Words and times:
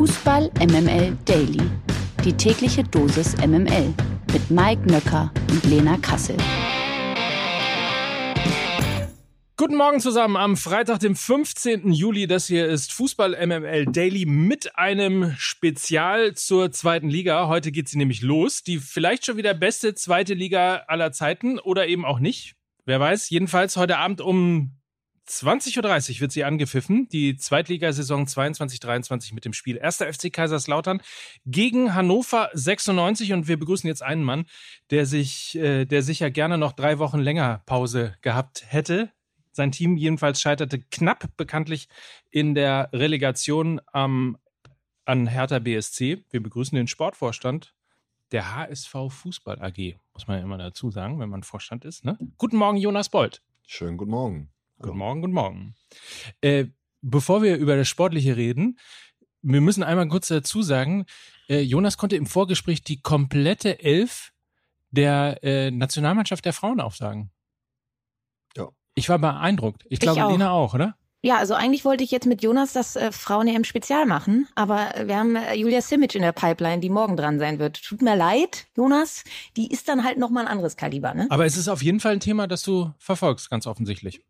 Fußball 0.00 0.50
MML 0.58 1.14
Daily. 1.26 1.60
Die 2.24 2.32
tägliche 2.32 2.82
Dosis 2.82 3.36
MML 3.36 3.92
mit 4.32 4.50
Mike 4.50 4.90
Nöcker 4.90 5.30
und 5.50 5.62
Lena 5.64 5.98
Kassel. 5.98 6.38
Guten 9.58 9.76
Morgen 9.76 10.00
zusammen 10.00 10.38
am 10.38 10.56
Freitag, 10.56 11.00
dem 11.00 11.14
15. 11.14 11.92
Juli. 11.92 12.26
Das 12.26 12.46
hier 12.46 12.66
ist 12.66 12.94
Fußball 12.94 13.46
MML 13.46 13.84
Daily 13.92 14.24
mit 14.24 14.74
einem 14.78 15.34
Spezial 15.36 16.32
zur 16.32 16.72
zweiten 16.72 17.10
Liga. 17.10 17.48
Heute 17.48 17.70
geht 17.70 17.90
sie 17.90 17.98
nämlich 17.98 18.22
los. 18.22 18.62
Die 18.62 18.78
vielleicht 18.78 19.26
schon 19.26 19.36
wieder 19.36 19.52
beste 19.52 19.94
zweite 19.94 20.32
Liga 20.32 20.84
aller 20.88 21.12
Zeiten 21.12 21.58
oder 21.58 21.88
eben 21.88 22.06
auch 22.06 22.20
nicht. 22.20 22.54
Wer 22.86 23.00
weiß. 23.00 23.28
Jedenfalls 23.28 23.76
heute 23.76 23.98
Abend 23.98 24.22
um 24.22 24.79
20.30 25.30 26.16
Uhr 26.16 26.20
wird 26.22 26.32
sie 26.32 26.44
angepfiffen. 26.44 27.08
Die 27.08 27.36
Zweitligasaison 27.36 28.26
22-23 28.26 29.32
mit 29.32 29.44
dem 29.44 29.52
Spiel 29.52 29.80
1. 29.80 29.98
FC 29.98 30.32
Kaiserslautern 30.32 31.00
gegen 31.46 31.94
Hannover 31.94 32.50
96. 32.52 33.32
Und 33.32 33.46
wir 33.46 33.58
begrüßen 33.58 33.86
jetzt 33.86 34.02
einen 34.02 34.24
Mann, 34.24 34.46
der 34.90 35.06
sich, 35.06 35.56
äh, 35.56 35.84
der 35.84 36.02
sicher 36.02 36.30
gerne 36.30 36.58
noch 36.58 36.72
drei 36.72 36.98
Wochen 36.98 37.20
länger 37.20 37.62
Pause 37.66 38.16
gehabt 38.22 38.64
hätte. 38.66 39.12
Sein 39.52 39.70
Team 39.70 39.96
jedenfalls 39.96 40.40
scheiterte 40.40 40.80
knapp 40.80 41.36
bekanntlich 41.36 41.88
in 42.30 42.54
der 42.54 42.90
Relegation 42.92 43.80
ähm, 43.94 44.36
an 45.04 45.28
Hertha 45.28 45.60
BSC. 45.60 46.24
Wir 46.30 46.42
begrüßen 46.42 46.74
den 46.74 46.88
Sportvorstand 46.88 47.72
der 48.32 48.54
HSV 48.54 48.94
Fußball 49.08 49.60
AG, 49.60 49.96
muss 50.12 50.28
man 50.28 50.38
ja 50.38 50.44
immer 50.44 50.58
dazu 50.58 50.90
sagen, 50.90 51.18
wenn 51.18 51.28
man 51.28 51.42
Vorstand 51.42 51.84
ist. 51.84 52.04
Ne? 52.04 52.16
Guten 52.38 52.56
Morgen, 52.56 52.76
Jonas 52.76 53.08
Bold. 53.08 53.42
Schönen 53.66 53.96
guten 53.96 54.12
Morgen. 54.12 54.50
Guten 54.82 54.98
Morgen, 54.98 55.20
guten 55.20 55.34
Morgen. 55.34 55.74
Äh, 56.40 56.66
bevor 57.02 57.42
wir 57.42 57.56
über 57.56 57.76
das 57.76 57.88
Sportliche 57.88 58.36
reden, 58.36 58.78
wir 59.42 59.60
müssen 59.60 59.82
einmal 59.82 60.08
kurz 60.08 60.28
dazu 60.28 60.62
sagen, 60.62 61.06
äh, 61.48 61.60
Jonas 61.60 61.96
konnte 61.96 62.16
im 62.16 62.26
Vorgespräch 62.26 62.82
die 62.82 63.00
komplette 63.00 63.82
Elf 63.82 64.32
der 64.90 65.38
äh, 65.42 65.70
Nationalmannschaft 65.70 66.44
der 66.44 66.52
Frauen 66.52 66.80
aufsagen. 66.80 67.30
Ich 68.94 69.08
war 69.08 69.18
beeindruckt. 69.18 69.84
Ich, 69.86 69.92
ich 69.92 70.00
glaube, 70.00 70.24
auch. 70.24 70.30
Lena 70.30 70.50
auch, 70.50 70.74
oder? 70.74 70.94
Ja, 71.22 71.36
also 71.36 71.54
eigentlich 71.54 71.84
wollte 71.84 72.02
ich 72.02 72.10
jetzt 72.10 72.26
mit 72.26 72.42
Jonas 72.42 72.72
das 72.72 72.96
äh, 72.96 73.12
Frauen-EM 73.12 73.64
Spezial 73.64 74.06
machen, 74.06 74.48
aber 74.54 74.92
wir 75.04 75.18
haben 75.18 75.36
äh, 75.36 75.54
Julia 75.54 75.82
Simic 75.82 76.14
in 76.14 76.22
der 76.22 76.32
Pipeline, 76.32 76.80
die 76.80 76.88
morgen 76.88 77.16
dran 77.16 77.38
sein 77.38 77.58
wird. 77.58 77.82
Tut 77.82 78.00
mir 78.00 78.16
leid, 78.16 78.66
Jonas, 78.74 79.24
die 79.56 79.70
ist 79.70 79.88
dann 79.88 80.02
halt 80.02 80.18
nochmal 80.18 80.46
ein 80.46 80.50
anderes 80.50 80.76
Kaliber, 80.76 81.12
ne? 81.12 81.26
Aber 81.28 81.44
es 81.44 81.58
ist 81.58 81.68
auf 81.68 81.82
jeden 81.82 82.00
Fall 82.00 82.12
ein 82.12 82.20
Thema, 82.20 82.46
das 82.46 82.62
du 82.62 82.92
verfolgst, 82.98 83.50
ganz 83.50 83.66
offensichtlich. 83.66 84.22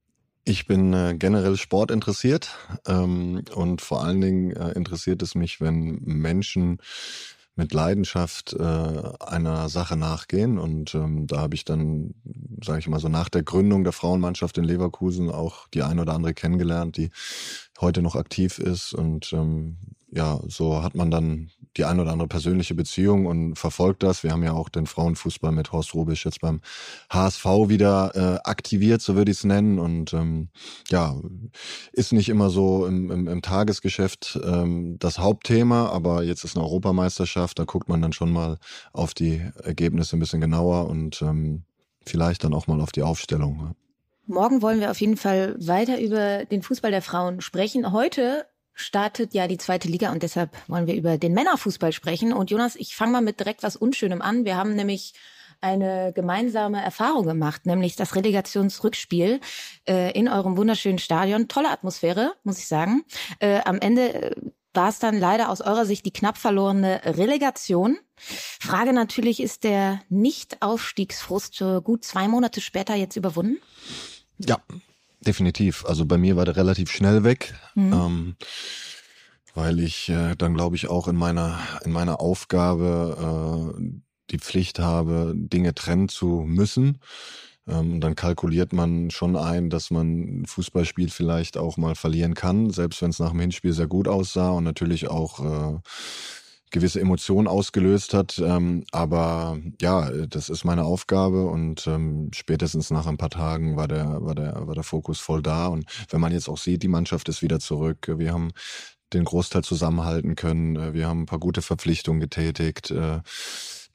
Ich 0.44 0.66
bin 0.66 0.92
äh, 0.94 1.14
generell 1.19 1.56
Sport 1.56 1.91
interessiert 1.91 2.56
ähm, 2.86 3.44
und 3.55 3.83
vor 3.83 4.05
allen 4.05 4.20
Dingen 4.20 4.50
äh, 4.52 4.72
interessiert 4.72 5.22
es 5.22 5.34
mich, 5.34 5.60
wenn 5.60 6.00
Menschen 6.02 6.78
mit 7.56 7.74
Leidenschaft 7.74 8.55
äh, 8.55 9.02
einer 9.20 9.69
Sache 9.69 9.97
nachgehen. 9.97 10.58
Und 10.58 10.94
ähm, 10.94 11.27
da 11.27 11.41
habe 11.41 11.55
ich 11.55 11.64
dann, 11.64 12.14
sage 12.64 12.78
ich 12.78 12.88
mal 12.88 13.00
so, 13.00 13.08
nach 13.08 13.28
der 13.28 13.42
Gründung 13.42 13.84
der 13.84 13.92
Frauenmannschaft 13.92 14.56
in 14.56 14.64
Leverkusen 14.64 15.30
auch 15.30 15.69
die 15.69 15.82
ein 15.82 16.00
oder 16.00 16.14
andere 16.14 16.32
kennengelernt, 16.32 16.97
die 16.97 17.10
heute 17.80 18.00
noch 18.00 18.16
aktiv 18.16 18.58
ist. 18.58 18.94
Und 18.94 19.32
ähm, 19.34 19.77
ja, 20.12 20.41
so 20.48 20.83
hat 20.83 20.94
man 20.94 21.11
dann 21.11 21.50
die 21.77 21.84
ein 21.84 22.00
oder 22.00 22.11
andere 22.11 22.28
persönliche 22.28 22.75
Beziehung 22.75 23.27
und 23.27 23.56
verfolgt 23.56 24.03
das. 24.03 24.25
Wir 24.25 24.33
haben 24.33 24.42
ja 24.42 24.53
auch 24.53 24.69
den 24.69 24.86
Frauenfußball 24.86 25.53
mit 25.53 25.70
Horst 25.70 25.94
Rubisch 25.94 26.25
jetzt 26.25 26.41
beim 26.41 26.61
HSV 27.11 27.44
wieder 27.69 28.12
äh, 28.14 28.48
aktiviert, 28.48 29.03
so 29.03 29.14
würde 29.14 29.31
ich 29.31 29.38
es 29.38 29.44
nennen. 29.44 29.78
Und 29.78 30.12
ähm, 30.12 30.48
ja, 30.88 31.14
ist 31.92 32.12
nicht 32.12 32.28
immer 32.28 32.50
so 32.50 32.86
im, 32.86 33.11
im, 33.11 33.28
im 33.28 33.42
Tagesgeschäft 33.42 34.38
ähm, 34.44 34.98
das 34.98 35.19
Hauptthema, 35.19 35.88
aber 35.91 36.25
jetzt 36.25 36.44
ist 36.44 36.56
eine 36.56 36.64
Europameisterschaft, 36.64 37.58
da 37.58 37.64
guckt 37.64 37.88
man 37.88 38.03
dann 38.03 38.12
schon 38.12 38.33
mal 38.33 38.58
auf 38.92 39.14
die 39.14 39.41
Ergebnisse 39.62 40.16
ein 40.16 40.20
bisschen 40.20 40.41
genauer 40.41 40.88
und 40.88 41.22
ähm, 41.22 41.62
vielleicht 42.05 42.42
dann 42.42 42.55
auch 42.55 42.66
mal 42.66 42.81
auf 42.81 42.91
die 42.91 43.03
Aufstellung. 43.03 43.75
Morgen 44.26 44.62
wollen 44.62 44.81
wir 44.81 44.91
auf 44.91 45.00
jeden 45.00 45.16
Fall 45.16 45.56
weiter 45.59 46.00
über 46.00 46.44
den 46.44 46.62
Fußball 46.62 46.91
der 46.91 47.03
Frauen 47.03 47.41
sprechen. 47.41 47.93
Heute 47.93 48.47
startet 48.80 49.34
ja 49.34 49.46
die 49.46 49.58
zweite 49.58 49.88
Liga 49.88 50.10
und 50.10 50.22
deshalb 50.22 50.56
wollen 50.68 50.86
wir 50.86 50.94
über 50.94 51.18
den 51.18 51.34
Männerfußball 51.34 51.92
sprechen. 51.92 52.32
Und 52.32 52.50
Jonas, 52.50 52.76
ich 52.76 52.96
fange 52.96 53.12
mal 53.12 53.20
mit 53.20 53.41
direkt 53.41 53.62
was 53.62 53.76
Unschönem 53.76 54.22
an. 54.22 54.44
Wir 54.44 54.56
haben 54.56 54.74
nämlich 54.74 55.14
eine 55.60 56.12
gemeinsame 56.14 56.82
Erfahrung 56.82 57.26
gemacht, 57.26 57.66
nämlich 57.66 57.96
das 57.96 58.16
Relegationsrückspiel 58.16 59.40
äh, 59.88 60.12
in 60.12 60.28
eurem 60.28 60.56
wunderschönen 60.56 60.98
Stadion. 60.98 61.48
Tolle 61.48 61.70
Atmosphäre, 61.70 62.32
muss 62.44 62.58
ich 62.58 62.66
sagen. 62.66 63.04
Äh, 63.40 63.60
am 63.64 63.78
Ende 63.78 64.14
äh, 64.14 64.36
war 64.72 64.88
es 64.88 64.98
dann 64.98 65.19
leider 65.19 65.50
aus 65.50 65.60
eurer 65.60 65.84
Sicht 65.84 66.06
die 66.06 66.12
knapp 66.12 66.38
verlorene 66.38 67.00
Relegation. 67.04 67.98
Frage 68.16 68.92
natürlich, 68.92 69.40
ist 69.40 69.64
der 69.64 70.00
Nicht-Aufstiegsfrust 70.08 71.62
gut 71.82 72.04
zwei 72.04 72.28
Monate 72.28 72.60
später 72.60 72.94
jetzt 72.94 73.16
überwunden? 73.16 73.58
Ja, 74.38 74.58
definitiv. 75.20 75.84
Also 75.86 76.06
bei 76.06 76.19
mir 76.19 76.36
war 76.36 76.44
der 76.44 76.56
relativ 76.56 76.91
schnell 76.91 77.25
weg. 77.25 77.54
Mhm. 77.75 77.92
Ähm, 77.92 78.36
weil 79.54 79.81
ich 79.81 80.08
äh, 80.08 80.36
dann 80.36 80.54
glaube 80.54 80.76
ich 80.76 80.88
auch 80.88 81.08
in 81.08 81.16
meiner 81.16 81.58
in 81.84 81.92
meiner 81.92 82.20
Aufgabe 82.20 83.75
äh, 83.76 83.82
die 84.31 84.38
Pflicht 84.38 84.78
habe, 84.78 85.32
Dinge 85.34 85.75
trennen 85.75 86.08
zu 86.08 86.44
müssen. 86.47 87.00
Ähm, 87.66 88.00
dann 88.00 88.14
kalkuliert 88.14 88.72
man 88.72 89.10
schon 89.10 89.36
ein, 89.36 89.70
dass 89.70 89.91
man 89.91 90.44
Fußballspiel 90.47 91.10
vielleicht 91.10 91.56
auch 91.58 91.76
mal 91.76 91.94
verlieren 91.94 92.34
kann, 92.34 92.70
selbst 92.70 93.02
wenn 93.02 93.10
es 93.10 93.19
nach 93.19 93.31
dem 93.31 93.41
Hinspiel 93.41 93.72
sehr 93.72 93.87
gut 93.87 94.08
aussah 94.08 94.50
und 94.50 94.64
natürlich 94.64 95.08
auch 95.08 95.75
äh, 95.75 95.78
gewisse 96.70 97.00
Emotionen 97.00 97.48
ausgelöst 97.48 98.14
hat. 98.14 98.38
Ähm, 98.38 98.84
aber 98.92 99.58
ja, 99.81 100.10
das 100.26 100.48
ist 100.48 100.64
meine 100.64 100.84
Aufgabe 100.84 101.47
und 101.47 101.86
ähm, 101.86 102.31
spätestens 102.34 102.91
nach 102.91 103.06
ein 103.06 103.16
paar 103.16 103.31
Tagen 103.31 103.76
war 103.76 103.88
der, 103.88 104.22
war 104.22 104.34
der, 104.34 104.66
war 104.66 104.75
der 104.75 104.84
Fokus 104.84 105.20
voll 105.20 105.42
da. 105.42 105.66
Und 105.66 105.84
wenn 106.10 106.20
man 106.20 106.32
jetzt 106.32 106.48
auch 106.48 106.58
sieht, 106.58 106.82
die 106.82 106.88
Mannschaft 106.88 107.28
ist 107.28 107.42
wieder 107.42 107.60
zurück. 107.60 108.12
Wir 108.16 108.32
haben 108.32 108.53
den 109.12 109.25
Großteil 109.25 109.64
zusammenhalten 109.64 110.36
können. 110.36 110.94
Wir 110.94 111.08
haben 111.08 111.22
ein 111.22 111.26
paar 111.26 111.41
gute 111.41 111.62
Verpflichtungen 111.62 112.20
getätigt. 112.20 112.91
Äh, 112.91 113.20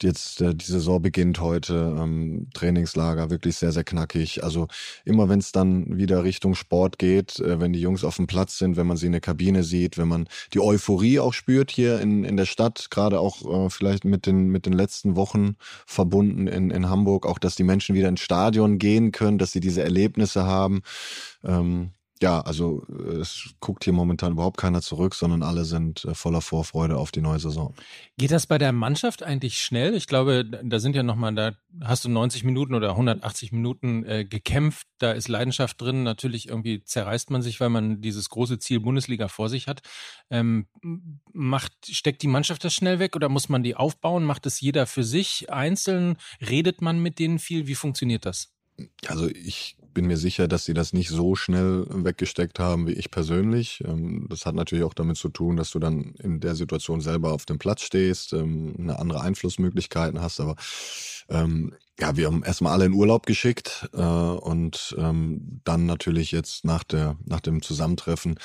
jetzt 0.04 0.42
äh, 0.42 0.54
die 0.54 0.66
Saison 0.66 1.02
beginnt 1.02 1.40
heute, 1.40 1.96
ähm, 2.00 2.48
Trainingslager 2.54 3.30
wirklich 3.30 3.56
sehr, 3.58 3.72
sehr 3.72 3.84
knackig. 3.84 4.44
Also 4.44 4.68
immer 5.04 5.30
wenn 5.30 5.40
es 5.40 5.52
dann 5.52 5.98
wieder 5.98 6.24
Richtung 6.24 6.56
Sport 6.56 7.00
geht, 7.00 7.40
äh, 7.40 7.60
wenn 7.60 7.74
die 7.74 7.82
Jungs 7.82 8.04
auf 8.04 8.18
dem 8.18 8.28
Platz 8.28 8.58
sind, 8.58 8.78
wenn 8.78 8.88
man 8.88 8.98
sie 8.98 9.08
in 9.08 9.12
der 9.12 9.22
Kabine 9.22 9.64
sieht, 9.64 9.98
wenn 9.98 10.08
man 10.08 10.28
die 10.54 10.60
Euphorie 10.60 11.20
auch 11.20 11.34
spürt 11.34 11.72
hier 11.72 12.00
in, 12.00 12.24
in 12.24 12.38
der 12.38 12.46
Stadt, 12.46 12.88
gerade 12.92 13.20
auch 13.20 13.66
äh, 13.66 13.70
vielleicht 13.70 14.06
mit 14.06 14.26
den, 14.26 14.50
mit 14.50 14.66
den 14.66 14.74
letzten 14.74 15.16
Wochen 15.16 15.56
verbunden 15.86 16.48
in, 16.48 16.72
in 16.72 16.90
Hamburg, 16.90 17.26
auch 17.26 17.40
dass 17.40 17.56
die 17.56 17.64
Menschen 17.64 17.96
wieder 17.96 18.10
ins 18.10 18.22
Stadion 18.22 18.80
gehen 18.80 19.12
können, 19.12 19.38
dass 19.38 19.52
sie 19.52 19.60
diese 19.60 19.84
Erlebnisse 19.84 20.46
haben. 20.46 20.82
Ähm, 21.44 21.92
ja, 22.22 22.40
also 22.42 22.86
äh, 22.88 23.18
es 23.18 23.56
guckt 23.60 23.84
hier 23.84 23.92
momentan 23.92 24.32
überhaupt 24.32 24.58
keiner 24.58 24.82
zurück, 24.82 25.16
sondern 25.16 25.44
alle 25.44 25.66
sind 25.66 26.06
äh, 26.06 26.14
voller 26.14 26.40
Vorfreude 26.40 26.98
auf 26.98 27.12
die 27.12 27.22
neue 27.22 27.40
Saison. 27.40 27.76
Geht 28.18 28.32
das 28.32 28.48
bei 28.48 28.58
der 28.58 28.72
Mannschaft 28.72 29.22
eigentlich 29.22 29.62
schnell? 29.62 29.96
Ich 29.96 30.08
glaube, 30.08 30.46
da 30.46 30.80
sind 30.80 30.96
ja 30.96 31.04
nochmal, 31.04 31.36
da 31.36 31.54
hast 31.82 32.06
du 32.06 32.10
90 32.10 32.46
Minuten 32.46 32.74
oder 32.74 32.92
180 32.92 33.52
Minuten 33.52 34.06
äh, 34.06 34.24
gekämpft, 34.24 34.88
da 34.98 35.12
ist 35.12 35.28
Leidenschaft 35.28 35.82
drin. 35.82 36.04
Natürlich 36.04 36.48
irgendwie 36.48 36.84
zerreißt 36.84 37.32
man 37.32 37.42
sich, 37.42 37.60
weil 37.60 37.70
man 37.70 38.00
dieses 38.00 38.30
große 38.30 38.60
Ziel 38.60 38.80
Bundesliga 38.80 39.28
vor 39.28 39.50
sich 39.50 39.68
hat. 39.68 39.82
Ähm, 40.30 40.68
macht, 41.34 41.74
steckt 41.90 42.22
die 42.22 42.28
Mannschaft 42.28 42.64
das 42.64 42.74
schnell 42.74 43.00
weg 43.00 43.18
oder 43.18 43.28
muss 43.28 43.50
man 43.50 43.62
die 43.62 43.76
aufbauen? 43.76 44.24
Macht 44.24 44.46
es 44.46 44.62
jeder 44.62 44.88
für 44.88 45.04
sich 45.04 45.52
einzeln? 45.52 46.16
Redet 46.40 46.82
man 46.82 47.00
mit 47.00 47.20
denen 47.20 47.40
viel? 47.40 47.68
Wie 47.68 47.76
funktioniert 47.76 48.26
das? 48.26 48.54
Also 49.08 49.28
ich 49.28 49.78
bin 49.96 50.06
mir 50.06 50.18
sicher, 50.18 50.48
dass 50.48 50.66
sie 50.66 50.76
das 50.76 50.94
nicht 50.94 51.10
so 51.10 51.36
schnell 51.36 51.88
weggesteckt 51.90 52.60
haben 52.60 52.86
wie 52.86 52.94
ich 52.94 53.10
persönlich. 53.10 53.84
Ähm, 53.88 54.28
das 54.30 54.46
hat 54.46 54.54
natürlich 54.54 54.84
auch 54.84 54.94
damit 54.94 55.18
zu 55.18 55.30
tun, 55.30 55.58
dass 55.58 55.72
du 55.72 55.80
dann 55.80 56.14
in 56.20 56.40
der 56.40 56.54
Situation 56.54 57.02
selber 57.02 57.34
auf 57.34 57.48
dem 57.48 57.58
Platz 57.58 57.82
stehst, 57.82 58.34
ähm, 58.34 58.76
eine 58.78 59.00
andere 59.00 59.22
Einflussmöglichkeiten 59.22 60.22
hast. 60.22 60.40
Aber 60.40 60.56
ähm, 61.30 61.74
ja, 62.00 62.16
wir 62.16 62.28
haben 62.28 62.44
erstmal 62.44 62.74
alle 62.74 62.86
in 62.86 62.94
Urlaub 62.94 63.26
geschickt 63.26 63.90
äh, 63.94 63.98
und 63.98 64.96
dann 64.98 65.86
natürlich 65.86 66.32
jetzt 66.32 66.66
nach 66.66 66.84
der 66.84 67.16
nach 67.26 67.40
dem 67.40 67.62
Zusammentreffen 67.62 68.38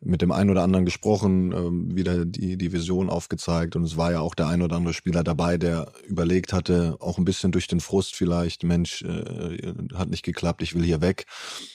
mit 0.00 0.22
dem 0.22 0.30
einen 0.30 0.50
oder 0.50 0.62
anderen 0.62 0.84
gesprochen, 0.84 1.52
ähm, 1.52 1.96
wieder 1.96 2.24
die, 2.24 2.56
die 2.56 2.72
Vision 2.72 3.10
aufgezeigt. 3.10 3.74
Und 3.76 3.82
es 3.82 3.96
war 3.96 4.12
ja 4.12 4.20
auch 4.20 4.34
der 4.34 4.46
ein 4.46 4.62
oder 4.62 4.76
andere 4.76 4.94
Spieler 4.94 5.24
dabei, 5.24 5.58
der 5.58 5.92
überlegt 6.06 6.52
hatte, 6.52 6.96
auch 7.00 7.18
ein 7.18 7.24
bisschen 7.24 7.52
durch 7.52 7.66
den 7.66 7.80
Frust 7.80 8.14
vielleicht, 8.14 8.62
Mensch, 8.62 9.02
äh, 9.02 9.72
hat 9.94 10.08
nicht 10.08 10.24
geklappt, 10.24 10.62
ich 10.62 10.74
will 10.74 10.84
hier 10.84 11.00
weg. 11.00 11.26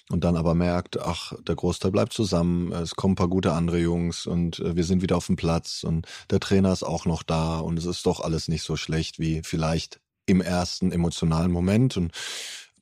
Und 0.10 0.24
dann 0.24 0.38
aber 0.38 0.56
merkt, 0.56 1.00
ach, 1.00 1.34
der 1.48 1.56
Großteil 1.56 1.92
bleibt 1.92 2.14
zusammen, 2.14 2.72
es 2.72 2.96
kommen 2.96 3.14
ein 3.14 3.18
paar 3.18 3.30
gute 3.30 3.54
andere 3.54 3.80
Jungs 3.80 4.26
und 4.26 4.60
äh, 4.60 4.76
wir 4.76 4.84
sind 4.84 5.02
wieder 5.02 5.18
auf 5.18 5.28
dem 5.28 5.36
Platz 5.36 5.84
und 5.84 6.08
der 6.30 6.40
Trainer 6.40 6.72
ist 6.72 6.84
auch 6.84 7.06
noch 7.06 7.24
da 7.24 7.60
und 7.60 7.78
es 7.78 7.86
ist 7.86 8.06
doch 8.06 8.22
alles 8.22 8.48
nicht 8.48 8.64
so 8.64 8.76
schlecht 8.76 9.20
wie 9.20 9.42
vielleicht 9.44 10.00
im 10.26 10.42
ersten 10.42 10.92
emotionalen 10.92 11.52
Moment. 11.52 11.98
Und 11.98 12.12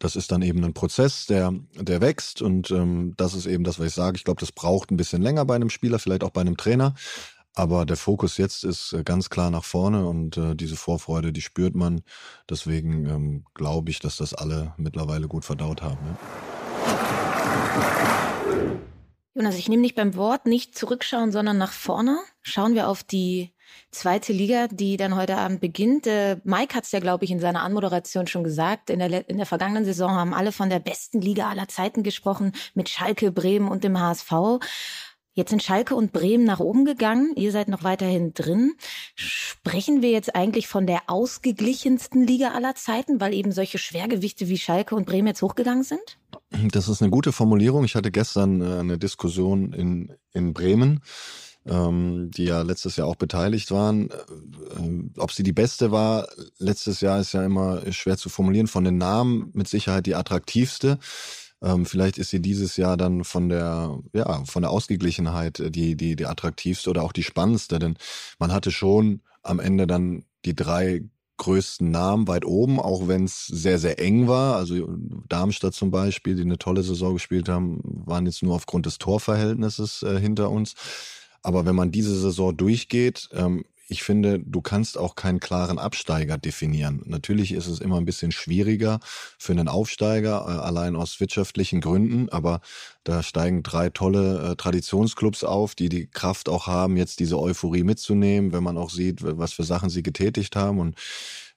das 0.02 0.16
ist 0.16 0.32
dann 0.32 0.42
eben 0.42 0.64
ein 0.64 0.74
Prozess, 0.74 1.28
der, 1.28 1.54
der 1.76 2.02
wächst 2.02 2.42
und 2.42 2.72
ähm, 2.72 3.14
das 3.18 3.34
ist 3.34 3.46
eben 3.46 3.64
das, 3.64 3.80
was 3.80 3.88
ich 3.88 3.94
sage. 3.94 4.18
Ich 4.18 4.24
glaube, 4.24 4.40
das 4.40 4.52
braucht 4.52 4.92
ein 4.92 4.98
bisschen 4.98 5.22
länger 5.22 5.46
bei 5.46 5.56
einem 5.56 5.70
Spieler, 5.70 6.00
vielleicht 6.00 6.24
auch 6.24 6.32
bei 6.32 6.42
einem 6.42 6.58
Trainer. 6.58 6.96
Aber 7.54 7.86
der 7.86 7.98
Fokus 7.98 8.38
jetzt 8.38 8.64
ist 8.64 8.94
äh, 8.94 9.04
ganz 9.04 9.30
klar 9.30 9.52
nach 9.52 9.66
vorne 9.66 10.08
und 10.08 10.38
äh, 10.38 10.56
diese 10.56 10.76
Vorfreude, 10.76 11.34
die 11.34 11.42
spürt 11.42 11.76
man. 11.76 12.02
Deswegen 12.50 13.06
ähm, 13.06 13.46
glaube 13.54 13.92
ich, 13.92 14.00
dass 14.00 14.18
das 14.18 14.34
alle 14.34 14.74
mittlerweile 14.78 15.28
gut 15.28 15.46
verdaut 15.46 15.82
haben. 15.82 16.00
Ja. 16.06 16.18
Jonas, 19.34 19.56
ich 19.56 19.70
nehme 19.70 19.84
dich 19.84 19.96
beim 19.96 20.16
Wort 20.16 20.46
nicht 20.46 20.78
zurückschauen, 20.78 21.32
sondern 21.32 21.58
nach 21.58 21.72
vorne. 21.72 22.20
Schauen 22.42 22.74
wir 22.74 22.90
auf 22.90 23.04
die 23.04 23.54
zweite 23.92 24.34
Liga, 24.34 24.68
die 24.68 24.98
dann 24.98 25.16
heute 25.16 25.38
Abend 25.38 25.62
beginnt. 25.62 26.08
Äh, 26.08 26.38
Mike 26.44 26.76
hat 26.76 26.86
es 26.86 26.92
ja, 26.92 27.00
glaube 27.00 27.26
ich, 27.26 27.32
in 27.32 27.40
seiner 27.40 27.64
Anmoderation 27.64 28.28
schon 28.28 28.44
gesagt. 28.44 28.90
In 28.90 29.00
der, 29.00 29.30
in 29.30 29.38
der 29.38 29.46
vergangenen 29.46 29.86
Saison 29.86 30.12
haben 30.12 30.34
alle 30.34 30.52
von 30.52 30.70
der 30.70 30.80
besten 30.80 31.22
Liga 31.22 31.50
aller 31.50 31.68
Zeiten 31.68 32.04
gesprochen, 32.04 32.54
mit 32.74 32.90
Schalke, 32.90 33.32
Bremen 33.32 33.68
und 33.68 33.84
dem 33.84 34.00
HSV. 34.00 34.60
Jetzt 35.34 35.50
sind 35.50 35.64
Schalke 35.64 35.96
und 35.96 36.12
Bremen 36.12 36.44
nach 36.44 36.60
oben 36.60 36.84
gegangen. 36.84 37.34
Ihr 37.38 37.54
seid 37.54 37.70
noch 37.70 37.84
weiterhin 37.84 38.34
drin. 38.34 38.74
Sprechen 39.16 40.02
wir 40.02 40.12
jetzt 40.12 40.36
eigentlich 40.36 40.68
von 40.68 40.86
der 40.86 41.04
ausgeglichensten 41.08 42.28
Liga 42.28 42.50
aller 42.50 42.76
Zeiten, 42.76 43.22
weil 43.22 43.34
eben 43.34 43.54
solche 43.54 43.78
Schwergewichte 43.78 44.50
wie 44.50 44.58
Schalke 44.58 44.94
und 44.94 45.06
Bremen 45.06 45.28
jetzt 45.28 45.42
hochgegangen 45.42 45.84
sind? 45.84 46.18
Das 46.50 46.90
ist 46.90 47.02
eine 47.02 47.12
gute 47.12 47.32
Formulierung. 47.32 47.86
Ich 47.86 47.96
hatte 47.96 48.12
gestern 48.12 48.62
äh, 48.62 48.80
eine 48.80 48.98
Diskussion 48.98 49.72
in, 49.72 50.14
in 50.34 50.54
Bremen 50.54 51.02
ähm, 51.66 52.32
die 52.32 52.46
ja 52.46 52.62
letztes 52.62 52.96
Jahr 52.96 53.08
auch 53.08 53.16
beteiligt 53.16 53.72
waren. 53.72 54.10
Äh, 54.10 55.20
ob 55.20 55.32
sie 55.32 55.44
die 55.44 55.54
beste 55.54 55.92
war, 55.92 56.28
letztes 56.58 57.02
Jahr 57.02 57.20
ist 57.20 57.34
ja 57.34 57.44
immer 57.44 57.92
schwer 57.92 58.18
zu 58.18 58.30
formulieren. 58.30 58.68
Von 58.68 58.84
den 58.84 58.98
Namen 58.98 59.52
mit 59.54 59.68
Sicherheit 59.68 60.06
die 60.06 60.16
attraktivste. 60.16 60.98
Ähm, 61.64 61.86
vielleicht 61.86 62.18
ist 62.18 62.32
sie 62.32 62.42
dieses 62.42 62.78
Jahr 62.78 62.98
dann 62.98 63.24
von 63.24 63.50
der, 63.50 64.00
ja, 64.14 64.44
von 64.46 64.64
der 64.64 64.72
Ausgeglichenheit 64.72 65.60
äh, 65.60 65.72
die, 65.72 65.96
die, 65.96 66.16
die 66.16 66.26
attraktivste 66.26 66.90
oder 66.90 67.04
auch 67.04 67.14
die 67.14 67.24
spannendste, 67.24 67.78
denn 67.78 67.98
man 68.40 68.52
hatte 68.52 68.72
schon 68.72 69.22
am 69.44 69.60
Ende 69.60 69.86
dann 69.88 70.26
die 70.46 70.56
drei 70.56 71.04
größten 71.38 71.90
Namen 71.90 72.28
weit 72.28 72.46
oben, 72.46 72.80
auch 72.80 73.08
wenn 73.08 73.26
es 73.26 73.48
sehr, 73.48 73.80
sehr 73.80 74.00
eng 74.00 74.28
war. 74.28 74.56
Also 74.56 74.88
Darmstadt 75.28 75.74
zum 75.74 75.90
Beispiel, 75.90 76.36
die 76.36 76.44
eine 76.44 76.60
tolle 76.60 76.84
Saison 76.84 77.14
gespielt 77.14 77.50
haben, 77.50 77.80
waren 77.84 78.28
jetzt 78.28 78.44
nur 78.44 78.54
aufgrund 78.54 78.86
des 78.86 79.00
Torverhältnisses 79.00 80.04
äh, 80.04 80.20
hinter 80.20 80.52
uns. 80.52 80.76
Aber 81.44 81.66
wenn 81.66 81.76
man 81.76 81.92
diese 81.92 82.20
Saison 82.20 82.56
durchgeht, 82.56 83.30
ähm, 83.34 83.66
ich 83.92 84.04
finde, 84.04 84.40
du 84.40 84.62
kannst 84.62 84.98
auch 84.98 85.16
keinen 85.16 85.42
klaren 85.42 85.78
Absteiger 85.78 86.38
definieren. 86.38 87.02
Natürlich 87.06 87.52
ist 87.52 87.68
es 87.68 87.82
immer 87.82 87.98
ein 87.98 88.06
bisschen 88.06 88.32
schwieriger 88.32 89.02
für 89.38 89.52
einen 89.52 89.68
Aufsteiger, 89.68 90.46
äh, 90.48 90.66
allein 90.66 90.96
aus 90.96 91.20
wirtschaftlichen 91.20 91.82
Gründen, 91.82 92.30
aber 92.30 92.62
da 93.04 93.22
steigen 93.22 93.64
drei 93.64 93.90
tolle 93.90 94.52
äh, 94.52 94.56
Traditionsclubs 94.56 95.44
auf, 95.44 95.76
die 95.76 95.90
die 95.90 96.08
Kraft 96.08 96.48
auch 96.48 96.68
haben, 96.68 96.96
jetzt 96.96 97.20
diese 97.20 97.38
Euphorie 97.38 97.84
mitzunehmen, 97.84 98.54
wenn 98.54 98.64
man 98.64 98.78
auch 98.78 98.92
sieht, 98.92 99.20
was 99.22 99.52
für 99.52 99.64
Sachen 99.64 99.90
sie 99.90 100.04
getätigt 100.04 100.56
haben. 100.56 100.80
Und 100.80 100.96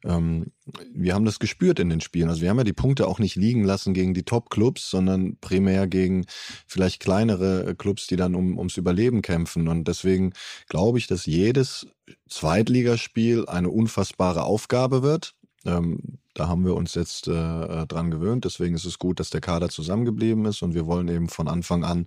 ähm, 0.04 0.52
wir 0.92 1.14
haben 1.14 1.24
das 1.24 1.38
gespürt 1.38 1.78
in 1.78 1.88
den 1.88 2.00
Spielen. 2.00 2.28
Also 2.28 2.42
wir 2.42 2.50
haben 2.50 2.58
ja 2.58 2.64
die 2.64 2.72
Punkte 2.72 3.08
auch 3.08 3.18
nicht 3.18 3.36
liegen 3.36 3.64
lassen 3.64 3.94
gegen 3.94 4.14
die 4.14 4.22
Top-Clubs, 4.22 4.90
sondern 4.90 5.36
primär 5.40 5.86
gegen 5.86 6.26
vielleicht 6.66 7.00
kleinere 7.00 7.66
äh, 7.70 7.74
Clubs, 7.74 8.06
die 8.06 8.16
dann 8.16 8.34
um, 8.34 8.58
ums 8.58 8.76
Überleben 8.76 9.22
kämpfen. 9.22 9.68
Und 9.68 9.88
deswegen 9.88 10.32
glaube 10.68 10.98
ich, 10.98 11.06
dass 11.06 11.26
jedes 11.26 11.86
Zweitligaspiel 12.28 13.46
eine 13.46 13.70
unfassbare 13.70 14.44
Aufgabe 14.44 15.02
wird. 15.02 15.34
Ähm, 15.64 16.18
da 16.34 16.48
haben 16.48 16.66
wir 16.66 16.74
uns 16.74 16.94
jetzt 16.94 17.28
äh, 17.28 17.86
dran 17.86 18.10
gewöhnt. 18.10 18.44
Deswegen 18.44 18.74
ist 18.74 18.84
es 18.84 18.98
gut, 18.98 19.20
dass 19.20 19.30
der 19.30 19.40
Kader 19.40 19.68
zusammengeblieben 19.68 20.44
ist 20.44 20.62
und 20.62 20.74
wir 20.74 20.86
wollen 20.86 21.08
eben 21.08 21.28
von 21.28 21.48
Anfang 21.48 21.84
an 21.84 22.06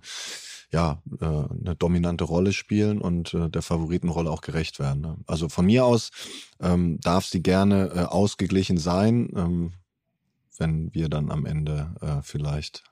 ja, 0.70 1.02
äh, 1.20 1.24
eine 1.24 1.76
dominante 1.78 2.24
Rolle 2.24 2.52
spielen 2.52 3.00
und 3.00 3.34
äh, 3.34 3.48
der 3.48 3.62
Favoritenrolle 3.62 4.30
auch 4.30 4.42
gerecht 4.42 4.78
werden. 4.78 5.00
Ne? 5.00 5.16
Also 5.26 5.48
von 5.48 5.66
mir 5.66 5.84
aus 5.84 6.10
ähm, 6.60 6.98
darf 7.00 7.24
sie 7.24 7.42
gerne 7.42 7.90
äh, 7.94 8.00
ausgeglichen 8.00 8.78
sein, 8.78 9.30
ähm, 9.34 9.72
wenn 10.58 10.92
wir 10.92 11.08
dann 11.08 11.30
am 11.30 11.46
Ende 11.46 11.94
äh, 12.00 12.22
vielleicht 12.22 12.84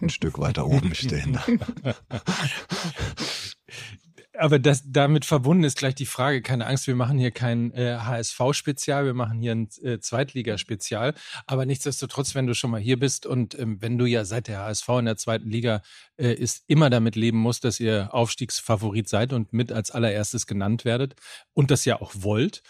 ein 0.00 0.04
Stück 0.08 0.38
weiter 0.38 0.66
oben 0.66 0.94
stehen. 0.94 1.38
aber 4.38 4.58
das 4.58 4.82
damit 4.86 5.24
verbunden 5.24 5.64
ist 5.64 5.78
gleich 5.78 5.94
die 5.94 6.06
Frage, 6.06 6.42
keine 6.42 6.66
Angst, 6.66 6.86
wir 6.86 6.94
machen 6.94 7.18
hier 7.18 7.30
kein 7.30 7.72
äh, 7.72 7.98
HSV-Spezial, 7.98 9.04
wir 9.04 9.14
machen 9.14 9.40
hier 9.40 9.52
ein 9.52 9.68
äh, 9.82 9.98
Zweitligaspezial. 9.98 11.14
Aber 11.46 11.66
nichtsdestotrotz, 11.66 12.34
wenn 12.34 12.46
du 12.46 12.54
schon 12.54 12.70
mal 12.70 12.80
hier 12.80 12.98
bist 12.98 13.26
und 13.26 13.58
ähm, 13.58 13.80
wenn 13.80 13.98
du 13.98 14.06
ja 14.06 14.24
seit 14.24 14.48
der 14.48 14.60
HSV 14.60 14.88
in 14.98 15.04
der 15.06 15.16
zweiten 15.16 15.50
Liga 15.50 15.82
äh, 16.16 16.32
ist, 16.32 16.64
immer 16.66 16.90
damit 16.90 17.16
leben 17.16 17.38
musst, 17.38 17.64
dass 17.64 17.80
ihr 17.80 18.12
Aufstiegsfavorit 18.12 19.08
seid 19.08 19.32
und 19.32 19.52
mit 19.52 19.72
als 19.72 19.90
allererstes 19.90 20.46
genannt 20.46 20.84
werdet 20.84 21.14
und 21.52 21.70
das 21.70 21.84
ja 21.84 22.00
auch 22.00 22.12
wollt, 22.14 22.62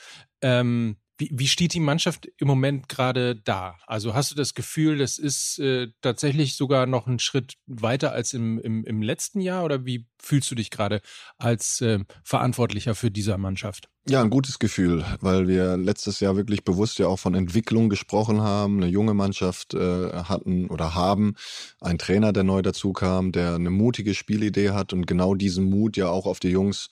ähm, 0.42 0.96
wie, 1.18 1.30
wie 1.32 1.48
steht 1.48 1.74
die 1.74 1.80
Mannschaft 1.80 2.28
im 2.36 2.46
Moment 2.46 2.88
gerade 2.88 3.36
da? 3.36 3.76
Also 3.86 4.14
hast 4.14 4.30
du 4.30 4.34
das 4.34 4.54
Gefühl, 4.54 4.98
das 4.98 5.18
ist 5.18 5.58
äh, 5.58 5.88
tatsächlich 6.02 6.56
sogar 6.56 6.86
noch 6.86 7.06
ein 7.06 7.18
Schritt 7.18 7.54
weiter 7.66 8.12
als 8.12 8.34
im, 8.34 8.58
im, 8.58 8.84
im 8.84 9.02
letzten 9.02 9.40
Jahr? 9.40 9.64
Oder 9.64 9.86
wie 9.86 10.06
fühlst 10.18 10.50
du 10.50 10.54
dich 10.54 10.70
gerade 10.70 11.00
als 11.38 11.80
äh, 11.80 12.00
Verantwortlicher 12.22 12.94
für 12.94 13.10
diese 13.10 13.36
Mannschaft? 13.38 13.88
Ja, 14.08 14.20
ein 14.20 14.30
gutes 14.30 14.60
Gefühl, 14.60 15.04
weil 15.20 15.48
wir 15.48 15.76
letztes 15.76 16.20
Jahr 16.20 16.36
wirklich 16.36 16.64
bewusst 16.64 16.98
ja 17.00 17.08
auch 17.08 17.18
von 17.18 17.34
Entwicklung 17.34 17.88
gesprochen 17.88 18.40
haben, 18.40 18.76
eine 18.76 18.86
junge 18.86 19.14
Mannschaft 19.14 19.74
äh, 19.74 20.12
hatten 20.12 20.68
oder 20.68 20.94
haben, 20.94 21.34
einen 21.80 21.98
Trainer, 21.98 22.32
der 22.32 22.44
neu 22.44 22.62
dazu 22.62 22.92
kam, 22.92 23.32
der 23.32 23.56
eine 23.56 23.70
mutige 23.70 24.14
Spielidee 24.14 24.70
hat 24.70 24.92
und 24.92 25.06
genau 25.06 25.34
diesen 25.34 25.68
Mut 25.68 25.96
ja 25.96 26.08
auch 26.08 26.26
auf 26.26 26.38
die 26.38 26.50
Jungs 26.50 26.88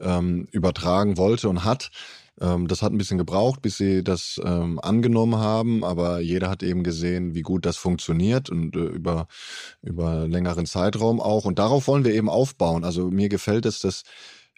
ähm, 0.00 0.48
übertragen 0.50 1.16
wollte 1.16 1.48
und 1.48 1.64
hat. 1.64 1.90
Ähm, 2.40 2.68
das 2.68 2.82
hat 2.82 2.92
ein 2.92 2.98
bisschen 2.98 3.18
gebraucht, 3.18 3.62
bis 3.62 3.76
sie 3.76 4.04
das 4.04 4.40
ähm, 4.44 4.78
angenommen 4.80 5.36
haben, 5.36 5.84
aber 5.84 6.20
jeder 6.20 6.48
hat 6.50 6.62
eben 6.62 6.82
gesehen, 6.82 7.34
wie 7.34 7.42
gut 7.42 7.66
das 7.66 7.76
funktioniert 7.76 8.50
und 8.50 8.76
äh, 8.76 8.80
über, 8.80 9.26
über 9.82 10.26
längeren 10.28 10.66
Zeitraum 10.66 11.20
auch. 11.20 11.44
Und 11.44 11.58
darauf 11.58 11.88
wollen 11.88 12.04
wir 12.04 12.14
eben 12.14 12.28
aufbauen. 12.28 12.84
Also 12.84 13.10
mir 13.10 13.28
gefällt 13.28 13.66
es, 13.66 13.80
dass 13.80 14.02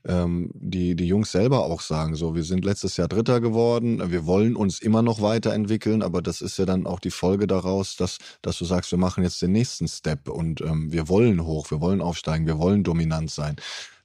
ähm, 0.06 0.50
die, 0.54 0.94
die 0.96 1.06
Jungs 1.06 1.30
selber 1.30 1.64
auch 1.64 1.80
sagen, 1.80 2.14
so, 2.14 2.34
wir 2.34 2.44
sind 2.44 2.64
letztes 2.64 2.96
Jahr 2.96 3.08
Dritter 3.08 3.40
geworden, 3.40 4.10
wir 4.10 4.26
wollen 4.26 4.56
uns 4.56 4.80
immer 4.80 5.02
noch 5.02 5.20
weiterentwickeln, 5.20 6.02
aber 6.02 6.22
das 6.22 6.40
ist 6.40 6.58
ja 6.58 6.64
dann 6.64 6.86
auch 6.86 7.00
die 7.00 7.10
Folge 7.10 7.46
daraus, 7.46 7.96
dass, 7.96 8.18
dass 8.42 8.58
du 8.58 8.64
sagst, 8.64 8.90
wir 8.90 8.98
machen 8.98 9.24
jetzt 9.24 9.42
den 9.42 9.52
nächsten 9.52 9.88
Step 9.88 10.28
und 10.28 10.60
ähm, 10.62 10.92
wir 10.92 11.08
wollen 11.08 11.44
hoch, 11.44 11.70
wir 11.70 11.80
wollen 11.80 12.00
aufsteigen, 12.00 12.46
wir 12.46 12.58
wollen 12.58 12.82
dominant 12.82 13.30
sein. 13.30 13.56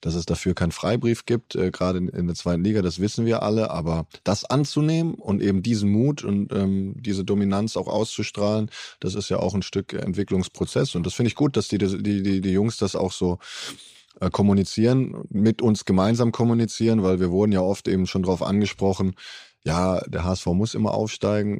Dass 0.01 0.13
es 0.13 0.25
dafür 0.25 0.53
keinen 0.53 0.71
Freibrief 0.71 1.25
gibt, 1.25 1.55
äh, 1.55 1.71
gerade 1.71 1.97
in, 1.97 2.09
in, 2.09 2.27
der 2.27 2.35
zweiten 2.35 2.63
Liga, 2.63 2.81
das 2.81 2.99
wissen 2.99 3.25
wir 3.25 3.41
alle, 3.41 3.71
aber 3.71 4.05
das 4.23 4.45
anzunehmen 4.45 5.15
und 5.15 5.41
eben 5.41 5.63
diesen 5.63 5.89
Mut 5.89 6.23
und 6.23 6.51
ähm, 6.51 6.93
diese 6.99 7.23
Dominanz 7.23 7.75
auch 7.75 7.87
auszustrahlen, 7.87 8.69
das 8.99 9.15
ist 9.15 9.29
ja 9.29 9.39
auch 9.39 9.55
ein 9.55 9.63
Stück 9.63 9.93
Entwicklungsprozess 9.93 10.93
und 10.93 11.05
das 11.05 11.13
finde 11.13 11.29
ich 11.29 11.35
gut, 11.35 11.57
dass 11.57 11.69
die, 11.69 11.77
die, 11.79 12.21
die, 12.21 12.41
die 12.41 12.51
Jungs 12.51 12.77
das 12.77 12.95
auch 12.95 13.13
so 13.13 13.39
äh, 14.19 14.29
kommunizieren, 14.29 15.23
mit 15.29 15.61
uns 15.61 15.85
gemeinsam 15.85 16.31
kommunizieren, 16.31 17.03
weil 17.03 17.19
wir 17.19 17.31
wurden 17.31 17.51
ja 17.51 17.61
oft 17.61 17.87
eben 17.87 18.07
schon 18.07 18.23
darauf 18.23 18.41
angesprochen, 18.41 19.15
ja, 19.65 19.99
der 20.07 20.23
HSV 20.23 20.45
muss 20.47 20.75
immer 20.75 20.93
aufsteigen. 20.93 21.59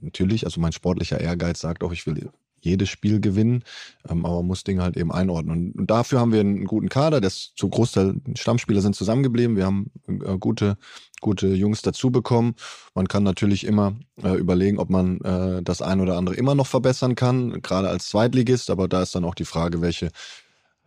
Natürlich, 0.00 0.44
also 0.44 0.60
mein 0.60 0.72
sportlicher 0.72 1.20
Ehrgeiz 1.20 1.60
sagt 1.60 1.82
auch, 1.82 1.92
ich 1.92 2.06
will 2.06 2.30
jedes 2.62 2.88
Spiel 2.88 3.20
gewinnen, 3.20 3.64
ähm, 4.08 4.24
aber 4.24 4.42
muss 4.42 4.64
Dinge 4.64 4.82
halt 4.82 4.96
eben 4.96 5.12
einordnen. 5.12 5.72
Und 5.72 5.90
dafür 5.90 6.20
haben 6.20 6.32
wir 6.32 6.40
einen 6.40 6.64
guten 6.64 6.88
Kader, 6.88 7.20
das 7.20 7.52
zu 7.56 7.68
Großteil 7.68 8.14
Stammspieler 8.36 8.80
sind 8.80 8.94
zusammengeblieben. 8.94 9.56
Wir 9.56 9.66
haben 9.66 9.90
äh, 10.06 10.38
gute, 10.38 10.76
gute 11.20 11.48
Jungs 11.48 11.82
dazu 11.82 12.10
bekommen. 12.10 12.54
Man 12.94 13.08
kann 13.08 13.24
natürlich 13.24 13.66
immer 13.66 13.96
äh, 14.22 14.36
überlegen, 14.36 14.78
ob 14.78 14.90
man 14.90 15.20
äh, 15.22 15.62
das 15.62 15.82
ein 15.82 16.00
oder 16.00 16.16
andere 16.16 16.36
immer 16.36 16.54
noch 16.54 16.68
verbessern 16.68 17.16
kann, 17.16 17.62
gerade 17.62 17.88
als 17.88 18.08
Zweitligist, 18.08 18.70
aber 18.70 18.86
da 18.88 19.02
ist 19.02 19.14
dann 19.14 19.24
auch 19.24 19.34
die 19.34 19.44
Frage, 19.44 19.80
welche 19.80 20.10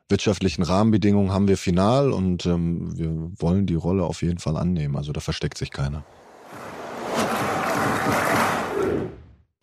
wirtschaftlichen 0.09 0.63
Rahmenbedingungen 0.63 1.31
haben 1.31 1.47
wir 1.47 1.57
final 1.57 2.11
und 2.11 2.45
ähm, 2.45 2.97
wir 2.97 3.31
wollen 3.37 3.65
die 3.65 3.75
Rolle 3.75 4.03
auf 4.03 4.21
jeden 4.21 4.39
Fall 4.39 4.57
annehmen. 4.57 4.95
Also 4.95 5.11
da 5.11 5.19
versteckt 5.19 5.57
sich 5.57 5.71
keiner. 5.71 6.03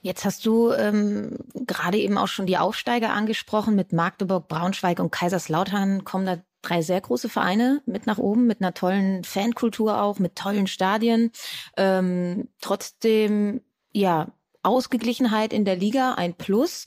Jetzt 0.04 0.25
hast 0.25 0.44
du 0.44 0.72
ähm, 0.72 1.38
gerade 1.54 1.99
eben 1.99 2.18
auch 2.18 2.26
schon 2.26 2.46
die 2.46 2.58
Aufsteiger 2.58 3.12
angesprochen. 3.12 3.76
Mit 3.76 3.92
Magdeburg, 3.92 4.49
Braunschweig 4.49 4.99
und 4.99 5.12
Kaiserslautern 5.12 6.02
kommen 6.04 6.26
da 6.26 6.38
drei 6.61 6.82
sehr 6.82 7.00
große 7.00 7.28
Vereine 7.28 7.82
mit 7.87 8.06
nach 8.06 8.18
oben, 8.18 8.49
mit 8.49 8.61
einer 8.61 8.75
tollen 8.75 9.22
Fankultur 9.22 10.02
auch, 10.02 10.18
mit 10.18 10.34
tollen 10.34 10.66
Stadien. 10.66 11.30
Ähm, 11.76 12.49
trotzdem, 12.61 13.61
ja, 13.92 14.32
Ausgeglichenheit 14.64 15.52
in 15.52 15.64
der 15.64 15.76
Liga, 15.76 16.14
ein 16.14 16.34
Plus. 16.34 16.84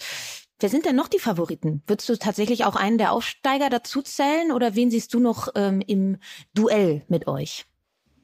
Wer 0.60 0.70
sind 0.70 0.86
denn 0.86 0.96
noch 0.96 1.10
die 1.10 1.20
Favoriten? 1.20 1.84
Würdest 1.86 2.08
du 2.08 2.18
tatsächlich 2.18 2.64
auch 2.64 2.76
einen 2.76 2.98
der 2.98 3.12
Aufsteiger 3.12 3.70
dazu 3.70 4.02
zählen 4.02 4.52
oder 4.52 4.76
wen 4.76 4.90
siehst 4.90 5.14
du 5.14 5.20
noch 5.20 5.50
ähm, 5.56 5.82
im 5.82 6.18
Duell 6.54 7.04
mit 7.10 7.28
euch? 7.28 7.66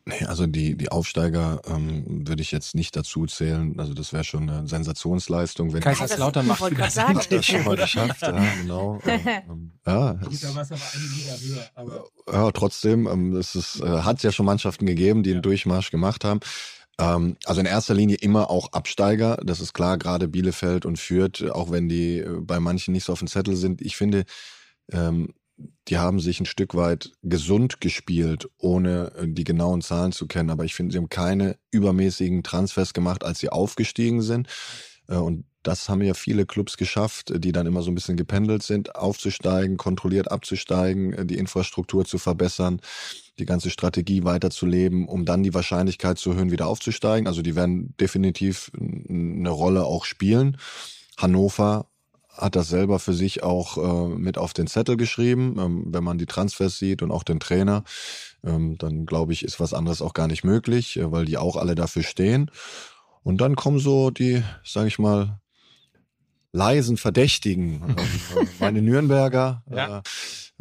Nee, 0.05 0.25
also 0.25 0.47
die, 0.47 0.75
die 0.75 0.89
Aufsteiger 0.89 1.61
ähm, 1.67 2.27
würde 2.27 2.41
ich 2.41 2.51
jetzt 2.51 2.73
nicht 2.73 2.95
dazu 2.95 3.27
zählen. 3.27 3.79
Also 3.79 3.93
das 3.93 4.13
wäre 4.13 4.23
schon 4.23 4.49
eine 4.49 4.67
Sensationsleistung. 4.67 5.73
Wenn 5.73 5.81
Kaiserslautern 5.81 6.47
macht 6.47 6.71
wieder 6.71 6.85
das, 6.85 7.29
das 7.29 7.45
schon 7.45 7.63
mal 7.63 7.75
geschafft. 7.75 8.21
Ja, 8.21 8.43
genau. 8.61 8.99
ähm, 9.05 9.71
ja, 9.85 10.13
Gut, 10.13 10.43
da 10.43 10.55
war 10.55 10.63
es 10.63 10.71
aber 10.71 10.81
eine 10.93 11.03
Liga 11.03 11.37
höher. 11.37 11.69
Aber 11.75 12.05
ja, 12.31 12.51
trotzdem, 12.51 13.07
ähm, 13.07 13.35
es 13.35 13.53
ist, 13.53 13.81
äh, 13.81 14.01
hat 14.01 14.23
ja 14.23 14.31
schon 14.31 14.47
Mannschaften 14.47 14.87
gegeben, 14.87 15.21
die 15.21 15.31
einen 15.31 15.43
Durchmarsch 15.43 15.91
gemacht 15.91 16.25
haben. 16.25 16.39
Ähm, 17.01 17.35
also 17.45 17.59
in 17.59 17.67
erster 17.67 17.93
Linie 17.93 18.17
immer 18.17 18.49
auch 18.49 18.71
Absteiger. 18.73 19.37
Das 19.43 19.59
ist 19.59 19.73
klar, 19.73 19.97
gerade 19.97 20.27
Bielefeld 20.27 20.85
und 20.85 20.99
Fürth, 20.99 21.49
auch 21.51 21.71
wenn 21.71 21.89
die 21.89 22.19
äh, 22.19 22.39
bei 22.41 22.59
manchen 22.59 22.93
nicht 22.93 23.05
so 23.05 23.13
auf 23.13 23.19
dem 23.19 23.27
Zettel 23.27 23.55
sind. 23.55 23.81
Ich 23.81 23.97
finde, 23.97 24.25
ähm, 24.91 25.33
die 25.87 25.97
haben 25.97 26.19
sich 26.19 26.39
ein 26.39 26.45
Stück 26.45 26.75
weit 26.75 27.11
gesund 27.23 27.81
gespielt, 27.81 28.49
ohne 28.57 29.11
äh, 29.17 29.27
die 29.27 29.43
genauen 29.43 29.81
Zahlen 29.81 30.11
zu 30.11 30.27
kennen. 30.27 30.51
Aber 30.51 30.63
ich 30.63 30.75
finde, 30.75 30.93
sie 30.93 30.99
haben 30.99 31.09
keine 31.09 31.57
übermäßigen 31.71 32.43
Transfers 32.43 32.93
gemacht, 32.93 33.23
als 33.23 33.39
sie 33.39 33.49
aufgestiegen 33.49 34.21
sind. 34.21 34.47
Äh, 35.07 35.15
und 35.15 35.45
das 35.63 35.89
haben 35.89 36.01
ja 36.01 36.13
viele 36.13 36.45
Clubs 36.45 36.77
geschafft, 36.77 37.31
die 37.35 37.51
dann 37.51 37.67
immer 37.67 37.81
so 37.81 37.91
ein 37.91 37.95
bisschen 37.95 38.17
gependelt 38.17 38.63
sind, 38.63 38.95
aufzusteigen, 38.95 39.77
kontrolliert 39.77 40.31
abzusteigen, 40.31 41.13
äh, 41.13 41.25
die 41.25 41.37
Infrastruktur 41.37 42.05
zu 42.05 42.17
verbessern, 42.17 42.81
die 43.39 43.45
ganze 43.45 43.69
Strategie 43.69 44.23
weiterzuleben, 44.23 45.07
um 45.07 45.25
dann 45.25 45.43
die 45.43 45.53
Wahrscheinlichkeit 45.53 46.17
zu 46.17 46.31
erhöhen, 46.31 46.51
wieder 46.51 46.67
aufzusteigen. 46.67 47.27
Also 47.27 47.41
die 47.41 47.55
werden 47.55 47.95
definitiv 47.99 48.71
eine 48.77 49.49
Rolle 49.49 49.85
auch 49.85 50.05
spielen. 50.05 50.57
Hannover 51.17 51.87
hat 52.29 52.55
das 52.55 52.69
selber 52.69 52.99
für 52.99 53.13
sich 53.13 53.43
auch 53.43 53.77
äh, 53.77 54.15
mit 54.15 54.37
auf 54.37 54.53
den 54.53 54.67
Zettel 54.67 54.97
geschrieben. 54.97 55.57
Ähm, 55.59 55.85
wenn 55.87 56.03
man 56.03 56.17
die 56.17 56.25
Transfers 56.25 56.77
sieht 56.77 57.01
und 57.01 57.11
auch 57.11 57.23
den 57.23 57.39
Trainer, 57.39 57.83
ähm, 58.43 58.77
dann 58.77 59.05
glaube 59.05 59.33
ich, 59.33 59.43
ist 59.43 59.59
was 59.59 59.73
anderes 59.73 60.01
auch 60.01 60.13
gar 60.13 60.27
nicht 60.27 60.43
möglich, 60.43 60.97
äh, 60.97 61.11
weil 61.11 61.25
die 61.25 61.37
auch 61.37 61.55
alle 61.55 61.75
dafür 61.75 62.03
stehen. 62.03 62.49
Und 63.23 63.41
dann 63.41 63.55
kommen 63.55 63.79
so 63.79 64.09
die, 64.09 64.43
sage 64.63 64.87
ich 64.87 64.97
mal, 64.97 65.40
leisen 66.53 66.97
Verdächtigen. 66.97 67.95
Ähm, 68.37 68.47
meine 68.59 68.81
Nürnberger, 68.81 69.63
ja. 69.69 69.97
äh, 69.97 70.01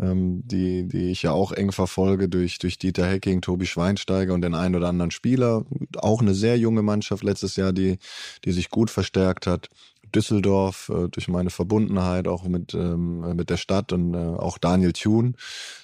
ähm, 0.03 0.43
die, 0.45 0.89
die 0.89 1.11
ich 1.11 1.23
ja 1.23 1.31
auch 1.31 1.53
eng 1.53 1.71
verfolge 1.71 2.29
durch, 2.29 2.59
durch 2.59 2.79
Dieter 2.79 3.07
Hecking, 3.07 3.43
Tobi 3.43 3.67
Schweinsteiger 3.67 4.35
und 4.35 4.43
den 4.43 4.55
einen 4.55 4.75
oder 4.75 4.89
anderen 4.89 5.13
Spieler. 5.13 5.65
Auch 5.99 6.21
eine 6.21 6.35
sehr 6.35 6.59
junge 6.59 6.83
Mannschaft 6.83 7.23
letztes 7.23 7.55
Jahr, 7.55 7.73
die, 7.73 7.99
die 8.45 8.53
sich 8.53 8.71
gut 8.71 8.91
verstärkt 8.91 9.47
hat. 9.47 9.69
Düsseldorf 10.13 10.91
äh, 10.93 11.09
durch 11.09 11.29
meine 11.29 11.51
Verbundenheit 11.51 12.27
auch 12.27 12.43
mit, 12.45 12.75
ähm, 12.75 13.37
mit 13.37 13.51
der 13.51 13.57
Stadt 13.57 13.93
und 13.93 14.15
äh, 14.15 14.19
auch 14.19 14.59
Daniel 14.59 14.93
Thune, 14.93 15.35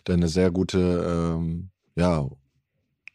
der 0.06 0.14
eine 0.16 0.28
sehr 0.28 0.50
gute 0.50 1.36
ähm, 1.38 1.70
ja, 1.94 2.26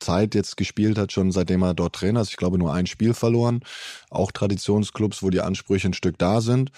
Zeit 0.01 0.36
jetzt 0.36 0.58
gespielt 0.58 0.98
hat, 0.98 1.12
schon 1.12 1.31
seitdem 1.31 1.62
er 1.63 1.74
dort 1.74 1.96
Trainer 1.96 2.22
ist. 2.22 2.31
Ich 2.31 2.38
glaube, 2.38 2.58
nur 2.58 2.74
ein 2.74 2.88
Spiel 2.88 3.13
verloren. 3.13 3.62
Auch 4.10 4.31
Traditionsclubs, 4.31 5.24
wo 5.24 5.29
die 5.29 5.41
Ansprüche 5.41 5.88
ein 5.88 5.93
Stück 5.93 6.17
da 6.17 6.41
sind. 6.41 6.72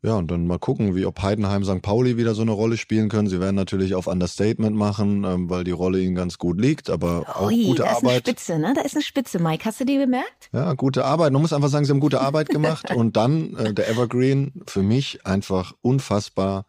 Ja, 0.00 0.14
und 0.14 0.30
dann 0.30 0.46
mal 0.46 0.60
gucken, 0.60 0.94
wie 0.94 1.06
ob 1.06 1.20
Heidenheim 1.22 1.64
St. 1.64 1.82
Pauli 1.82 2.16
wieder 2.16 2.34
so 2.34 2.42
eine 2.42 2.52
Rolle 2.52 2.76
spielen 2.76 3.08
können. 3.08 3.26
Sie 3.26 3.40
werden 3.40 3.56
natürlich 3.56 3.96
auf 3.96 4.06
Understatement 4.06 4.76
machen, 4.76 5.24
ähm, 5.24 5.50
weil 5.50 5.64
die 5.64 5.72
Rolle 5.72 6.00
ihnen 6.00 6.14
ganz 6.14 6.38
gut 6.38 6.60
liegt, 6.60 6.88
aber 6.88 7.24
auch 7.34 7.48
Ui, 7.48 7.64
gute 7.64 7.82
da 7.82 7.96
Arbeit. 7.96 8.04
Da 8.04 8.08
ist 8.08 8.10
eine 8.10 8.20
Spitze, 8.20 8.58
ne? 8.60 8.72
Da 8.76 8.80
ist 8.82 8.94
eine 8.94 9.02
Spitze, 9.02 9.38
Mike. 9.40 9.64
Hast 9.64 9.80
du 9.80 9.84
die 9.84 9.98
bemerkt? 9.98 10.50
Ja, 10.52 10.74
gute 10.74 11.04
Arbeit. 11.04 11.32
Man 11.32 11.42
muss 11.42 11.52
einfach 11.52 11.68
sagen, 11.68 11.84
sie 11.84 11.90
haben 11.90 11.98
gute 11.98 12.20
Arbeit 12.20 12.48
gemacht. 12.48 12.90
und 12.94 13.16
dann 13.16 13.56
äh, 13.56 13.74
der 13.74 13.88
Evergreen, 13.88 14.62
für 14.68 14.82
mich 14.82 15.26
einfach 15.26 15.72
unfassbar 15.82 16.64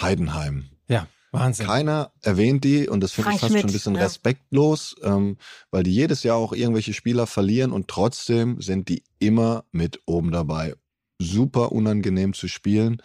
Heidenheim. 0.00 0.66
Ja. 0.86 1.08
Wahnsinn. 1.32 1.66
Keiner 1.66 2.12
erwähnt 2.22 2.64
die 2.64 2.88
und 2.88 3.00
das 3.00 3.12
finde 3.12 3.30
ich 3.30 3.40
fast 3.40 3.52
Schmidt, 3.52 3.62
schon 3.62 3.70
ein 3.70 3.72
bisschen 3.72 3.94
ja. 3.94 4.02
respektlos, 4.02 4.96
ähm, 5.02 5.36
weil 5.70 5.84
die 5.84 5.94
jedes 5.94 6.22
Jahr 6.24 6.36
auch 6.36 6.52
irgendwelche 6.52 6.92
Spieler 6.92 7.26
verlieren 7.26 7.72
und 7.72 7.88
trotzdem 7.88 8.60
sind 8.60 8.88
die 8.88 9.04
immer 9.18 9.64
mit 9.70 10.00
oben 10.06 10.32
dabei 10.32 10.74
super 11.20 11.72
unangenehm 11.72 12.32
zu 12.32 12.48
spielen. 12.48 13.00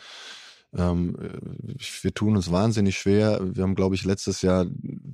Ähm, 0.75 1.15
wir 2.01 2.13
tun 2.13 2.35
uns 2.35 2.51
wahnsinnig 2.51 2.97
schwer. 2.97 3.39
Wir 3.43 3.63
haben, 3.63 3.75
glaube 3.75 3.95
ich, 3.95 4.05
letztes 4.05 4.41
Jahr 4.41 4.65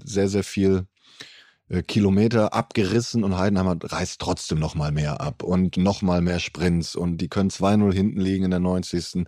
sehr, 0.03 0.29
sehr 0.29 0.43
viel 0.43 0.77
äh, 0.77 0.83
Kilometer 1.87 2.53
abgerissen 2.53 3.23
und 3.23 3.37
Heidenheimer 3.37 3.77
reißt 3.81 4.19
trotzdem 4.19 4.59
noch 4.59 4.75
mal 4.75 4.91
mehr 4.91 5.21
ab 5.21 5.43
und 5.43 5.77
noch 5.77 6.01
mal 6.01 6.21
mehr 6.21 6.39
Sprints 6.39 6.95
und 6.95 7.17
die 7.17 7.29
können 7.29 7.49
2-0 7.49 7.93
hinten 7.93 8.19
liegen 8.19 8.45
in 8.45 8.51
der 8.51 8.59
90. 8.59 9.25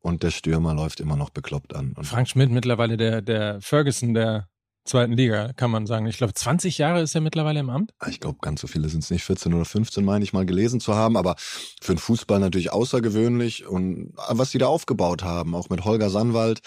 und 0.00 0.22
der 0.22 0.30
Stürmer 0.30 0.74
läuft 0.74 1.00
immer 1.00 1.16
noch 1.16 1.30
bekloppt 1.30 1.74
an. 1.74 1.94
Und 1.96 2.04
Frank 2.04 2.28
Schmidt 2.28 2.50
mittlerweile 2.50 2.96
der, 2.96 3.22
der 3.22 3.60
Ferguson 3.60 4.14
der 4.14 4.48
zweiten 4.86 5.12
Liga, 5.12 5.52
kann 5.54 5.70
man 5.70 5.86
sagen. 5.86 6.06
Ich 6.06 6.16
glaube, 6.16 6.32
20 6.32 6.78
Jahre 6.78 7.02
ist 7.02 7.14
er 7.14 7.20
mittlerweile 7.20 7.60
im 7.60 7.70
Amt. 7.70 7.92
Ich 8.08 8.20
glaube, 8.20 8.38
ganz 8.40 8.60
so 8.60 8.66
viele 8.66 8.88
sind 8.88 9.02
es 9.02 9.10
nicht. 9.10 9.24
14 9.24 9.52
oder 9.52 9.64
15 9.64 10.04
meine 10.04 10.24
ich 10.24 10.32
mal 10.32 10.46
gelesen 10.46 10.80
zu 10.80 10.94
haben, 10.94 11.16
aber 11.16 11.34
für 11.38 11.94
den 11.94 11.98
Fußball 11.98 12.38
natürlich 12.40 12.72
außergewöhnlich. 12.72 13.66
Und 13.66 14.12
was 14.28 14.50
sie 14.50 14.58
da 14.58 14.66
aufgebaut 14.66 15.22
haben, 15.24 15.54
auch 15.54 15.68
mit 15.68 15.84
Holger 15.84 16.10
Sannwald, 16.10 16.60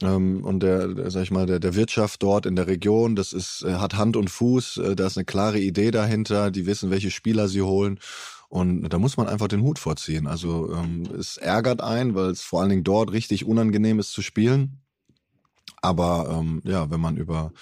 ähm, 0.00 0.44
und 0.44 0.60
der, 0.60 1.10
sag 1.10 1.24
ich 1.24 1.30
mal, 1.30 1.46
der, 1.46 1.60
der 1.60 1.74
Wirtschaft 1.74 2.22
dort 2.22 2.46
in 2.46 2.56
der 2.56 2.66
Region, 2.66 3.14
das 3.14 3.32
ist, 3.32 3.62
äh, 3.62 3.74
hat 3.74 3.94
Hand 3.94 4.16
und 4.16 4.30
Fuß, 4.30 4.78
äh, 4.78 4.96
da 4.96 5.06
ist 5.06 5.18
eine 5.18 5.24
klare 5.24 5.58
Idee 5.58 5.90
dahinter, 5.90 6.50
die 6.50 6.66
wissen, 6.66 6.90
welche 6.90 7.10
Spieler 7.10 7.48
sie 7.48 7.62
holen. 7.62 7.98
Und 8.48 8.88
da 8.90 8.98
muss 8.98 9.16
man 9.16 9.28
einfach 9.28 9.48
den 9.48 9.62
Hut 9.62 9.78
vorziehen. 9.78 10.26
Also 10.26 10.74
ähm, 10.74 11.04
es 11.18 11.38
ärgert 11.38 11.80
ein, 11.80 12.14
weil 12.14 12.30
es 12.30 12.42
vor 12.42 12.60
allen 12.60 12.68
Dingen 12.68 12.84
dort 12.84 13.12
richtig 13.12 13.46
unangenehm 13.46 13.98
ist 13.98 14.12
zu 14.12 14.20
spielen. 14.20 14.82
Aber 15.80 16.38
ähm, 16.38 16.60
ja, 16.64 16.90
wenn 16.90 17.00
man 17.00 17.16
über, 17.16 17.52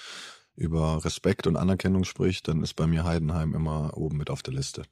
über 0.55 1.03
Respekt 1.05 1.47
und 1.47 1.55
Anerkennung 1.55 2.03
spricht, 2.03 2.47
dann 2.47 2.61
ist 2.61 2.75
bei 2.75 2.87
mir 2.87 3.05
Heidenheim 3.05 3.55
immer 3.55 3.95
oben 3.95 4.17
mit 4.17 4.29
auf 4.29 4.43
der 4.43 4.53
Liste. 4.53 4.83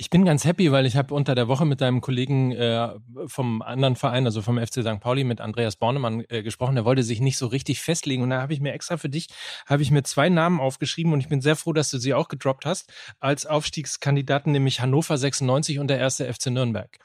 Ich 0.00 0.08
bin 0.08 0.24
ganz 0.24 0.46
happy, 0.46 0.72
weil 0.72 0.86
ich 0.86 0.96
habe 0.96 1.12
unter 1.12 1.34
der 1.34 1.46
Woche 1.46 1.66
mit 1.66 1.82
deinem 1.82 2.00
Kollegen 2.00 2.52
äh, 2.52 2.88
vom 3.26 3.60
anderen 3.60 3.96
Verein, 3.96 4.24
also 4.24 4.40
vom 4.40 4.56
FC 4.56 4.80
St. 4.80 4.98
Pauli, 4.98 5.24
mit 5.24 5.42
Andreas 5.42 5.76
Bornemann 5.76 6.24
äh, 6.30 6.42
gesprochen. 6.42 6.74
Der 6.74 6.86
wollte 6.86 7.02
sich 7.02 7.20
nicht 7.20 7.36
so 7.36 7.46
richtig 7.46 7.82
festlegen. 7.82 8.22
Und 8.22 8.30
da 8.30 8.40
habe 8.40 8.54
ich 8.54 8.60
mir 8.60 8.72
extra 8.72 8.96
für 8.96 9.10
dich, 9.10 9.26
habe 9.66 9.82
ich 9.82 9.90
mir 9.90 10.02
zwei 10.02 10.30
Namen 10.30 10.58
aufgeschrieben 10.58 11.12
und 11.12 11.20
ich 11.20 11.28
bin 11.28 11.42
sehr 11.42 11.54
froh, 11.54 11.74
dass 11.74 11.90
du 11.90 11.98
sie 11.98 12.14
auch 12.14 12.28
gedroppt 12.28 12.64
hast, 12.64 12.90
als 13.18 13.44
Aufstiegskandidaten, 13.44 14.52
nämlich 14.52 14.80
Hannover 14.80 15.18
96 15.18 15.78
und 15.78 15.88
der 15.88 15.98
erste 15.98 16.32
FC 16.32 16.46
Nürnberg. 16.46 16.96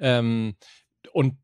Ähm, 0.00 0.56
und 1.12 1.36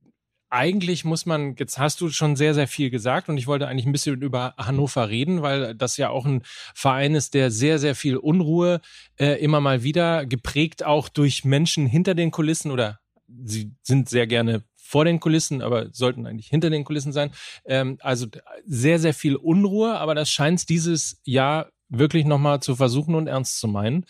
eigentlich 0.51 1.05
muss 1.05 1.27
man, 1.27 1.55
jetzt 1.59 1.79
hast 1.79 2.01
du 2.01 2.09
schon 2.11 2.37
sehr, 2.37 2.55
sehr 2.55 2.69
viel 2.69 2.91
gesagt 2.91 3.29
und 3.29 3.37
ich 3.39 3.47
wollte 3.47 3.67
eigentlich 3.67 3.87
ein 3.87 3.93
bisschen 3.93 4.21
über 4.21 4.55
Hannover 4.57 5.09
reden, 5.09 5.43
weil 5.43 5.75
das 5.75 5.97
ja 5.97 6.11
auch 6.11 6.25
ein 6.25 6.43
Verein 6.75 7.15
ist, 7.15 7.35
der 7.35 7.51
sehr, 7.51 7.79
sehr 7.79 7.95
viel 7.95 8.17
Unruhe 8.17 8.81
äh, 9.19 9.41
immer 9.43 9.61
mal 9.61 9.83
wieder 9.83 10.27
geprägt 10.27 10.85
auch 10.85 11.09
durch 11.09 11.45
Menschen 11.45 11.87
hinter 11.87 12.15
den 12.15 12.31
Kulissen 12.31 12.71
oder 12.71 13.01
sie 13.45 13.73
sind 13.83 14.09
sehr 14.09 14.27
gerne 14.27 14.63
vor 14.77 15.05
den 15.05 15.19
Kulissen, 15.19 15.63
aber 15.63 15.89
sollten 15.93 16.27
eigentlich 16.27 16.49
hinter 16.49 16.71
den 16.71 16.85
Kulissen 16.85 17.13
sein. 17.13 17.33
Ähm, 17.65 17.99
also 18.01 18.27
sehr, 18.65 18.99
sehr 18.99 19.15
viel 19.15 19.37
Unruhe, 19.37 19.99
aber 19.99 20.15
das 20.15 20.31
scheint 20.31 20.69
dieses 20.69 21.21
Jahr 21.25 21.71
wirklich 21.89 22.25
nochmal 22.25 22.61
zu 22.61 22.77
versuchen 22.77 23.15
und 23.15 23.27
ernst 23.27 23.59
zu 23.59 23.69
meinen. 23.69 24.07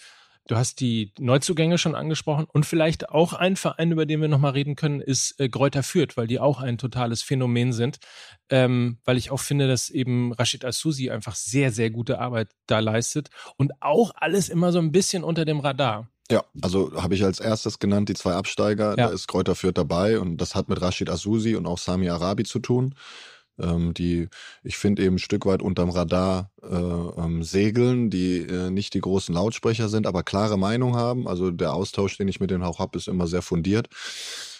Du 0.48 0.56
hast 0.56 0.80
die 0.80 1.12
Neuzugänge 1.18 1.76
schon 1.76 1.96
angesprochen 1.96 2.46
und 2.52 2.66
vielleicht 2.66 3.08
auch 3.08 3.32
ein 3.32 3.56
Verein, 3.56 3.90
über 3.90 4.06
den 4.06 4.20
wir 4.20 4.28
nochmal 4.28 4.52
reden 4.52 4.76
können, 4.76 5.00
ist 5.00 5.40
äh, 5.40 5.48
Gräuter 5.48 5.82
Fürth, 5.82 6.16
weil 6.16 6.28
die 6.28 6.38
auch 6.38 6.60
ein 6.60 6.78
totales 6.78 7.22
Phänomen 7.22 7.72
sind. 7.72 7.98
Ähm, 8.48 8.98
weil 9.04 9.16
ich 9.16 9.32
auch 9.32 9.40
finde, 9.40 9.66
dass 9.66 9.90
eben 9.90 10.32
Rashid 10.32 10.64
Asusi 10.64 11.10
einfach 11.10 11.34
sehr, 11.34 11.72
sehr 11.72 11.90
gute 11.90 12.20
Arbeit 12.20 12.50
da 12.66 12.78
leistet 12.78 13.28
und 13.56 13.72
auch 13.80 14.12
alles 14.14 14.48
immer 14.48 14.70
so 14.70 14.78
ein 14.78 14.92
bisschen 14.92 15.24
unter 15.24 15.44
dem 15.44 15.58
Radar. 15.58 16.08
Ja, 16.30 16.44
also 16.62 16.92
habe 17.02 17.14
ich 17.14 17.24
als 17.24 17.40
erstes 17.40 17.80
genannt 17.80 18.08
die 18.08 18.14
zwei 18.14 18.34
Absteiger. 18.34 18.90
Ja. 18.90 19.08
Da 19.08 19.08
ist 19.08 19.26
Kräuter 19.26 19.56
Fürth 19.56 19.78
dabei 19.78 20.20
und 20.20 20.36
das 20.36 20.54
hat 20.54 20.68
mit 20.68 20.80
Rashid 20.80 21.10
Asusi 21.10 21.56
und 21.56 21.66
auch 21.66 21.78
Sami 21.78 22.08
Arabi 22.08 22.44
zu 22.44 22.60
tun 22.60 22.94
ähm, 23.60 23.94
die 23.94 24.28
ich 24.62 24.76
finde 24.76 25.02
eben 25.04 25.16
ein 25.16 25.20
Stück 25.20 25.46
weit 25.46 25.62
unterm 25.62 25.90
Radar 25.90 26.50
äh, 26.62 26.66
ähm, 26.74 27.42
segeln, 27.42 28.10
die 28.10 28.38
äh, 28.38 28.70
nicht 28.70 28.94
die 28.94 29.00
großen 29.00 29.34
Lautsprecher 29.34 29.88
sind, 29.88 30.06
aber 30.06 30.22
klare 30.22 30.58
Meinung 30.58 30.96
haben. 30.96 31.28
Also 31.28 31.50
der 31.50 31.72
Austausch, 31.72 32.16
den 32.16 32.28
ich 32.28 32.40
mit 32.40 32.50
denen 32.50 32.64
auch 32.64 32.78
habe, 32.78 32.98
ist 32.98 33.08
immer 33.08 33.26
sehr 33.26 33.42
fundiert. 33.42 33.88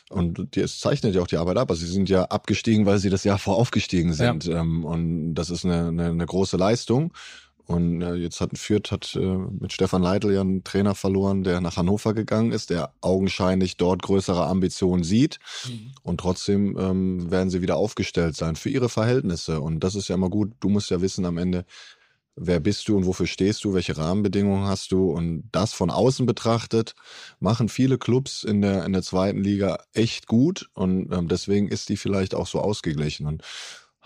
Und 0.09 0.55
die, 0.55 0.61
es 0.61 0.79
zeichnet 0.79 1.15
ja 1.15 1.23
auch 1.23 1.27
die 1.27 1.37
Arbeit 1.37 1.57
ab. 1.57 1.71
Also 1.71 1.85
sie 1.85 1.93
sind 1.93 2.09
ja 2.09 2.25
abgestiegen, 2.25 2.87
weil 2.87 2.99
sie 2.99 3.11
das 3.11 3.25
Jahr 3.25 3.39
vor 3.39 3.57
aufgestiegen 3.57 4.13
sind. 4.13 4.45
Ja. 4.45 4.61
Ähm, 4.61 4.85
und 4.85 5.35
das 5.35 5.51
ist 5.51 5.65
eine, 5.65 5.89
eine, 5.89 6.07
eine 6.07 6.27
große 6.27 6.57
Leistung. 6.57 7.13
Und 7.67 8.01
äh, 8.01 8.15
jetzt 8.15 8.41
hat 8.41 8.57
Fürth 8.57 8.93
hat 8.93 9.17
äh, 9.17 9.19
mit 9.19 9.73
Stefan 9.73 10.03
Leitl 10.03 10.33
ja 10.33 10.41
einen 10.41 10.63
Trainer 10.63 10.95
verloren, 10.95 11.43
der 11.43 11.61
nach 11.61 11.77
Hannover 11.77 12.15
gegangen 12.15 12.53
ist, 12.53 12.71
der 12.71 12.93
augenscheinlich 13.01 13.77
dort 13.77 14.03
größere 14.03 14.47
Ambitionen 14.47 15.03
sieht. 15.03 15.41
Mhm. 15.67 15.93
Und 16.03 16.21
trotzdem 16.21 16.77
ähm, 16.79 17.31
werden 17.31 17.51
sie 17.51 17.63
wieder 17.63 17.77
aufgestellt 17.77 18.37
sein 18.37 18.55
für 18.55 18.71
ihre 18.71 18.89
Verhältnisse. 18.89 19.61
Und 19.61 19.81
das 19.81 19.97
ist 19.97 20.09
ja 20.09 20.15
immer 20.15 20.31
gut. 20.31 20.53
Du 20.61 20.69
musst 20.69 20.91
ja 20.91 21.01
wissen 21.01 21.25
am 21.25 21.39
Ende, 21.39 21.65
wer 22.37 22.61
bist 22.61 22.87
du 22.87 22.97
und 22.97 23.07
wofür 23.07 23.27
stehst 23.27 23.65
du, 23.65 23.75
welche 23.75 23.97
Rahmenbedingungen 23.97 24.69
hast 24.69 24.93
du. 24.93 25.11
Und 25.11 25.49
das 25.51 25.73
von 25.73 25.91
außen 25.91 26.25
betrachtet, 26.25 26.95
machen 27.41 27.69
viele 27.69 27.99
Clubs 27.99 28.45
in 28.45 28.63
der, 28.63 28.85
in 28.85 28.93
der 28.93 29.03
zweiten 29.03 29.43
Liga 29.43 29.79
echt 29.93 30.29
gut. 30.29 30.69
Und 30.75 31.13
ähm, 31.13 31.27
deswegen 31.27 31.69
ist 31.69 31.89
die 31.89 31.97
vielleicht 31.97 32.35
auch 32.35 32.47
so 32.47 32.61
ausgeglichen. 32.61 33.27
Und 33.27 33.43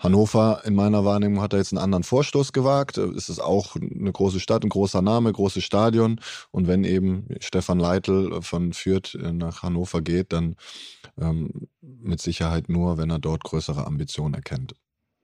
Hannover 0.01 0.61
in 0.65 0.73
meiner 0.73 1.05
Wahrnehmung 1.05 1.41
hat 1.41 1.53
da 1.53 1.57
jetzt 1.57 1.71
einen 1.71 1.83
anderen 1.83 2.03
Vorstoß 2.03 2.53
gewagt. 2.53 2.97
Es 2.97 3.29
ist 3.29 3.39
auch 3.39 3.75
eine 3.75 4.11
große 4.11 4.39
Stadt, 4.39 4.63
ein 4.63 4.69
großer 4.69 5.01
Name, 5.01 5.31
großes 5.31 5.63
Stadion. 5.63 6.19
Und 6.49 6.67
wenn 6.67 6.83
eben 6.83 7.27
Stefan 7.39 7.79
Leitl 7.79 8.41
von 8.41 8.73
Fürth 8.73 9.15
nach 9.15 9.61
Hannover 9.61 10.01
geht, 10.01 10.33
dann 10.33 10.55
ähm, 11.19 11.67
mit 11.81 12.19
Sicherheit 12.19 12.67
nur, 12.67 12.97
wenn 12.97 13.11
er 13.11 13.19
dort 13.19 13.43
größere 13.43 13.85
Ambitionen 13.85 14.33
erkennt. 14.33 14.73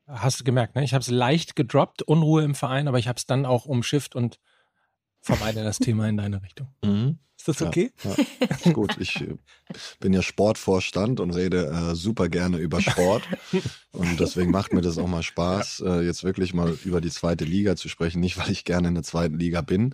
Hast 0.05 0.39
du 0.39 0.43
gemerkt, 0.43 0.75
ne? 0.75 0.83
Ich 0.83 0.93
habe 0.93 1.01
es 1.01 1.09
leicht 1.09 1.55
gedroppt, 1.55 2.01
Unruhe 2.03 2.43
im 2.43 2.55
Verein, 2.55 2.87
aber 2.87 2.99
ich 2.99 3.07
habe 3.07 3.17
es 3.17 3.25
dann 3.25 3.45
auch 3.45 3.65
umschifft 3.65 4.15
und 4.15 4.39
vermeide 5.21 5.63
das 5.63 5.77
Thema 5.77 6.07
in 6.07 6.17
deine 6.17 6.41
Richtung. 6.41 6.67
Mhm. 6.83 7.19
Ist 7.37 7.47
das 7.47 7.61
okay? 7.61 7.91
Ja, 8.03 8.15
ja. 8.65 8.71
Gut, 8.73 8.97
ich 8.99 9.21
äh, 9.21 9.35
bin 9.99 10.11
ja 10.11 10.23
Sportvorstand 10.23 11.19
und 11.19 11.31
rede 11.31 11.67
äh, 11.67 11.95
super 11.95 12.29
gerne 12.29 12.57
über 12.57 12.81
Sport. 12.81 13.23
und 13.91 14.19
deswegen 14.19 14.49
macht 14.51 14.73
mir 14.73 14.81
das 14.81 14.97
auch 14.97 15.07
mal 15.07 15.21
Spaß, 15.21 15.83
äh, 15.85 16.01
jetzt 16.01 16.23
wirklich 16.23 16.53
mal 16.55 16.75
über 16.83 16.99
die 16.99 17.11
zweite 17.11 17.45
Liga 17.45 17.75
zu 17.75 17.89
sprechen. 17.89 18.21
Nicht, 18.21 18.37
weil 18.39 18.49
ich 18.49 18.65
gerne 18.65 18.87
in 18.87 18.95
der 18.95 19.03
zweiten 19.03 19.37
Liga 19.37 19.61
bin, 19.61 19.93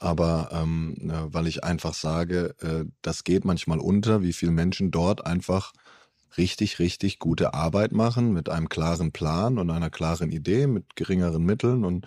aber 0.00 0.48
ähm, 0.52 0.96
äh, 1.02 1.32
weil 1.32 1.46
ich 1.46 1.62
einfach 1.62 1.94
sage, 1.94 2.56
äh, 2.60 2.84
das 3.00 3.22
geht 3.22 3.44
manchmal 3.44 3.78
unter, 3.78 4.22
wie 4.22 4.32
viele 4.32 4.52
Menschen 4.52 4.90
dort 4.90 5.24
einfach 5.24 5.72
richtig, 6.36 6.78
richtig 6.78 7.18
gute 7.18 7.54
Arbeit 7.54 7.92
machen 7.92 8.32
mit 8.32 8.48
einem 8.48 8.68
klaren 8.68 9.12
Plan 9.12 9.58
und 9.58 9.70
einer 9.70 9.90
klaren 9.90 10.30
Idee, 10.30 10.66
mit 10.66 10.96
geringeren 10.96 11.44
Mitteln 11.44 11.84
und 11.84 12.06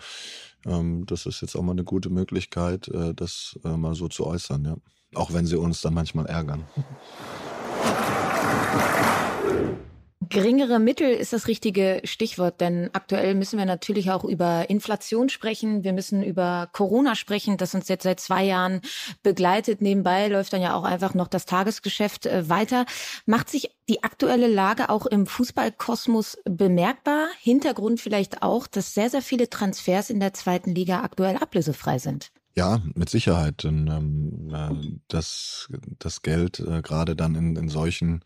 ähm, 0.64 1.06
das 1.06 1.26
ist 1.26 1.40
jetzt 1.42 1.56
auch 1.56 1.62
mal 1.62 1.72
eine 1.72 1.84
gute 1.84 2.10
Möglichkeit, 2.10 2.88
äh, 2.88 3.14
das 3.14 3.58
äh, 3.64 3.76
mal 3.76 3.94
so 3.94 4.08
zu 4.08 4.26
äußern, 4.26 4.64
ja. 4.64 4.76
Auch 5.14 5.32
wenn 5.32 5.46
sie 5.46 5.56
uns 5.56 5.80
dann 5.80 5.94
manchmal 5.94 6.26
ärgern. 6.26 6.64
Geringere 10.22 10.78
Mittel 10.78 11.10
ist 11.10 11.34
das 11.34 11.46
richtige 11.46 12.00
Stichwort, 12.04 12.62
denn 12.62 12.88
aktuell 12.94 13.34
müssen 13.34 13.58
wir 13.58 13.66
natürlich 13.66 14.10
auch 14.10 14.24
über 14.24 14.70
Inflation 14.70 15.28
sprechen. 15.28 15.84
Wir 15.84 15.92
müssen 15.92 16.22
über 16.22 16.70
Corona 16.72 17.14
sprechen, 17.14 17.58
das 17.58 17.74
uns 17.74 17.88
jetzt 17.88 18.04
seit 18.04 18.18
zwei 18.18 18.42
Jahren 18.42 18.80
begleitet. 19.22 19.82
Nebenbei 19.82 20.28
läuft 20.28 20.54
dann 20.54 20.62
ja 20.62 20.74
auch 20.74 20.84
einfach 20.84 21.12
noch 21.12 21.28
das 21.28 21.44
Tagesgeschäft 21.44 22.24
äh, 22.24 22.48
weiter. 22.48 22.86
Macht 23.26 23.50
sich 23.50 23.70
die 23.90 24.04
aktuelle 24.04 24.48
Lage 24.48 24.88
auch 24.88 25.04
im 25.04 25.26
Fußballkosmos 25.26 26.38
bemerkbar? 26.44 27.28
Hintergrund 27.38 28.00
vielleicht 28.00 28.42
auch, 28.42 28.66
dass 28.66 28.94
sehr, 28.94 29.10
sehr 29.10 29.22
viele 29.22 29.50
Transfers 29.50 30.08
in 30.08 30.18
der 30.18 30.32
zweiten 30.32 30.74
Liga 30.74 31.02
aktuell 31.02 31.36
ablösefrei 31.36 31.98
sind. 31.98 32.32
Ja, 32.58 32.80
mit 32.94 33.10
Sicherheit. 33.10 33.64
Denn, 33.64 33.86
ähm, 33.88 34.50
äh, 34.54 34.98
das, 35.08 35.68
das 35.98 36.22
Geld 36.22 36.58
äh, 36.60 36.80
gerade 36.80 37.14
dann 37.14 37.34
in, 37.34 37.54
in 37.56 37.68
solchen 37.68 38.24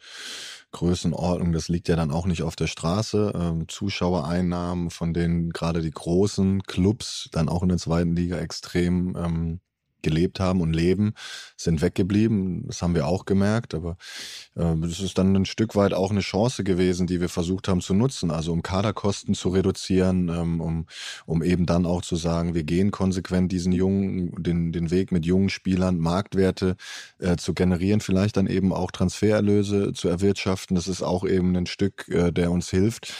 Größenordnungen, 0.72 1.52
das 1.52 1.68
liegt 1.68 1.88
ja 1.88 1.96
dann 1.96 2.12
auch 2.12 2.26
nicht 2.26 2.42
auf 2.44 2.54
der 2.54 2.68
Straße. 2.68 3.32
Ähm, 3.34 3.68
Zuschauereinnahmen, 3.68 4.90
von 4.90 5.12
denen 5.14 5.50
gerade 5.50 5.82
die 5.82 5.90
großen 5.90 6.62
Clubs 6.62 7.28
dann 7.32 7.48
auch 7.48 7.62
in 7.64 7.70
der 7.70 7.78
zweiten 7.78 8.14
Liga 8.14 8.38
extrem 8.38 9.16
ähm, 9.16 9.60
gelebt 10.02 10.40
haben 10.40 10.60
und 10.60 10.72
leben, 10.72 11.14
sind 11.56 11.82
weggeblieben. 11.82 12.66
Das 12.66 12.82
haben 12.82 12.94
wir 12.94 13.06
auch 13.06 13.24
gemerkt, 13.24 13.74
aber 13.74 13.96
äh, 14.56 14.74
ist 14.86 15.18
dann 15.18 15.34
ein 15.34 15.46
Stück 15.46 15.76
weit 15.76 15.94
auch 15.94 16.10
eine 16.10 16.20
Chance 16.20 16.64
gewesen, 16.64 17.06
die 17.06 17.20
wir 17.20 17.28
versucht 17.28 17.68
haben 17.68 17.80
zu 17.80 17.94
nutzen, 17.94 18.30
also 18.30 18.52
um 18.52 18.62
Kaderkosten 18.62 19.34
zu 19.34 19.48
reduzieren, 19.50 20.28
ähm, 20.28 20.60
um, 20.60 20.86
um 21.26 21.42
eben 21.42 21.66
dann 21.66 21.86
auch 21.86 22.02
zu 22.02 22.16
sagen, 22.16 22.54
wir 22.54 22.64
gehen 22.64 22.90
konsequent 22.90 23.52
diesen 23.52 23.72
jungen, 23.72 24.42
den, 24.42 24.72
den 24.72 24.90
Weg 24.90 25.12
mit 25.12 25.26
jungen 25.26 25.48
Spielern, 25.48 25.98
Marktwerte 25.98 26.76
äh, 27.18 27.36
zu 27.36 27.54
generieren, 27.54 28.00
vielleicht 28.00 28.36
dann 28.36 28.46
eben 28.46 28.72
auch 28.72 28.90
Transfererlöse 28.90 29.92
zu 29.92 30.08
erwirtschaften. 30.08 30.74
Das 30.74 30.88
ist 30.88 31.02
auch 31.02 31.24
eben 31.24 31.56
ein 31.56 31.66
Stück, 31.66 32.08
äh, 32.08 32.32
der 32.32 32.50
uns 32.50 32.70
hilft. 32.70 33.12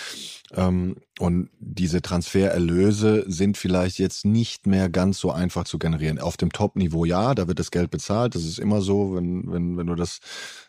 Ähm, 0.55 0.97
und 1.19 1.51
diese 1.59 2.03
Transfererlöse 2.03 3.25
sind 3.27 3.57
vielleicht 3.57 3.99
jetzt 3.99 4.25
nicht 4.25 4.67
mehr 4.67 4.89
ganz 4.89 5.19
so 5.19 5.31
einfach 5.31 5.65
zu 5.65 5.79
generieren. 5.79 6.19
Auf 6.19 6.37
dem 6.37 6.51
Top-Niveau 6.51 7.05
ja, 7.05 7.35
da 7.35 7.47
wird 7.47 7.59
das 7.59 7.71
Geld 7.71 7.91
bezahlt. 7.91 8.35
Das 8.35 8.45
ist 8.45 8.59
immer 8.59 8.81
so, 8.81 9.15
wenn, 9.15 9.51
wenn, 9.53 9.77
wenn 9.77 9.87
du 9.87 9.95
das, 9.95 10.21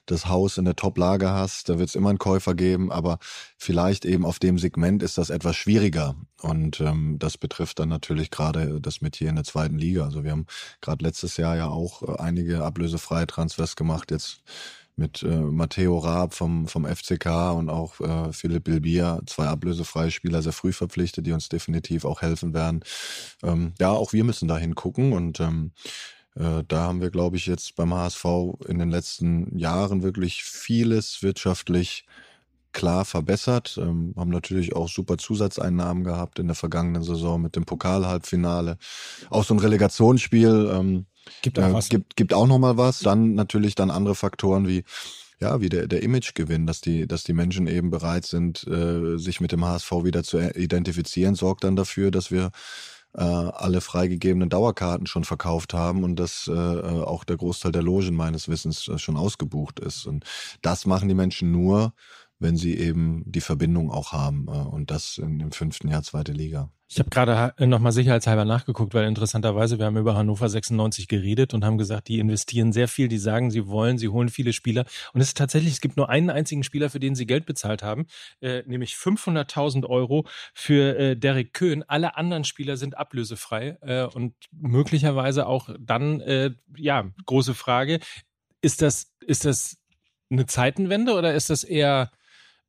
das 0.06 0.28
Haus 0.28 0.58
in 0.58 0.66
der 0.66 0.76
Top-Lage 0.76 1.30
hast, 1.30 1.70
da 1.70 1.80
wird 1.80 1.90
es 1.90 1.96
immer 1.96 2.10
einen 2.10 2.20
Käufer 2.20 2.54
geben. 2.54 2.92
Aber 2.92 3.18
vielleicht 3.58 4.06
eben 4.06 4.26
auf 4.26 4.40
dem 4.40 4.60
Segment 4.60 5.04
ist 5.04 5.18
das 5.18 5.30
etwas 5.30 5.56
schwieriger. 5.56 6.16
Und 6.42 6.82
ähm, 6.82 7.18
das 7.18 7.38
betrifft 7.38 7.80
dann 7.80 7.90
natürlich 7.90 8.30
gerade 8.30 8.82
das 8.82 9.02
mit 9.02 9.16
hier 9.16 9.30
in 9.30 9.36
der 9.36 9.46
zweiten 9.46 9.78
Liga. 9.78 10.04
Also 10.04 10.24
wir 10.24 10.32
haben 10.32 10.48
gerade 10.82 11.04
letztes 11.04 11.38
Jahr 11.38 11.56
ja 11.56 11.68
auch 11.68 12.02
äh, 12.04 12.20
einige 12.20 12.64
ablösefreie 12.64 13.28
Transfers 13.28 13.76
gemacht. 13.76 14.12
Jetzt 14.12 14.44
mit 15.02 15.24
äh, 15.24 15.28
Matteo 15.28 15.98
Raab 15.98 16.34
vom, 16.34 16.68
vom 16.68 16.86
FCK 16.86 17.26
und 17.56 17.70
auch 17.70 18.00
äh, 18.00 18.32
Philipp 18.32 18.66
Bilbia, 18.66 19.20
zwei 19.26 19.48
ablösefreie 19.48 20.12
Spieler, 20.12 20.44
sehr 20.44 20.54
früh 20.54 20.72
verpflichtet, 20.72 21.26
die 21.26 21.32
uns 21.32 21.50
definitiv 21.50 22.06
auch 22.06 22.22
helfen 22.22 22.54
werden. 22.54 22.82
Ähm, 23.44 23.74
ja, 23.80 23.90
auch 23.90 24.14
wir 24.14 24.24
müssen 24.24 24.48
da 24.48 24.58
hingucken 24.58 25.14
und 25.14 25.40
ähm, 25.40 25.72
äh, 26.36 26.64
da 26.68 26.82
haben 26.82 27.02
wir, 27.02 27.10
glaube 27.10 27.36
ich, 27.36 27.48
jetzt 27.48 27.76
beim 27.76 27.94
HSV 27.94 28.26
in 28.68 28.78
den 28.78 28.92
letzten 28.92 29.58
Jahren 29.58 30.04
wirklich 30.04 30.44
vieles 30.44 31.24
wirtschaftlich 31.24 32.06
klar 32.72 33.04
verbessert, 33.04 33.78
ähm, 33.82 34.14
haben 34.16 34.30
natürlich 34.30 34.76
auch 34.76 34.88
super 34.88 35.18
Zusatzeinnahmen 35.18 36.04
gehabt 36.04 36.40
in 36.40 36.48
der 36.48 36.56
vergangenen 36.56 37.04
Saison 37.04 37.42
mit 37.42 37.56
dem 37.56 37.66
Pokalhalbfinale. 37.66 38.78
Auch 39.30 39.44
so 39.44 39.54
ein 39.54 39.60
Relegationsspiel, 39.60 40.72
ähm, 40.72 41.06
Gibt 41.42 41.60
auch 41.60 41.70
äh, 41.70 41.74
was. 41.74 41.90
Gibt, 41.90 42.16
gibt 42.16 42.34
auch 42.34 42.48
noch 42.48 42.60
mal 42.60 42.78
was. 42.78 43.00
Dann 43.00 43.36
natürlich 43.36 43.76
dann 43.76 43.92
andere 43.92 44.16
Faktoren 44.16 44.68
wie 44.68 44.84
ja, 45.42 45.60
wie 45.60 45.70
der, 45.70 45.88
der 45.88 46.04
Imagegewinn, 46.04 46.68
dass 46.68 46.82
die, 46.82 47.08
dass 47.08 47.24
die 47.24 47.34
Menschen 47.34 47.66
eben 47.66 47.90
bereit 47.90 48.26
sind, 48.26 48.66
äh, 48.68 49.18
sich 49.18 49.42
mit 49.42 49.52
dem 49.52 49.66
HSV 49.66 49.92
wieder 50.04 50.24
zu 50.24 50.38
identifizieren, 50.38 51.34
sorgt 51.34 51.64
dann 51.64 51.76
dafür, 51.76 52.12
dass 52.12 52.30
wir 52.30 52.52
äh, 53.14 53.24
alle 53.24 53.82
freigegebenen 53.82 54.50
Dauerkarten 54.50 55.08
schon 55.08 55.24
verkauft 55.24 55.74
haben 55.74 56.04
und 56.04 56.16
dass 56.18 56.48
äh, 56.48 56.52
auch 56.54 57.24
der 57.24 57.38
Großteil 57.38 57.72
der 57.72 57.82
Logen 57.82 58.16
meines 58.16 58.48
Wissens 58.48 58.88
äh, 58.88 59.00
schon 59.00 59.18
ausgebucht 59.18 59.80
ist. 59.80 60.06
Und 60.06 60.26
das 60.62 60.86
machen 60.86 61.10
die 61.10 61.16
Menschen 61.16 61.52
nur, 61.52 61.94
wenn 62.42 62.58
sie 62.58 62.76
eben 62.78 63.24
die 63.26 63.42
Verbindung 63.42 63.92
auch 63.92 64.12
haben. 64.12 64.48
Äh, 64.48 64.52
und 64.52 64.92
das 64.92 65.18
in 65.18 65.40
dem 65.40 65.52
fünften 65.52 65.88
Jahr 65.88 66.04
zweite 66.04 66.34
Liga. 66.34 66.70
Ich 66.94 67.00
habe 67.00 67.10
gerade 67.10 67.54
nochmal 67.66 67.94
sicherheitshalber 67.94 68.44
nachgeguckt, 68.44 68.94
weil 68.94 69.08
interessanterweise, 69.08 69.80
wir 69.80 69.86
haben 69.86 69.96
über 69.96 70.16
Hannover 70.16 70.50
96 70.50 71.08
geredet 71.08 71.54
und 71.54 71.64
haben 71.64 71.78
gesagt, 71.78 72.10
die 72.10 72.20
investieren 72.20 72.74
sehr 72.74 72.90
viel, 72.90 73.08
die 73.08 73.18
sagen, 73.18 73.50
sie 73.50 73.68
wollen, 73.68 73.98
sie 73.98 74.10
holen 74.10 74.28
viele 74.28 74.52
Spieler. 74.52 74.84
Und 75.14 75.22
es 75.22 75.28
ist 75.28 75.38
tatsächlich, 75.38 75.72
es 75.72 75.80
gibt 75.80 75.96
nur 75.96 76.10
einen 76.10 76.30
einzigen 76.30 76.64
Spieler, 76.64 76.90
für 76.90 77.00
den 77.00 77.16
sie 77.16 77.26
Geld 77.26 77.46
bezahlt 77.46 77.82
haben, 77.82 78.08
äh, 78.42 78.64
nämlich 78.66 78.96
500.000 78.96 79.86
Euro 79.86 80.26
für 80.54 80.98
äh, 80.98 81.16
Derek 81.16 81.54
Köhn. 81.54 81.84
Alle 81.88 82.18
anderen 82.18 82.44
Spieler 82.44 82.76
sind 82.76 82.98
ablösefrei 82.98 83.78
äh, 83.80 84.04
und 84.04 84.34
möglicherweise 84.52 85.48
auch 85.48 85.70
dann, 85.80 86.20
äh, 86.20 86.52
ja, 86.76 87.10
große 87.26 87.54
Frage, 87.54 88.02
ist 88.62 88.82
das, 88.82 89.14
ist 89.26 89.46
das 89.46 89.78
eine 90.30 90.46
Zeitenwende 90.46 91.14
oder 91.14 91.34
ist 91.34 91.50
das 91.50 91.64
eher 91.64 92.12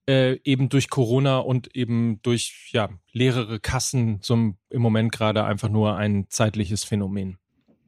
äh, 0.09 0.39
eben 0.45 0.69
durch 0.69 0.91
Corona 0.91 1.39
und 1.39 1.75
eben 1.75 2.21
durch 2.23 2.71
ja, 2.73 2.91
leerere 3.13 3.61
Kassen 3.61 4.21
zum, 4.23 4.59
im 4.69 4.83
Moment 4.83 5.13
gerade 5.13 5.45
einfach 5.45 5.69
nur 5.69 5.97
ein 5.97 6.27
zeitliches 6.29 6.85
Phänomen. 6.85 7.39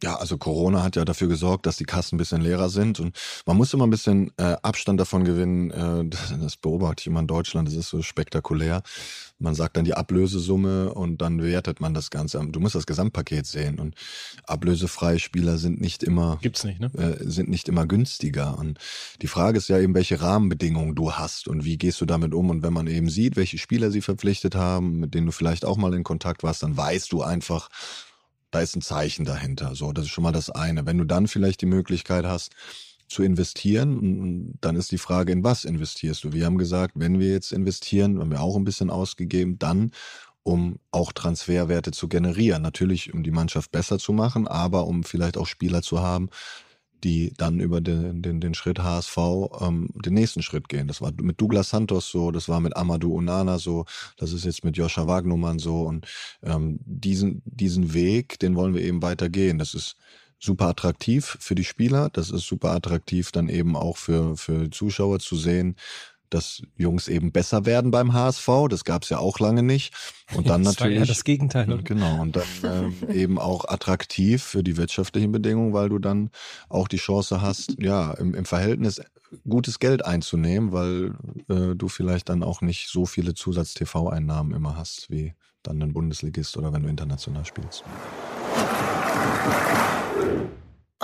Ja, 0.04 0.16
also 0.16 0.36
Corona 0.36 0.82
hat 0.82 0.96
ja 0.96 1.06
dafür 1.06 1.28
gesorgt, 1.28 1.64
dass 1.64 1.78
die 1.78 1.86
Kassen 1.86 2.16
ein 2.16 2.18
bisschen 2.18 2.42
leerer 2.42 2.68
sind 2.68 3.00
und 3.00 3.16
man 3.46 3.56
muss 3.56 3.72
immer 3.72 3.86
ein 3.86 3.90
bisschen 3.90 4.32
äh, 4.36 4.54
Abstand 4.60 5.00
davon 5.00 5.24
gewinnen. 5.24 5.70
Äh, 5.70 6.36
das 6.38 6.58
beobachte 6.58 7.00
ich 7.00 7.06
immer 7.06 7.20
in 7.20 7.26
Deutschland, 7.26 7.66
das 7.68 7.74
ist 7.74 7.88
so 7.88 8.02
spektakulär. 8.02 8.82
Man 9.38 9.54
sagt 9.54 9.78
dann 9.78 9.86
die 9.86 9.94
Ablösesumme 9.94 10.92
und 10.92 11.22
dann 11.22 11.42
wertet 11.42 11.80
man 11.80 11.94
das 11.94 12.10
Ganze. 12.10 12.38
Du 12.46 12.60
musst 12.60 12.74
das 12.74 12.84
Gesamtpaket 12.84 13.46
sehen 13.46 13.80
und 13.80 13.94
ablösefreie 14.46 15.18
Spieler 15.18 15.56
sind 15.56 15.80
nicht 15.80 16.02
immer 16.02 16.38
gibt's 16.42 16.64
nicht, 16.64 16.80
ne? 16.80 16.90
Äh, 16.98 17.24
sind 17.26 17.48
nicht 17.48 17.70
immer 17.70 17.86
günstiger. 17.86 18.58
Und 18.58 18.78
die 19.22 19.26
Frage 19.26 19.56
ist 19.56 19.68
ja 19.68 19.78
eben, 19.78 19.94
welche 19.94 20.20
Rahmenbedingungen 20.20 20.94
du 20.94 21.12
hast 21.12 21.48
und 21.48 21.64
wie 21.64 21.78
gehst 21.78 22.02
du 22.02 22.04
damit 22.04 22.34
um. 22.34 22.50
Und 22.50 22.62
wenn 22.62 22.74
man 22.74 22.88
eben 22.88 23.08
sieht, 23.08 23.36
welche 23.36 23.56
Spieler 23.56 23.90
sie 23.90 24.02
verpflichtet 24.02 24.54
haben, 24.54 25.00
mit 25.00 25.14
denen 25.14 25.24
du 25.24 25.32
vielleicht 25.32 25.64
auch 25.64 25.78
mal 25.78 25.94
in 25.94 26.04
Kontakt 26.04 26.42
warst, 26.42 26.62
dann 26.62 26.76
weißt 26.76 27.10
du 27.10 27.22
einfach, 27.22 27.70
da 28.54 28.60
ist 28.60 28.76
ein 28.76 28.82
Zeichen 28.82 29.24
dahinter. 29.24 29.74
So, 29.74 29.92
das 29.92 30.04
ist 30.04 30.10
schon 30.10 30.22
mal 30.22 30.32
das 30.32 30.48
eine. 30.48 30.86
Wenn 30.86 30.98
du 30.98 31.04
dann 31.04 31.26
vielleicht 31.26 31.60
die 31.60 31.66
Möglichkeit 31.66 32.24
hast, 32.24 32.52
zu 33.08 33.22
investieren, 33.22 34.56
dann 34.60 34.76
ist 34.76 34.92
die 34.92 34.98
Frage, 34.98 35.32
in 35.32 35.44
was 35.44 35.64
investierst 35.64 36.24
du? 36.24 36.32
Wir 36.32 36.46
haben 36.46 36.56
gesagt, 36.56 36.94
wenn 36.96 37.18
wir 37.18 37.30
jetzt 37.30 37.52
investieren, 37.52 38.18
haben 38.18 38.30
wir 38.30 38.40
auch 38.40 38.56
ein 38.56 38.64
bisschen 38.64 38.90
ausgegeben, 38.90 39.58
dann 39.58 39.90
um 40.42 40.78
auch 40.90 41.12
Transferwerte 41.12 41.90
zu 41.90 42.08
generieren. 42.08 42.62
Natürlich, 42.62 43.12
um 43.12 43.22
die 43.22 43.30
Mannschaft 43.30 43.72
besser 43.72 43.98
zu 43.98 44.12
machen, 44.12 44.46
aber 44.46 44.86
um 44.86 45.02
vielleicht 45.02 45.36
auch 45.36 45.46
Spieler 45.46 45.82
zu 45.82 46.00
haben, 46.00 46.28
die 47.04 47.34
dann 47.36 47.60
über 47.60 47.80
den, 47.80 48.22
den, 48.22 48.40
den 48.40 48.54
Schritt 48.54 48.80
HSV 48.80 49.18
ähm, 49.60 49.88
den 49.94 50.14
nächsten 50.14 50.42
Schritt 50.42 50.68
gehen. 50.68 50.88
Das 50.88 51.00
war 51.02 51.12
mit 51.20 51.40
Douglas 51.40 51.70
Santos 51.70 52.08
so, 52.08 52.30
das 52.30 52.48
war 52.48 52.60
mit 52.60 52.76
Amadou 52.76 53.14
Unana 53.14 53.58
so, 53.58 53.84
das 54.16 54.32
ist 54.32 54.44
jetzt 54.44 54.64
mit 54.64 54.76
Joscha 54.76 55.06
Wagnumann 55.06 55.58
so 55.58 55.82
und 55.82 56.06
ähm, 56.42 56.80
diesen, 56.84 57.42
diesen 57.44 57.92
Weg, 57.92 58.38
den 58.38 58.56
wollen 58.56 58.74
wir 58.74 58.82
eben 58.82 59.02
weitergehen. 59.02 59.58
Das 59.58 59.74
ist 59.74 59.96
super 60.38 60.68
attraktiv 60.68 61.36
für 61.40 61.54
die 61.54 61.64
Spieler, 61.64 62.10
das 62.10 62.30
ist 62.30 62.46
super 62.46 62.72
attraktiv 62.72 63.30
dann 63.32 63.48
eben 63.48 63.76
auch 63.76 63.96
für, 63.96 64.36
für 64.36 64.70
Zuschauer 64.70 65.20
zu 65.20 65.36
sehen, 65.36 65.76
dass 66.34 66.62
Jungs 66.76 67.06
eben 67.06 67.30
besser 67.30 67.64
werden 67.64 67.92
beim 67.92 68.12
HSV. 68.12 68.48
Das 68.68 68.84
gab 68.84 69.04
es 69.04 69.08
ja 69.08 69.18
auch 69.18 69.38
lange 69.38 69.62
nicht. 69.62 69.94
Und 70.34 70.48
dann 70.48 70.62
das 70.64 70.74
natürlich. 70.74 70.98
War 70.98 71.04
ja 71.04 71.08
das 71.08 71.24
Gegenteil. 71.24 71.72
Oder? 71.72 71.82
Genau. 71.82 72.20
Und 72.20 72.36
dann 72.36 72.44
ähm, 72.64 72.94
eben 73.08 73.38
auch 73.38 73.66
attraktiv 73.68 74.42
für 74.42 74.64
die 74.64 74.76
wirtschaftlichen 74.76 75.30
Bedingungen, 75.30 75.72
weil 75.72 75.88
du 75.88 75.98
dann 75.98 76.30
auch 76.68 76.88
die 76.88 76.96
Chance 76.96 77.40
hast, 77.40 77.80
ja, 77.80 78.12
im, 78.14 78.34
im 78.34 78.44
Verhältnis 78.44 79.00
gutes 79.48 79.78
Geld 79.78 80.04
einzunehmen, 80.04 80.72
weil 80.72 81.14
äh, 81.48 81.74
du 81.76 81.88
vielleicht 81.88 82.28
dann 82.28 82.42
auch 82.42 82.60
nicht 82.60 82.88
so 82.88 83.06
viele 83.06 83.34
Zusatz-TV-Einnahmen 83.34 84.52
immer 84.52 84.76
hast, 84.76 85.10
wie 85.10 85.34
dann 85.62 85.82
ein 85.82 85.92
Bundesligist 85.92 86.56
oder 86.56 86.72
wenn 86.72 86.82
du 86.82 86.88
international 86.88 87.44
spielst. 87.44 87.84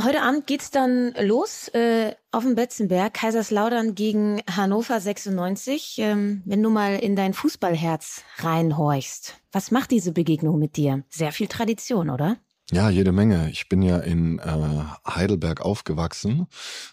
Heute 0.02 0.22
Abend 0.22 0.46
geht's 0.46 0.70
dann 0.70 1.12
los 1.20 1.68
äh, 1.68 2.14
auf 2.30 2.44
dem 2.44 2.54
Betzenberg, 2.54 3.12
Kaiserslautern 3.12 3.94
gegen 3.94 4.40
Hannover 4.50 4.98
96. 4.98 5.98
Ähm, 5.98 6.42
wenn 6.46 6.62
du 6.62 6.70
mal 6.70 6.96
in 6.96 7.16
dein 7.16 7.34
Fußballherz 7.34 8.22
reinhorchst, 8.38 9.34
was 9.52 9.70
macht 9.70 9.90
diese 9.90 10.12
Begegnung 10.12 10.58
mit 10.58 10.76
dir? 10.76 11.04
Sehr 11.10 11.32
viel 11.32 11.48
Tradition, 11.48 12.08
oder? 12.08 12.38
Ja, 12.72 12.88
jede 12.88 13.10
Menge. 13.10 13.50
Ich 13.50 13.68
bin 13.68 13.82
ja 13.82 13.98
in 13.98 14.38
äh, 14.38 14.84
Heidelberg 15.04 15.60
aufgewachsen. 15.60 16.46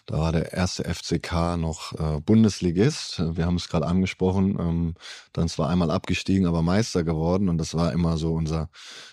Da 0.06 0.18
war 0.18 0.32
der 0.32 0.52
erste 0.52 0.82
FCK 0.82 1.56
noch 1.56 1.92
äh, 1.92 2.20
Bundesligist. 2.20 3.22
Wir 3.36 3.46
haben 3.46 3.54
es 3.54 3.68
gerade 3.68 3.86
angesprochen. 3.86 4.56
Ähm, 4.58 4.94
dann 5.32 5.48
zwar 5.48 5.68
einmal 5.68 5.92
abgestiegen, 5.92 6.48
aber 6.48 6.62
Meister 6.62 7.04
geworden. 7.04 7.48
Und 7.48 7.58
das 7.58 7.74
war 7.74 7.92
immer 7.92 8.16
so 8.16 8.32
unser, 8.32 8.70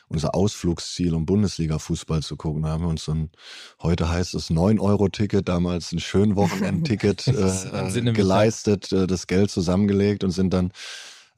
unser 0.07 0.33
Ausflugsziel, 0.33 1.13
um 1.13 1.27
Bundesliga-Fußball 1.27 2.23
zu 2.23 2.35
gucken. 2.35 2.63
Da 2.63 2.69
haben 2.69 2.83
wir 2.83 2.89
uns 2.89 3.05
so 3.05 3.11
ein, 3.11 3.29
heute 3.83 4.09
heißt 4.09 4.33
es 4.33 4.49
9-Euro-Ticket, 4.49 5.47
damals 5.47 5.91
ein 5.91 5.99
schön 5.99 6.35
Wochenendticket 6.35 7.27
äh, 7.27 8.11
geleistet, 8.11 8.91
äh, 8.91 9.05
das 9.05 9.27
Geld 9.27 9.51
zusammengelegt 9.51 10.23
und 10.23 10.31
sind 10.31 10.51
dann 10.51 10.71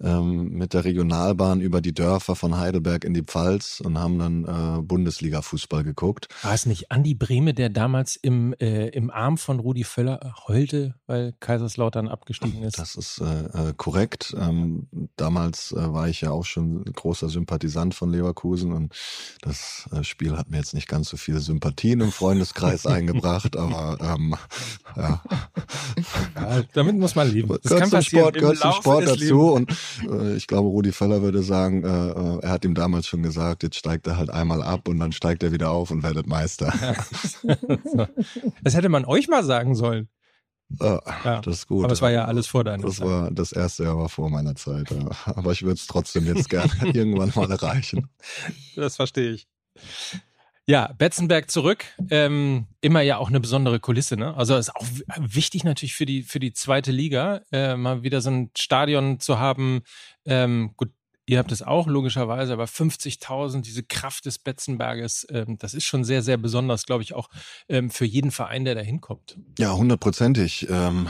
ähm, 0.01 0.49
mit 0.49 0.73
der 0.73 0.85
Regionalbahn 0.85 1.61
über 1.61 1.81
die 1.81 1.93
Dörfer 1.93 2.35
von 2.35 2.57
Heidelberg 2.57 3.03
in 3.03 3.13
die 3.13 3.23
Pfalz 3.23 3.81
und 3.83 3.97
haben 3.97 4.19
dann 4.19 4.43
äh, 4.43 4.81
Bundesliga-Fußball 4.81 5.83
geguckt. 5.83 6.27
War 6.43 6.53
es 6.53 6.65
nicht 6.65 6.91
Andi 6.91 7.15
Brehme, 7.15 7.53
der 7.53 7.69
damals 7.69 8.15
im, 8.15 8.53
äh, 8.59 8.89
im 8.89 9.09
Arm 9.09 9.37
von 9.37 9.59
Rudi 9.59 9.83
Völler 9.83 10.35
heulte, 10.47 10.95
weil 11.07 11.33
Kaiserslautern 11.39 12.07
abgestiegen 12.07 12.63
ist? 12.63 12.77
Das 12.77 12.95
ist 12.95 13.21
äh, 13.21 13.69
äh 13.69 13.73
korrekt. 13.75 14.35
Ähm, 14.39 14.87
damals 15.15 15.71
äh, 15.71 15.93
war 15.93 16.07
ich 16.07 16.21
ja 16.21 16.31
auch 16.31 16.45
schon 16.45 16.83
großer 16.85 17.29
Sympathisant 17.29 17.95
von 17.95 18.11
Leverkusen 18.11 18.73
und 18.73 18.93
das 19.41 19.89
äh, 19.91 20.03
Spiel 20.03 20.37
hat 20.37 20.49
mir 20.49 20.57
jetzt 20.57 20.73
nicht 20.73 20.87
ganz 20.87 21.09
so 21.09 21.17
viele 21.17 21.39
Sympathien 21.39 22.01
im 22.01 22.11
Freundeskreis 22.11 22.85
eingebracht, 22.85 23.55
aber 23.57 23.97
ähm, 24.01 24.35
ja. 24.95 25.23
ja. 26.35 26.63
Damit 26.73 26.97
muss 26.97 27.15
man 27.15 27.31
leben. 27.31 27.49
Das 27.49 27.71
gehört 27.71 27.89
zum 27.89 28.01
Sport, 28.01 28.35
gehört 28.35 28.57
zum 28.57 28.71
Sport 28.73 29.07
dazu 29.07 29.53
und 29.53 29.71
äh, 29.71 29.75
ich 30.35 30.47
glaube, 30.47 30.69
Rudi 30.69 30.91
Völler 30.91 31.21
würde 31.21 31.43
sagen, 31.43 31.83
äh, 31.83 31.87
äh, 31.87 32.39
er 32.41 32.49
hat 32.49 32.65
ihm 32.65 32.75
damals 32.75 33.07
schon 33.07 33.23
gesagt, 33.23 33.63
jetzt 33.63 33.75
steigt 33.75 34.07
er 34.07 34.17
halt 34.17 34.29
einmal 34.29 34.61
ab 34.61 34.87
und 34.87 34.99
dann 34.99 35.11
steigt 35.11 35.43
er 35.43 35.51
wieder 35.51 35.71
auf 35.71 35.91
und 35.91 36.03
werdet 36.03 36.27
Meister. 36.27 36.73
das 38.63 38.75
hätte 38.75 38.89
man 38.89 39.05
euch 39.05 39.27
mal 39.27 39.43
sagen 39.43 39.75
sollen. 39.75 40.09
Ja, 40.69 41.01
ja, 41.23 41.41
das 41.41 41.59
ist 41.59 41.67
gut. 41.67 41.85
Aber 41.85 41.93
es 41.93 42.01
war 42.01 42.11
ja 42.11 42.25
alles 42.25 42.47
vor 42.47 42.63
deiner 42.63 42.83
das 42.83 42.97
Zeit. 42.97 43.07
War, 43.07 43.31
das 43.31 43.53
erste 43.53 43.83
Jahr 43.83 43.97
war 43.97 44.09
vor 44.09 44.29
meiner 44.29 44.55
Zeit. 44.55 44.91
Ja. 44.91 45.09
Aber 45.25 45.53
ich 45.53 45.63
würde 45.63 45.75
es 45.75 45.87
trotzdem 45.87 46.25
jetzt 46.25 46.49
gerne 46.49 46.71
irgendwann 46.93 47.31
mal 47.35 47.49
erreichen. 47.49 48.09
Das 48.75 48.97
verstehe 48.97 49.31
ich. 49.31 49.47
Ja, 50.69 50.93
Betzenberg 50.97 51.49
zurück. 51.49 51.85
Ähm, 52.09 52.67
immer 52.81 52.99
ja 53.01 53.17
auch 53.17 53.29
eine 53.29 53.39
besondere 53.39 53.79
Kulisse, 53.79 54.17
ne? 54.17 54.35
Also 54.35 54.57
ist 54.57 54.75
auch 54.75 54.85
wichtig 55.17 55.63
natürlich 55.63 55.95
für 55.95 56.05
die 56.05 56.23
für 56.23 56.39
die 56.39 56.51
zweite 56.51 56.91
Liga, 56.91 57.41
äh, 57.53 57.77
mal 57.77 58.03
wieder 58.03 58.19
so 58.19 58.29
ein 58.31 58.51
Stadion 58.57 59.21
zu 59.21 59.39
haben. 59.39 59.81
Ähm, 60.25 60.73
gut, 60.75 60.89
Ihr 61.29 61.39
habt 61.39 61.51
es 61.51 61.61
auch 61.61 61.87
logischerweise, 61.87 62.53
aber 62.53 62.65
50.000, 62.65 63.61
diese 63.61 63.83
Kraft 63.83 64.25
des 64.25 64.39
Betzenberges, 64.39 65.27
ähm, 65.29 65.57
das 65.59 65.73
ist 65.73 65.83
schon 65.83 66.05
sehr, 66.05 66.23
sehr 66.23 66.37
besonders, 66.37 66.85
glaube 66.85 67.03
ich, 67.03 67.13
auch 67.13 67.29
ähm, 67.67 67.89
für 67.89 68.05
jeden 68.05 68.31
Verein, 68.31 68.63
der 68.63 68.75
da 68.75 68.81
hinkommt. 68.81 69.37
Ja, 69.59 69.75
hundertprozentig. 69.75 70.67
Ähm, 70.69 71.09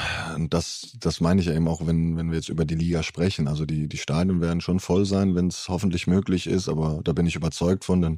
das, 0.49 0.97
das 0.99 1.21
meine 1.21 1.39
ich 1.39 1.45
ja 1.45 1.53
eben 1.53 1.67
auch, 1.67 1.85
wenn, 1.85 2.17
wenn 2.17 2.31
wir 2.31 2.37
jetzt 2.37 2.49
über 2.49 2.65
die 2.65 2.73
Liga 2.73 3.03
sprechen. 3.03 3.47
Also 3.47 3.67
die, 3.67 3.87
die 3.87 3.97
Stadien 3.97 4.41
werden 4.41 4.59
schon 4.59 4.79
voll 4.79 5.05
sein, 5.05 5.35
wenn 5.35 5.49
es 5.49 5.69
hoffentlich 5.69 6.07
möglich 6.07 6.47
ist, 6.47 6.67
aber 6.67 7.01
da 7.03 7.13
bin 7.13 7.27
ich 7.27 7.35
überzeugt 7.35 7.85
von, 7.85 8.01
denn 8.01 8.17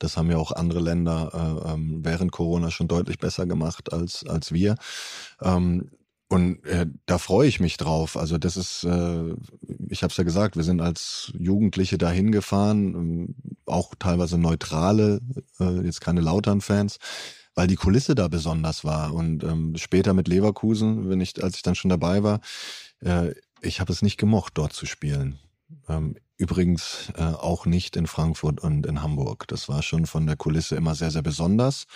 das 0.00 0.16
haben 0.16 0.32
ja 0.32 0.38
auch 0.38 0.50
andere 0.50 0.80
Länder 0.80 1.62
äh, 1.64 1.72
ähm, 1.72 2.00
während 2.02 2.32
Corona 2.32 2.72
schon 2.72 2.88
deutlich 2.88 3.18
besser 3.18 3.46
gemacht 3.46 3.92
als, 3.92 4.26
als 4.26 4.50
wir. 4.50 4.74
Ähm, 5.40 5.88
und 6.28 6.62
äh, 6.66 6.86
da 7.06 7.16
freue 7.16 7.48
ich 7.48 7.58
mich 7.58 7.78
drauf. 7.78 8.16
Also 8.16 8.36
das 8.36 8.58
ist, 8.58 8.84
äh, 8.84 9.34
ich 9.88 10.02
habe 10.02 10.10
es 10.10 10.16
ja 10.18 10.24
gesagt, 10.24 10.56
wir 10.56 10.62
sind 10.62 10.82
als 10.82 11.32
Jugendliche 11.38 11.96
dahin 11.96 12.32
gefahren, 12.32 12.94
ähm, 12.94 13.34
auch 13.64 13.94
teilweise 13.98 14.36
neutrale, 14.36 15.20
äh, 15.58 15.80
jetzt 15.84 16.02
keine 16.02 16.20
Lautern-Fans, 16.20 16.98
weil 17.54 17.66
die 17.66 17.76
Kulisse 17.76 18.14
da 18.14 18.28
besonders 18.28 18.84
war. 18.84 19.14
Und 19.14 19.42
ähm, 19.42 19.74
später 19.76 20.12
mit 20.12 20.28
Leverkusen, 20.28 21.08
wenn 21.08 21.22
ich, 21.22 21.42
als 21.42 21.56
ich 21.56 21.62
dann 21.62 21.74
schon 21.74 21.88
dabei 21.88 22.22
war, 22.22 22.40
äh, 23.00 23.32
ich 23.62 23.80
habe 23.80 23.92
es 23.92 24.02
nicht 24.02 24.18
gemocht, 24.18 24.52
dort 24.56 24.74
zu 24.74 24.84
spielen. 24.84 25.38
Ähm, 25.88 26.14
übrigens 26.38 27.12
äh, 27.16 27.22
auch 27.24 27.66
nicht 27.66 27.96
in 27.96 28.06
Frankfurt 28.06 28.60
und 28.60 28.86
in 28.86 29.02
Hamburg. 29.02 29.46
Das 29.48 29.68
war 29.68 29.82
schon 29.82 30.06
von 30.06 30.26
der 30.26 30.36
Kulisse 30.36 30.76
immer 30.76 30.94
sehr, 30.94 31.10
sehr 31.10 31.22
besonders. 31.22 31.86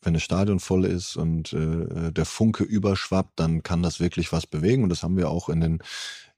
Wenn 0.00 0.14
das 0.14 0.22
Stadion 0.22 0.60
voll 0.60 0.84
ist 0.84 1.16
und 1.16 1.52
äh, 1.52 2.12
der 2.12 2.24
Funke 2.24 2.64
überschwappt, 2.64 3.38
dann 3.38 3.62
kann 3.62 3.82
das 3.82 4.00
wirklich 4.00 4.32
was 4.32 4.46
bewegen. 4.46 4.84
Und 4.84 4.88
das 4.88 5.02
haben 5.02 5.16
wir 5.16 5.28
auch 5.28 5.48
in 5.48 5.60
den 5.60 5.78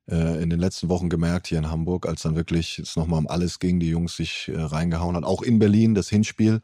äh, 0.09 0.43
in 0.43 0.51
den 0.51 0.61
letzten 0.61 0.89
Wochen 0.89 1.09
gemerkt 1.09 1.49
hier 1.49 1.59
in 1.59 1.71
Hamburg, 1.71 2.07
als 2.07 2.23
dann 2.23 2.37
wirklich 2.37 2.79
es 2.79 2.97
nochmal 2.97 3.19
um 3.19 3.29
alles 3.29 3.59
ging, 3.59 3.81
die 3.81 3.91
Jungs 3.91 4.17
sich 4.17 4.49
äh, 4.49 4.59
reingehauen 4.61 5.17
hat. 5.17 5.25
Auch 5.25 5.43
in 5.43 5.59
Berlin, 5.59 5.95
das 5.95 6.09
Hinspiel, 6.09 6.61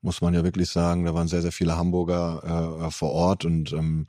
muss 0.00 0.20
man 0.20 0.34
ja 0.34 0.42
wirklich 0.44 0.70
sagen, 0.70 1.04
da 1.04 1.14
waren 1.14 1.28
sehr, 1.28 1.42
sehr 1.42 1.52
viele 1.52 1.76
Hamburger 1.76 2.86
äh, 2.86 2.90
vor 2.90 3.12
Ort 3.12 3.44
und 3.44 3.72
ähm, 3.72 4.06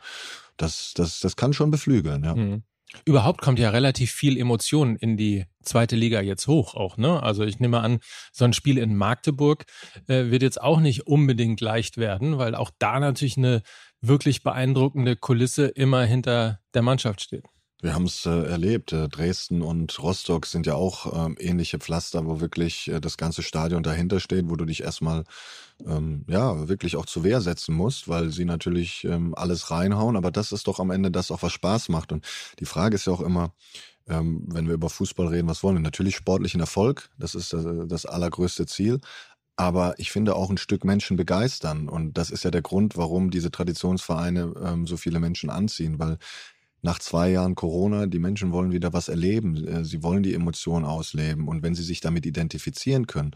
das, 0.58 0.94
das, 0.96 1.20
das 1.20 1.36
kann 1.36 1.54
schon 1.54 1.72
beflügeln, 1.72 2.24
ja. 2.24 2.36
Mhm. 2.36 2.64
Überhaupt 3.06 3.42
kommt 3.42 3.60
ja 3.60 3.70
relativ 3.70 4.12
viel 4.12 4.38
Emotion 4.38 4.96
in 4.96 5.16
die 5.16 5.46
zweite 5.62 5.96
Liga 5.96 6.22
jetzt 6.22 6.48
hoch 6.48 6.74
auch, 6.74 6.98
ne? 6.98 7.22
Also 7.22 7.44
ich 7.44 7.60
nehme 7.60 7.82
an, 7.82 8.00
so 8.32 8.46
ein 8.46 8.54
Spiel 8.54 8.78
in 8.78 8.96
Magdeburg 8.96 9.66
äh, 10.08 10.32
wird 10.32 10.42
jetzt 10.42 10.60
auch 10.60 10.80
nicht 10.80 11.06
unbedingt 11.06 11.62
leicht 11.62 11.98
werden, 11.98 12.38
weil 12.40 12.56
auch 12.56 12.72
da 12.80 13.00
natürlich 13.00 13.38
eine 13.38 13.62
wirklich 14.02 14.42
beeindruckende 14.44 15.16
Kulisse 15.16 15.68
immer 15.68 16.04
hinter 16.04 16.60
der 16.74 16.82
Mannschaft 16.82 17.22
steht. 17.22 17.46
Wir 17.82 17.94
haben 17.94 18.06
es 18.06 18.26
äh, 18.26 18.30
erlebt. 18.30 18.92
Äh, 18.92 19.08
Dresden 19.08 19.62
und 19.62 20.02
Rostock 20.04 20.46
sind 20.46 20.68
ja 20.68 20.76
auch 20.76 21.26
ähm, 21.26 21.38
ähnliche 21.40 21.80
Pflaster, 21.80 22.26
wo 22.26 22.42
wirklich 22.42 22.90
äh, 22.90 23.00
das 23.00 23.16
ganze 23.16 23.42
Stadion 23.42 23.84
dahinter 23.84 24.20
steht, 24.20 24.50
wo 24.50 24.58
du 24.58 24.66
dich 24.66 24.84
erstmal 24.84 25.24
ähm, 25.86 26.26
ja 26.28 26.68
wirklich 26.68 26.98
auch 26.98 27.06
zur 27.06 27.24
Wehr 27.24 27.40
setzen 27.40 27.74
musst, 27.74 28.10
weil 28.10 28.32
sie 28.32 28.44
natürlich 28.44 29.06
ähm, 29.06 29.34
alles 29.34 29.72
reinhauen. 29.72 30.18
Aber 30.18 30.30
das 30.30 30.52
ist 30.52 30.68
doch 30.68 30.80
am 30.80 30.92
Ende 30.92 31.10
das 31.10 31.32
auch, 31.32 31.42
was 31.42 31.54
Spaß 31.54 31.88
macht. 31.88 32.12
Und 32.12 32.26
die 32.60 32.66
Frage 32.66 32.96
ist 32.96 33.08
ja 33.08 33.14
auch 33.14 33.22
immer, 33.22 33.54
ähm, 34.10 34.44
wenn 34.48 34.68
wir 34.68 34.74
über 34.74 34.90
Fußball 34.90 35.28
reden, 35.28 35.48
was 35.48 35.64
wollen 35.64 35.78
wir? 35.78 35.82
Natürlich 35.82 36.18
sportlichen 36.18 36.60
Erfolg, 36.60 37.10
das 37.18 37.34
ist 37.34 37.54
das, 37.54 37.64
äh, 37.64 37.88
das 37.88 38.06
allergrößte 38.06 38.66
Ziel. 38.66 39.00
Aber 39.56 39.98
ich 40.00 40.12
finde 40.12 40.36
auch 40.36 40.50
ein 40.50 40.58
Stück 40.58 40.84
Menschen 40.84 41.16
begeistern. 41.18 41.90
Und 41.90 42.18
das 42.18 42.30
ist 42.30 42.44
ja 42.44 42.52
der 42.52 42.62
Grund, 42.62 42.98
warum 42.98 43.30
diese 43.30 43.52
Traditionsvereine 43.52 44.54
ähm, 44.66 44.88
so 44.88 44.98
viele 44.98 45.20
Menschen 45.20 45.50
anziehen, 45.50 46.00
weil 46.00 46.18
nach 46.82 47.00
zwei 47.00 47.32
Jahren 47.32 47.56
Corona, 47.56 48.06
die 48.06 48.20
Menschen 48.20 48.52
wollen 48.52 48.72
wieder 48.72 48.94
was 48.94 49.10
erleben, 49.10 49.68
äh, 49.68 49.86
sie 49.86 50.04
wollen 50.04 50.24
die 50.24 50.34
Emotionen 50.34 50.86
ausleben 50.86 51.48
und 51.48 51.64
wenn 51.64 51.76
sie 51.76 51.84
sich 51.84 52.02
damit 52.02 52.26
identifizieren 52.26 53.08
können, 53.08 53.32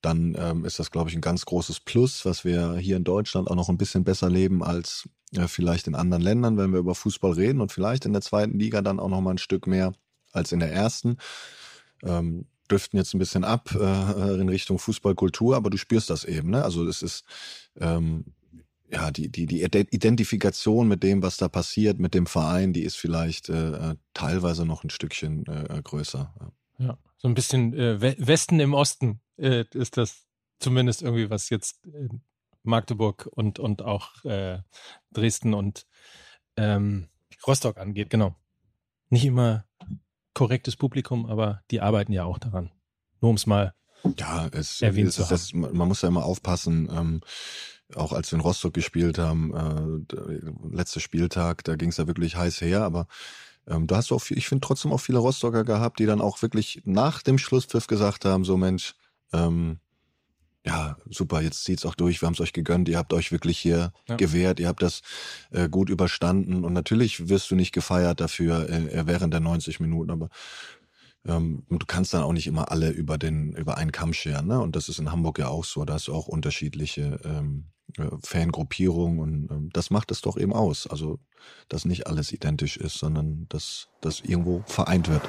dann 0.00 0.36
ähm, 0.38 0.64
ist 0.64 0.78
das, 0.78 0.90
glaube 0.90 1.10
ich, 1.10 1.16
ein 1.16 1.20
ganz 1.20 1.44
großes 1.44 1.80
Plus, 1.80 2.24
was 2.24 2.44
wir 2.44 2.76
hier 2.76 2.96
in 2.96 3.04
Deutschland 3.04 3.50
auch 3.50 3.56
noch 3.56 3.68
ein 3.68 3.78
bisschen 3.78 4.04
besser 4.04 4.30
leben 4.30 4.62
als 4.62 5.08
äh, 5.34 5.48
vielleicht 5.48 5.88
in 5.88 5.94
anderen 5.94 6.22
Ländern, 6.22 6.56
wenn 6.56 6.72
wir 6.72 6.78
über 6.78 6.94
Fußball 6.94 7.32
reden 7.32 7.60
und 7.60 7.72
vielleicht 7.72 8.04
in 8.04 8.12
der 8.12 8.22
zweiten 8.22 8.58
Liga 8.58 8.80
dann 8.80 9.00
auch 9.00 9.08
noch 9.08 9.20
mal 9.20 9.32
ein 9.32 9.38
Stück 9.38 9.66
mehr 9.66 9.92
als 10.32 10.52
in 10.52 10.60
der 10.60 10.72
ersten. 10.72 11.16
Ähm, 12.04 12.46
driften 12.68 12.98
jetzt 12.98 13.14
ein 13.14 13.18
bisschen 13.18 13.44
ab 13.44 13.74
äh, 13.74 14.40
in 14.40 14.48
Richtung 14.48 14.78
Fußballkultur, 14.78 15.56
aber 15.56 15.70
du 15.70 15.78
spürst 15.78 16.10
das 16.10 16.24
eben. 16.24 16.50
Ne? 16.50 16.62
Also 16.62 16.86
es 16.86 17.02
ist 17.02 17.24
ähm, 17.80 18.26
ja, 18.90 19.10
die, 19.10 19.30
die, 19.30 19.46
die 19.46 19.62
Identifikation 19.62 20.88
mit 20.88 21.02
dem, 21.02 21.22
was 21.22 21.36
da 21.36 21.48
passiert, 21.48 21.98
mit 21.98 22.14
dem 22.14 22.26
Verein, 22.26 22.72
die 22.72 22.82
ist 22.82 22.96
vielleicht 22.96 23.48
äh, 23.48 23.90
äh 23.90 23.96
teilweise 24.14 24.64
noch 24.64 24.84
ein 24.84 24.90
Stückchen 24.90 25.46
äh, 25.46 25.80
größer. 25.82 26.34
Ja. 26.78 26.96
so 27.16 27.28
ein 27.28 27.34
bisschen 27.34 27.74
äh, 27.74 28.00
Westen 28.00 28.60
im 28.60 28.72
Osten 28.72 29.20
äh, 29.36 29.64
ist 29.74 29.96
das 29.96 30.26
zumindest 30.60 31.02
irgendwie, 31.02 31.28
was 31.28 31.50
jetzt 31.50 31.84
äh, 31.86 32.08
Magdeburg 32.62 33.28
und, 33.32 33.58
und 33.58 33.82
auch 33.82 34.24
äh, 34.24 34.60
Dresden 35.12 35.54
und 35.54 35.86
ähm, 36.56 37.08
Rostock 37.46 37.78
angeht, 37.78 38.10
genau. 38.10 38.36
Nicht 39.10 39.24
immer 39.24 39.64
korrektes 40.34 40.76
Publikum, 40.76 41.26
aber 41.26 41.62
die 41.70 41.80
arbeiten 41.80 42.12
ja 42.12 42.24
auch 42.24 42.38
daran. 42.38 42.70
Nur 43.20 43.30
um 43.30 43.36
es 43.36 43.46
mal 43.46 43.74
ja, 44.16 44.46
es, 44.52 44.80
erwähnt 44.80 45.08
es, 45.08 45.16
zu 45.16 45.24
haben. 45.24 45.30
Das, 45.30 45.52
man 45.52 45.88
muss 45.88 46.02
ja 46.02 46.08
immer 46.08 46.24
aufpassen. 46.24 46.88
Ähm, 46.92 47.20
auch 47.94 48.12
als 48.12 48.30
wir 48.30 48.36
in 48.36 48.42
Rostock 48.42 48.74
gespielt 48.74 49.18
haben, 49.18 49.54
äh, 49.54 50.74
letzter 50.76 51.00
Spieltag, 51.00 51.64
da 51.64 51.76
ging 51.76 51.90
es 51.90 51.96
ja 51.96 52.06
wirklich 52.06 52.36
heiß 52.36 52.60
her, 52.60 52.82
aber 52.82 53.06
ähm, 53.66 53.86
du 53.86 53.96
hast 53.96 54.12
auch, 54.12 54.22
ich 54.30 54.48
finde 54.48 54.66
trotzdem 54.66 54.92
auch 54.92 55.00
viele 55.00 55.18
Rostocker 55.18 55.64
gehabt, 55.64 55.98
die 55.98 56.06
dann 56.06 56.20
auch 56.20 56.42
wirklich 56.42 56.82
nach 56.84 57.22
dem 57.22 57.38
Schlusspfiff 57.38 57.86
gesagt 57.86 58.24
haben, 58.24 58.44
so 58.44 58.56
Mensch, 58.56 58.94
ähm, 59.32 59.78
ja, 60.66 60.98
super, 61.08 61.40
jetzt 61.40 61.64
zieht's 61.64 61.86
auch 61.86 61.94
durch, 61.94 62.20
wir 62.20 62.26
haben 62.26 62.34
es 62.34 62.40
euch 62.40 62.52
gegönnt, 62.52 62.88
ihr 62.88 62.98
habt 62.98 63.14
euch 63.14 63.32
wirklich 63.32 63.58
hier 63.58 63.92
ja. 64.06 64.16
gewehrt, 64.16 64.60
ihr 64.60 64.68
habt 64.68 64.82
das 64.82 65.00
äh, 65.50 65.68
gut 65.68 65.88
überstanden 65.88 66.64
und 66.64 66.72
natürlich 66.74 67.28
wirst 67.28 67.50
du 67.50 67.54
nicht 67.54 67.72
gefeiert 67.72 68.20
dafür 68.20 68.68
äh, 68.68 69.06
während 69.06 69.32
der 69.32 69.40
90 69.40 69.80
Minuten, 69.80 70.10
aber 70.10 70.28
ähm, 71.26 71.64
du 71.70 71.86
kannst 71.86 72.12
dann 72.12 72.22
auch 72.22 72.32
nicht 72.32 72.46
immer 72.46 72.70
alle 72.70 72.90
über 72.90 73.16
den 73.18 73.52
über 73.52 73.76
einen 73.78 73.92
Kamm 73.92 74.12
scheren, 74.12 74.46
ne? 74.46 74.60
Und 74.60 74.76
das 74.76 74.88
ist 74.88 74.98
in 74.98 75.10
Hamburg 75.10 75.38
ja 75.38 75.48
auch 75.48 75.64
so, 75.64 75.84
da 75.84 75.94
hast 75.94 76.08
du 76.08 76.14
auch 76.14 76.28
unterschiedliche 76.28 77.20
ähm, 77.24 77.64
äh, 77.98 78.08
Fangruppierungen 78.22 79.18
und 79.18 79.50
ähm, 79.50 79.70
das 79.72 79.90
macht 79.90 80.10
es 80.10 80.20
doch 80.20 80.36
eben 80.36 80.52
aus, 80.52 80.86
also 80.86 81.18
dass 81.68 81.84
nicht 81.84 82.06
alles 82.06 82.32
identisch 82.32 82.76
ist, 82.76 82.98
sondern 82.98 83.46
dass 83.48 83.88
das 84.00 84.20
irgendwo 84.20 84.62
vereint 84.66 85.08
wird. 85.08 85.22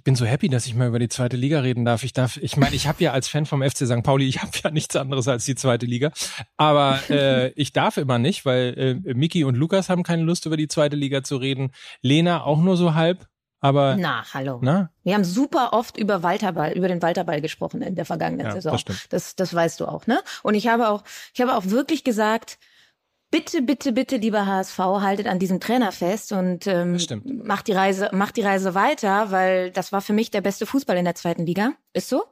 Ich 0.00 0.04
bin 0.04 0.14
so 0.14 0.24
happy, 0.24 0.48
dass 0.48 0.64
ich 0.64 0.74
mal 0.74 0.88
über 0.88 0.98
die 0.98 1.10
zweite 1.10 1.36
Liga 1.36 1.60
reden 1.60 1.84
darf. 1.84 2.04
Ich 2.04 2.14
darf, 2.14 2.38
ich 2.38 2.56
meine, 2.56 2.74
ich 2.74 2.86
habe 2.86 3.04
ja 3.04 3.12
als 3.12 3.28
Fan 3.28 3.44
vom 3.44 3.62
FC 3.62 3.86
St. 3.86 4.02
Pauli, 4.02 4.26
ich 4.26 4.40
habe 4.40 4.52
ja 4.64 4.70
nichts 4.70 4.96
anderes 4.96 5.28
als 5.28 5.44
die 5.44 5.54
zweite 5.54 5.84
Liga. 5.84 6.10
Aber 6.56 6.98
äh, 7.10 7.50
ich 7.50 7.74
darf 7.74 7.98
immer 7.98 8.18
nicht, 8.18 8.46
weil 8.46 9.02
äh, 9.04 9.12
Miki 9.12 9.44
und 9.44 9.56
Lukas 9.56 9.90
haben 9.90 10.02
keine 10.02 10.22
Lust, 10.22 10.46
über 10.46 10.56
die 10.56 10.68
zweite 10.68 10.96
Liga 10.96 11.22
zu 11.22 11.36
reden. 11.36 11.72
Lena 12.00 12.44
auch 12.44 12.62
nur 12.62 12.78
so 12.78 12.94
halb. 12.94 13.26
Aber 13.60 13.96
na, 13.96 14.24
hallo. 14.32 14.58
Na? 14.62 14.90
Wir 15.02 15.14
haben 15.14 15.24
super 15.24 15.72
oft 15.72 15.96
über 15.98 16.22
Walterball, 16.22 16.72
über 16.72 16.88
den 16.88 17.02
Walterball 17.02 17.40
gesprochen 17.40 17.82
in 17.82 17.94
der 17.94 18.06
vergangenen 18.06 18.46
ja, 18.46 18.52
Saison. 18.52 18.78
Das, 18.86 19.08
das, 19.08 19.36
das 19.36 19.54
weißt 19.54 19.80
du 19.80 19.86
auch, 19.86 20.06
ne? 20.06 20.20
Und 20.42 20.54
ich 20.54 20.68
habe 20.68 20.88
auch, 20.88 21.04
ich 21.34 21.40
habe 21.40 21.54
auch 21.54 21.66
wirklich 21.66 22.02
gesagt, 22.02 22.58
bitte, 23.30 23.62
bitte, 23.62 23.92
bitte, 23.92 24.16
lieber 24.16 24.46
HSV, 24.46 24.78
haltet 24.78 25.26
an 25.26 25.38
diesem 25.38 25.60
Trainer 25.60 25.92
fest 25.92 26.32
und 26.32 26.66
ähm, 26.66 26.98
macht 27.24 27.68
die 27.68 27.72
Reise, 27.72 28.10
macht 28.12 28.36
die 28.36 28.42
Reise 28.42 28.74
weiter, 28.74 29.30
weil 29.30 29.70
das 29.70 29.92
war 29.92 30.00
für 30.00 30.12
mich 30.12 30.30
der 30.30 30.40
beste 30.40 30.66
Fußball 30.66 30.96
in 30.96 31.04
der 31.04 31.14
zweiten 31.14 31.46
Liga, 31.46 31.72
ist 31.92 32.08
so. 32.08 32.24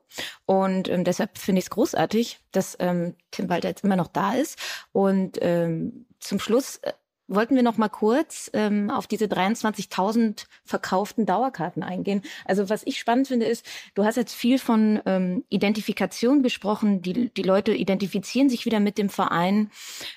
Und 0.47 0.89
ähm, 0.89 1.05
deshalb 1.05 1.39
finde 1.39 1.61
ich 1.61 1.67
es 1.67 1.71
großartig, 1.71 2.41
dass 2.53 2.77
ähm, 2.81 3.15
Tim 3.31 3.49
Walter 3.49 3.69
jetzt 3.69 3.85
immer 3.85 3.97
noch 3.97 4.09
da 4.09 4.35
ist. 4.35 4.59
Und 4.93 5.39
ähm, 5.41 6.07
zum 6.21 6.41
Schluss 6.41 6.79
äh, 6.79 6.93
wollten 7.29 7.55
wir 7.55 7.63
noch 7.63 7.77
mal 7.77 7.89
kurz 7.89 8.51
ähm, 8.55 8.91
auf 8.91 9.07
diese 9.07 9.27
23.000 9.27 10.47
verkauften 10.65 11.27
Dauerkarten 11.27 11.83
eingehen. 11.83 12.23
Also 12.47 12.71
was 12.71 12.83
ich 12.87 12.99
spannend 12.99 13.29
finde 13.29 13.47
ist, 13.47 13.65
du 13.95 14.05
hast 14.05 14.17
jetzt 14.17 14.35
viel 14.35 14.59
von 14.59 15.01
ähm, 15.07 15.45
Identifikation 15.51 16.43
gesprochen. 16.43 17.03
Die, 17.03 17.31
die 17.31 17.43
Leute 17.43 17.75
identifizieren 17.75 18.49
sich 18.49 18.65
wieder 18.65 18.81
mit 18.81 18.99
dem 18.99 19.11
Verein. 19.11 19.71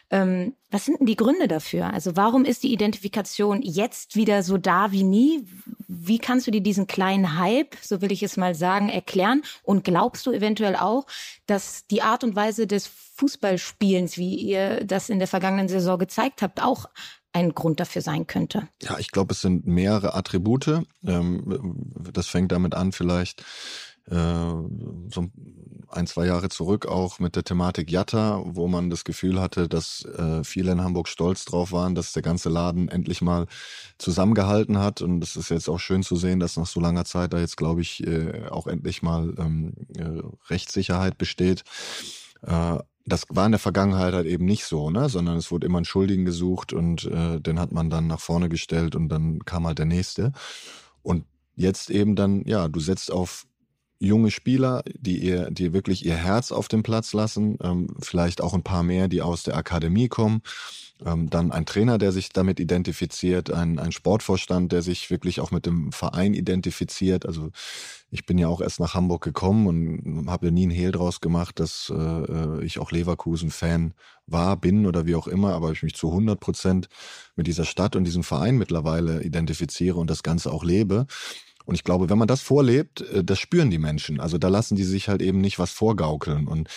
Ähm, 0.10 0.56
was 0.72 0.86
sind 0.86 1.00
denn 1.00 1.08
die 1.08 1.18
Gründe 1.18 1.50
dafür? 1.50 1.94
Also 1.94 2.16
warum 2.16 2.46
ist 2.46 2.64
die 2.64 2.72
Identifikation 2.72 3.62
jetzt 3.62 4.16
wieder 4.16 4.42
so 4.42 4.58
da 4.58 4.94
wie 4.94 5.04
nie? 5.04 5.46
Wie 6.04 6.18
kannst 6.18 6.48
du 6.48 6.52
dir 6.52 6.62
diesen 6.62 6.88
kleinen 6.88 7.38
Hype, 7.38 7.76
so 7.82 8.02
will 8.02 8.12
ich 8.12 8.24
es 8.24 8.36
mal 8.36 8.56
sagen, 8.56 8.90
erklären? 8.90 9.44
Und 9.62 9.84
glaubst 9.84 10.26
du 10.26 10.32
eventuell 10.32 10.76
auch, 10.76 11.06
dass 11.46 11.86
die 11.88 12.02
Art 12.02 12.24
und 12.24 12.36
Weise 12.36 12.66
des 12.66 12.88
Fußballspielens, 12.88 14.18
wie 14.18 14.36
ihr 14.36 14.84
das 14.84 15.10
in 15.10 15.20
der 15.20 15.28
vergangenen 15.28 15.68
Saison 15.68 16.00
gezeigt 16.00 16.42
habt, 16.42 16.64
auch 16.64 16.88
ein 17.34 17.54
Grund 17.54 17.80
dafür 17.80 18.02
sein 18.02 18.26
könnte? 18.26 18.68
Ja, 18.82 18.98
ich 18.98 19.12
glaube, 19.12 19.34
es 19.34 19.42
sind 19.42 19.68
mehrere 19.68 20.16
Attribute. 20.16 20.84
Ähm, 21.06 21.92
das 22.12 22.28
fängt 22.28 22.52
damit 22.52 22.74
an, 22.74 22.92
vielleicht 22.92 23.44
äh, 24.10 24.16
so 24.16 25.30
ein, 25.92 26.08
zwei 26.08 26.26
Jahre 26.26 26.50
zurück 26.50 26.86
auch 26.86 27.20
mit 27.20 27.36
der 27.36 27.44
Thematik 27.44 27.92
Jatta, 27.92 28.42
wo 28.46 28.68
man 28.68 28.90
das 28.90 29.04
Gefühl 29.04 29.40
hatte, 29.40 29.68
dass 29.68 30.06
äh, 30.06 30.44
viele 30.44 30.72
in 30.72 30.82
Hamburg 30.82 31.08
stolz 31.08 31.46
drauf 31.46 31.72
waren, 31.72 31.96
dass 31.96 32.14
der 32.14 32.22
ganze 32.22 32.50
Laden 32.50 32.90
endlich 32.90 33.22
mal 33.22 33.48
zusammengehalten 33.98 34.80
hat. 34.80 35.02
Und 35.02 35.24
es 35.24 35.36
ist 35.36 35.50
jetzt 35.50 35.70
auch 35.70 35.80
schön 35.80 36.04
zu 36.04 36.16
sehen, 36.16 36.40
dass 36.40 36.58
nach 36.58 36.68
so 36.68 36.80
langer 36.80 37.06
Zeit 37.06 37.34
da 37.34 37.40
jetzt, 37.40 37.58
glaube 37.58 37.82
ich, 37.82 38.06
äh, 38.06 38.48
auch 38.50 38.68
endlich 38.68 39.02
mal 39.02 39.34
ähm, 39.38 39.74
Rechtssicherheit 40.50 41.18
besteht. 41.18 41.64
Das 43.06 43.26
war 43.30 43.46
in 43.46 43.52
der 43.52 43.60
Vergangenheit 43.60 44.14
halt 44.14 44.28
eben 44.28 44.46
nicht 44.46 44.66
so, 44.66 44.90
ne? 44.90 45.10
sondern 45.10 45.38
es 45.38 45.52
wurde 45.52 45.66
immer 45.66 45.80
ein 45.80 45.86
Schuldigen 45.86 46.26
gesucht 46.26 46.72
und 46.74 47.06
äh, 47.06 47.40
den 47.40 47.60
hat 47.60 47.72
man 47.72 47.90
dann 47.90 48.08
nach 48.08 48.20
vorne 48.20 48.50
gestellt 48.50 48.96
und 48.96 49.10
dann 49.10 49.40
kam 49.40 49.66
halt 49.66 49.80
der 49.80 49.86
nächste. 49.86 50.32
Und 51.02 51.26
jetzt 51.56 51.90
eben 51.90 52.16
dann, 52.16 52.44
ja, 52.46 52.68
du 52.68 52.80
setzt 52.80 53.12
auf 53.12 53.46
junge 54.02 54.32
Spieler, 54.32 54.84
die 54.98 55.20
ihr, 55.20 55.52
die 55.52 55.74
wirklich 55.74 56.06
ihr 56.06 56.16
Herz 56.16 56.52
auf 56.52 56.68
dem 56.68 56.82
Platz 56.82 57.14
lassen, 57.14 57.58
ähm, 57.62 57.88
vielleicht 58.00 58.42
auch 58.42 58.54
ein 58.54 58.64
paar 58.64 58.84
mehr, 58.84 59.08
die 59.08 59.22
aus 59.22 59.44
der 59.44 59.56
Akademie 59.56 60.08
kommen, 60.08 60.42
ähm, 61.06 61.30
dann 61.30 61.52
ein 61.52 61.68
Trainer, 61.68 62.00
der 62.00 62.12
sich 62.12 62.30
damit 62.30 62.60
identifiziert, 62.60 63.52
ein, 63.52 63.78
ein 63.78 63.92
Sportvorstand, 63.92 64.72
der 64.72 64.82
sich 64.82 65.12
wirklich 65.12 65.40
auch 65.40 65.52
mit 65.52 65.68
dem 65.68 65.92
Verein 65.92 66.34
identifiziert. 66.34 67.28
Also 67.28 67.52
ich 68.10 68.26
bin 68.26 68.40
ja 68.40 68.48
auch 68.48 68.60
erst 68.60 68.80
nach 68.80 68.96
Hamburg 68.96 69.24
gekommen 69.24 69.68
und 69.68 70.30
habe 70.30 70.48
ja 70.48 70.52
nie 70.52 70.66
ein 70.66 70.72
Hehl 70.72 70.92
draus 70.92 71.22
gemacht, 71.22 71.60
dass 71.60 71.94
äh, 71.96 72.66
ich 72.66 72.80
auch 72.80 72.92
Leverkusen-Fan 72.92 73.94
war, 74.26 74.58
bin 74.58 74.88
oder 74.88 75.06
wie 75.06 75.16
auch 75.16 75.28
immer, 75.28 75.54
aber 75.54 75.72
ich 75.72 75.84
mich 75.84 75.96
zu 75.96 76.08
100 76.08 76.40
Prozent 76.40 76.90
mit 77.36 77.46
dieser 77.46 77.66
Stadt 77.66 77.96
und 77.96 78.04
diesem 78.04 78.24
Verein 78.24 78.58
mittlerweile 78.58 79.24
identifiziere 79.24 79.98
und 79.98 80.10
das 80.10 80.24
Ganze 80.24 80.52
auch 80.52 80.64
lebe. 80.64 81.06
Und 81.66 81.76
ich 81.76 81.84
glaube, 81.84 82.10
wenn 82.10 82.18
man 82.18 82.28
das 82.28 82.42
vorlebt, 82.42 83.02
äh, 83.02 83.24
das 83.24 83.40
spüren 83.40 83.70
die 83.70 83.78
Menschen. 83.78 84.20
Also 84.20 84.38
da 84.38 84.48
lassen 84.48 84.76
die 84.76 84.84
sich 84.84 85.10
halt 85.10 85.22
eben 85.22 85.42
nicht 85.42 85.60
was 85.60 85.72
vorgaukeln. 85.72 86.48
Und 86.48 86.70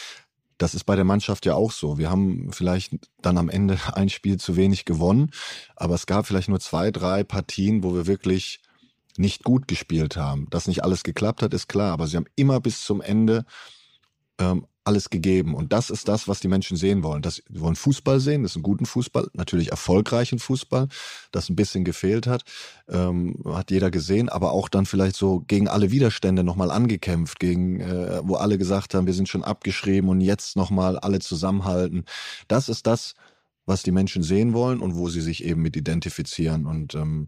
das 0.59 0.75
ist 0.75 0.85
bei 0.85 0.97
der 0.97 1.05
Mannschaft 1.05 1.47
ja 1.47 1.55
auch 1.55 1.73
so. 1.73 1.99
Wir 1.99 2.11
haben 2.11 2.53
vielleicht 2.53 2.95
dann 3.21 3.39
am 3.39 3.49
Ende 3.49 3.79
ein 3.95 4.09
Spiel 4.09 4.39
zu 4.39 4.57
wenig 4.57 4.85
gewonnen, 4.85 5.31
aber 5.77 5.95
es 5.95 6.07
gab 6.07 6.27
vielleicht 6.27 6.49
nur 6.49 6.61
zwei, 6.61 6.91
drei 6.91 7.25
Partien, 7.25 7.83
wo 7.83 7.95
wir 7.95 8.07
wirklich 8.07 8.61
nicht 9.17 9.45
gut 9.45 9.69
gespielt 9.69 10.17
haben. 10.17 10.49
Dass 10.51 10.67
nicht 10.67 10.83
alles 10.83 11.05
geklappt 11.05 11.43
hat, 11.43 11.55
ist 11.55 11.69
klar, 11.69 11.93
aber 11.93 12.07
sie 12.07 12.17
haben 12.17 12.27
immer 12.37 12.61
bis 12.61 12.85
zum 12.85 13.01
Ende 13.01 13.45
ähm, 14.39 14.67
alles 14.85 15.11
gegeben. 15.11 15.55
Und 15.55 15.73
das 15.73 15.91
ist 15.91 16.09
das, 16.09 16.29
was 16.29 16.41
die 16.41 16.49
Menschen 16.49 16.77
sehen 16.77 17.03
wollen. 17.03 17.23
Das, 17.23 17.37
sie 17.37 17.61
wollen 17.61 17.77
Fußball 17.77 18.21
sehen, 18.21 18.43
das 18.43 18.53
ist 18.53 18.57
ein 18.57 18.63
guten 18.63 18.87
Fußball, 18.87 19.29
natürlich 19.33 19.71
erfolgreichen 19.71 20.39
Fußball, 20.39 20.89
das 21.33 21.49
ein 21.49 21.57
bisschen 21.57 21.85
gefehlt 21.85 22.27
hat, 22.27 22.45
ähm, 22.89 23.37
hat 23.47 23.71
jeder 23.71 23.91
gesehen, 23.91 24.29
aber 24.29 24.53
auch 24.53 24.69
dann 24.69 24.87
vielleicht 24.87 25.17
so 25.17 25.41
gegen 25.41 25.69
alle 25.69 25.91
Widerstände 25.91 26.45
nochmal 26.45 26.71
angekämpft, 26.71 27.41
gegen, 27.41 27.81
äh, 27.81 28.21
wo 28.25 28.35
alle 28.37 28.59
gesagt 28.59 28.95
haben, 28.95 29.07
wir 29.07 29.15
sind 29.15 29.29
schon 29.29 29.45
abgeschrieben 29.45 30.09
und 30.11 30.21
jetzt 30.21 30.57
nochmal 30.57 30.99
alle 30.99 31.21
zusammenhalten. 31.21 32.05
Das 32.49 32.69
ist 32.69 32.87
das, 32.87 33.15
was 33.67 33.83
die 33.83 33.93
Menschen 33.93 34.23
sehen 34.23 34.53
wollen 34.53 34.81
und 34.81 34.95
wo 34.95 35.09
sie 35.09 35.23
sich 35.23 35.45
eben 35.45 35.63
mit 35.63 35.77
identifizieren. 35.77 36.67
Und 36.67 36.95
ähm, 36.95 37.27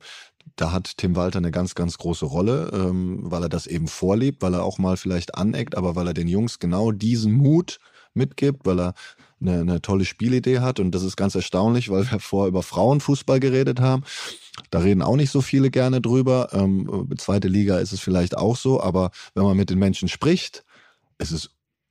da 0.55 0.73
hat 0.73 0.97
Tim 0.99 1.17
Walter 1.17 1.39
eine 1.39 1.51
ganz, 1.51 1.75
ganz 1.75 1.99
große 1.99 2.25
Rolle, 2.25 2.71
ähm, 2.73 3.21
weil 3.23 3.43
er 3.43 3.49
das 3.49 3.67
eben 3.67 3.89
vorlebt, 3.89 4.43
weil 4.43 4.55
er 4.55 4.65
auch 4.65 4.79
mal 4.79 4.97
vielleicht 4.97 5.35
aneckt, 5.35 5.77
aber 5.77 5.97
weil 5.97 6.07
er 6.07 6.15
den 6.15 6.29
Jungs 6.29 6.59
genau 6.59 6.93
diesen 6.93 7.33
Mut 7.33 7.79
mitgibt, 8.15 8.65
weil 8.65 8.81
er 8.81 8.95
eine, 9.41 9.61
eine 9.61 9.83
tolle 9.83 10.05
Spielidee 10.05 10.61
hat. 10.61 10.81
Und 10.81 10.93
das 10.93 11.03
ist 11.03 11.17
ganz 11.17 11.35
erstaunlich, 11.35 11.91
weil 11.91 12.11
wir 12.11 12.21
vorher 12.21 12.49
über 12.49 12.63
Frauenfußball 12.63 13.41
geredet 13.41 13.81
haben. 13.81 14.05
Da 14.71 14.79
reden 14.79 15.03
auch 15.03 15.17
nicht 15.17 15.31
so 15.31 15.43
viele 15.43 15.71
gerne 15.71 16.01
drüber. 16.01 16.49
Ähm, 16.53 17.11
zweite 17.19 17.49
Liga 17.49 17.79
ist 17.79 17.93
es 17.93 18.01
vielleicht 18.01 18.37
auch 18.37 18.57
so, 18.57 18.81
aber 18.81 19.11
wenn 19.35 19.45
man 19.45 19.57
mit 19.57 19.71
den 19.71 19.79
Menschen 19.79 20.09
spricht, 20.09 20.65
es 21.19 21.33
ist 21.33 21.51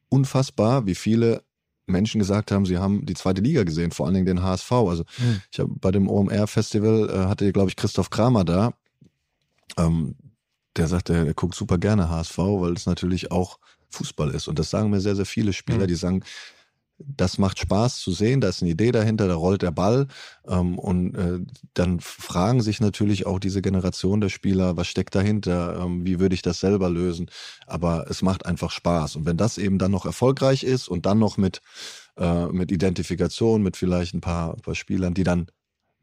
unfassbar, 0.09 0.85
wie 0.85 0.95
viele 0.95 1.43
Menschen 1.85 2.19
gesagt 2.19 2.51
haben, 2.51 2.65
sie 2.65 2.77
haben 2.77 3.05
die 3.05 3.13
zweite 3.13 3.41
Liga 3.41 3.63
gesehen, 3.63 3.91
vor 3.91 4.05
allen 4.05 4.15
Dingen 4.15 4.25
den 4.25 4.43
HSV. 4.43 4.71
Also 4.71 5.03
mhm. 5.17 5.41
ich 5.51 5.59
habe 5.59 5.71
bei 5.79 5.91
dem 5.91 6.09
OMR-Festival 6.09 7.09
äh, 7.09 7.27
hatte, 7.27 7.51
glaube 7.51 7.69
ich, 7.69 7.75
Christoph 7.75 8.09
Kramer 8.09 8.43
da. 8.43 8.73
Ähm, 9.77 10.15
der 10.75 10.87
sagt, 10.87 11.09
er, 11.09 11.25
er 11.25 11.33
guckt 11.33 11.55
super 11.55 11.77
gerne 11.77 12.09
HSV, 12.09 12.37
weil 12.37 12.73
es 12.73 12.85
natürlich 12.85 13.31
auch 13.31 13.59
Fußball 13.89 14.31
ist. 14.31 14.47
Und 14.47 14.59
das 14.59 14.69
sagen 14.69 14.89
mir 14.89 14.99
sehr, 14.99 15.15
sehr 15.15 15.25
viele 15.25 15.53
Spieler, 15.53 15.83
mhm. 15.83 15.87
die 15.87 15.95
sagen, 15.95 16.23
das 16.97 17.37
macht 17.37 17.59
Spaß 17.59 17.99
zu 17.99 18.11
sehen, 18.11 18.41
da 18.41 18.49
ist 18.49 18.61
eine 18.61 18.71
Idee 18.71 18.91
dahinter, 18.91 19.27
da 19.27 19.35
rollt 19.35 19.61
der 19.61 19.71
Ball. 19.71 20.07
Ähm, 20.47 20.79
und 20.79 21.15
äh, 21.15 21.39
dann 21.73 21.99
fragen 21.99 22.61
sich 22.61 22.79
natürlich 22.79 23.25
auch 23.25 23.39
diese 23.39 23.61
Generation 23.61 24.21
der 24.21 24.29
Spieler, 24.29 24.77
was 24.77 24.87
steckt 24.87 25.15
dahinter, 25.15 25.79
ähm, 25.81 26.05
wie 26.05 26.19
würde 26.19 26.35
ich 26.35 26.41
das 26.41 26.59
selber 26.59 26.89
lösen. 26.89 27.29
Aber 27.67 28.05
es 28.09 28.21
macht 28.21 28.45
einfach 28.45 28.71
Spaß. 28.71 29.17
Und 29.17 29.25
wenn 29.25 29.37
das 29.37 29.57
eben 29.57 29.77
dann 29.77 29.91
noch 29.91 30.05
erfolgreich 30.05 30.63
ist 30.63 30.87
und 30.87 31.05
dann 31.05 31.19
noch 31.19 31.37
mit, 31.37 31.61
äh, 32.17 32.47
mit 32.47 32.71
Identifikation, 32.71 33.61
mit 33.61 33.77
vielleicht 33.77 34.13
ein 34.13 34.21
paar, 34.21 34.53
ein 34.53 34.61
paar 34.61 34.75
Spielern, 34.75 35.13
die 35.13 35.23
dann 35.23 35.47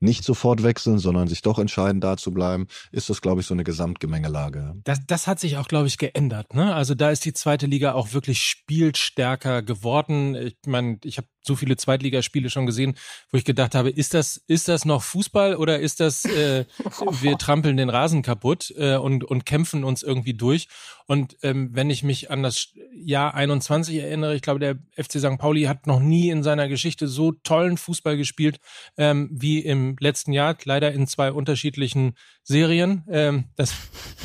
nicht 0.02 0.24
sofort 0.24 0.62
wechseln, 0.62 0.98
sondern 0.98 1.28
sich 1.28 1.42
doch 1.42 1.58
entscheiden, 1.58 2.00
da 2.00 2.16
zu 2.16 2.32
bleiben, 2.32 2.66
ist 2.90 3.10
das, 3.10 3.20
glaube 3.20 3.40
ich, 3.40 3.46
so 3.46 3.54
eine 3.54 3.64
Gesamtgemengelage. 3.64 4.74
Das, 4.84 5.06
das 5.06 5.26
hat 5.26 5.40
sich 5.40 5.56
auch, 5.56 5.68
glaube 5.68 5.86
ich, 5.86 5.98
geändert. 5.98 6.54
Ne? 6.54 6.74
Also 6.74 6.94
da 6.94 7.10
ist 7.10 7.24
die 7.24 7.32
zweite 7.32 7.66
Liga 7.66 7.92
auch 7.92 8.12
wirklich 8.12 8.40
spielstärker 8.40 9.62
geworden. 9.62 10.34
Ich 10.34 10.56
meine, 10.66 10.98
ich 11.04 11.18
habe 11.18 11.28
so 11.42 11.56
viele 11.56 11.76
Zweitligaspiele 11.76 12.50
schon 12.50 12.66
gesehen, 12.66 12.94
wo 13.30 13.38
ich 13.38 13.44
gedacht 13.44 13.74
habe, 13.74 13.90
ist 13.90 14.14
das, 14.14 14.42
ist 14.46 14.68
das 14.68 14.84
noch 14.84 15.02
Fußball 15.02 15.56
oder 15.56 15.80
ist 15.80 16.00
das, 16.00 16.24
äh, 16.24 16.64
wir 17.20 17.38
trampeln 17.38 17.76
den 17.76 17.90
Rasen 17.90 18.22
kaputt 18.22 18.72
äh, 18.76 18.96
und, 18.96 19.24
und 19.24 19.44
kämpfen 19.44 19.84
uns 19.84 20.02
irgendwie 20.02 20.34
durch. 20.34 20.68
Und 21.06 21.36
ähm, 21.42 21.70
wenn 21.72 21.90
ich 21.90 22.02
mich 22.02 22.30
an 22.30 22.42
das 22.42 22.68
Jahr 22.94 23.34
21 23.34 23.96
erinnere, 23.96 24.34
ich 24.34 24.42
glaube, 24.42 24.60
der 24.60 24.78
FC 24.96 25.18
St. 25.18 25.38
Pauli 25.38 25.64
hat 25.64 25.86
noch 25.86 26.00
nie 26.00 26.30
in 26.30 26.42
seiner 26.42 26.68
Geschichte 26.68 27.08
so 27.08 27.32
tollen 27.32 27.76
Fußball 27.76 28.16
gespielt 28.16 28.60
ähm, 28.96 29.28
wie 29.32 29.58
im 29.58 29.96
letzten 29.98 30.32
Jahr, 30.32 30.56
leider 30.64 30.92
in 30.92 31.06
zwei 31.06 31.32
unterschiedlichen 31.32 32.14
Serien. 32.44 33.04
Ähm, 33.10 33.46
das 33.56 33.74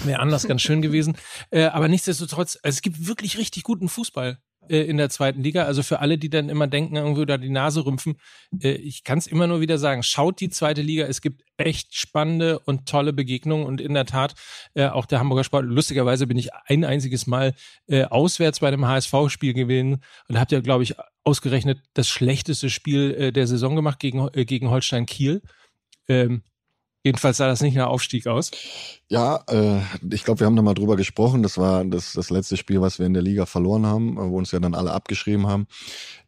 wäre 0.04 0.20
anders 0.20 0.48
ganz 0.48 0.62
schön 0.62 0.82
gewesen. 0.82 1.18
Äh, 1.50 1.64
aber 1.64 1.88
nichtsdestotrotz, 1.88 2.58
es 2.62 2.82
gibt 2.82 3.08
wirklich 3.08 3.38
richtig 3.38 3.64
guten 3.64 3.90
Fußball 3.90 4.40
äh, 4.70 4.84
in 4.84 4.98
der 4.98 5.10
zweiten 5.10 5.42
Liga. 5.42 5.64
Also 5.64 5.84
für 5.84 6.00
alle, 6.00 6.18
die 6.18 6.30
dann 6.30 6.50
immer 6.50 6.68
denken, 6.68 6.96
irgendwie 6.96 7.26
da 7.26 7.38
die 7.38 7.50
Nase 7.50 7.86
rümpfen, 7.86 8.18
äh, 8.62 8.72
ich 8.72 9.04
kann 9.04 9.18
es 9.18 9.28
immer 9.28 9.48
nur 9.48 9.62
wieder 9.62 9.78
sagen, 9.78 10.04
schaut 10.04 10.40
die 10.40 10.50
zweite 10.50 10.82
Liga. 10.82 11.06
Es 11.06 11.22
gibt 11.22 11.44
echt 11.58 11.96
spannende 11.96 12.60
und 12.60 12.88
tolle 12.88 13.14
Begegnungen 13.14 13.66
und 13.66 13.82
in 13.82 13.94
der 13.94 14.06
Tat 14.06 14.36
äh, 14.74 14.88
auch 14.88 15.06
der 15.06 15.20
Hamburger 15.20 15.44
Sport. 15.44 15.66
Lustigerweise 15.66 16.28
bin 16.28 16.38
ich 16.38 16.54
ein 16.66 16.86
einziges 16.86 17.28
Mal 17.28 17.54
äh, 17.88 18.04
auswärts 18.04 18.60
bei 18.60 18.68
einem 18.68 18.86
HSV-Spiel 18.88 19.54
gewesen 19.54 20.04
und 20.28 20.40
habt 20.40 20.52
ja, 20.52 20.60
glaube 20.60 20.84
ich, 20.84 20.96
ausgerechnet 21.24 21.80
das 21.94 22.08
schlechteste 22.08 22.70
Spiel 22.70 23.14
äh, 23.14 23.32
der 23.32 23.48
Saison 23.48 23.76
gemacht 23.76 24.00
gegen, 24.00 24.28
äh, 24.34 24.46
gegen 24.46 24.70
Holstein 24.70 25.06
Kiel. 25.06 25.42
Ähm, 26.08 26.44
Jedenfalls 27.08 27.38
sah 27.38 27.48
das 27.48 27.62
nicht 27.62 27.78
nach 27.78 27.88
Aufstieg 27.88 28.28
aus. 28.28 28.52
Ja, 29.08 29.42
äh, 29.50 29.80
ich 30.12 30.26
glaube, 30.26 30.42
wir 30.42 30.46
haben 30.46 30.58
da 30.58 30.62
mal 30.62 30.74
drüber 30.74 30.98
gesprochen. 30.98 31.42
Das 31.42 31.58
war 31.58 31.86
das, 31.86 32.12
das 32.12 32.30
letzte 32.30 32.58
Spiel, 32.58 32.82
was 32.82 33.00
wir 33.00 33.06
in 33.06 33.14
der 33.14 33.24
Liga 33.24 33.46
verloren 33.46 33.86
haben, 33.86 34.18
wo 34.18 34.38
uns 34.38 34.52
ja 34.52 34.60
dann 34.60 34.76
alle 34.76 34.92
abgeschrieben 34.92 35.48
haben. 35.48 35.68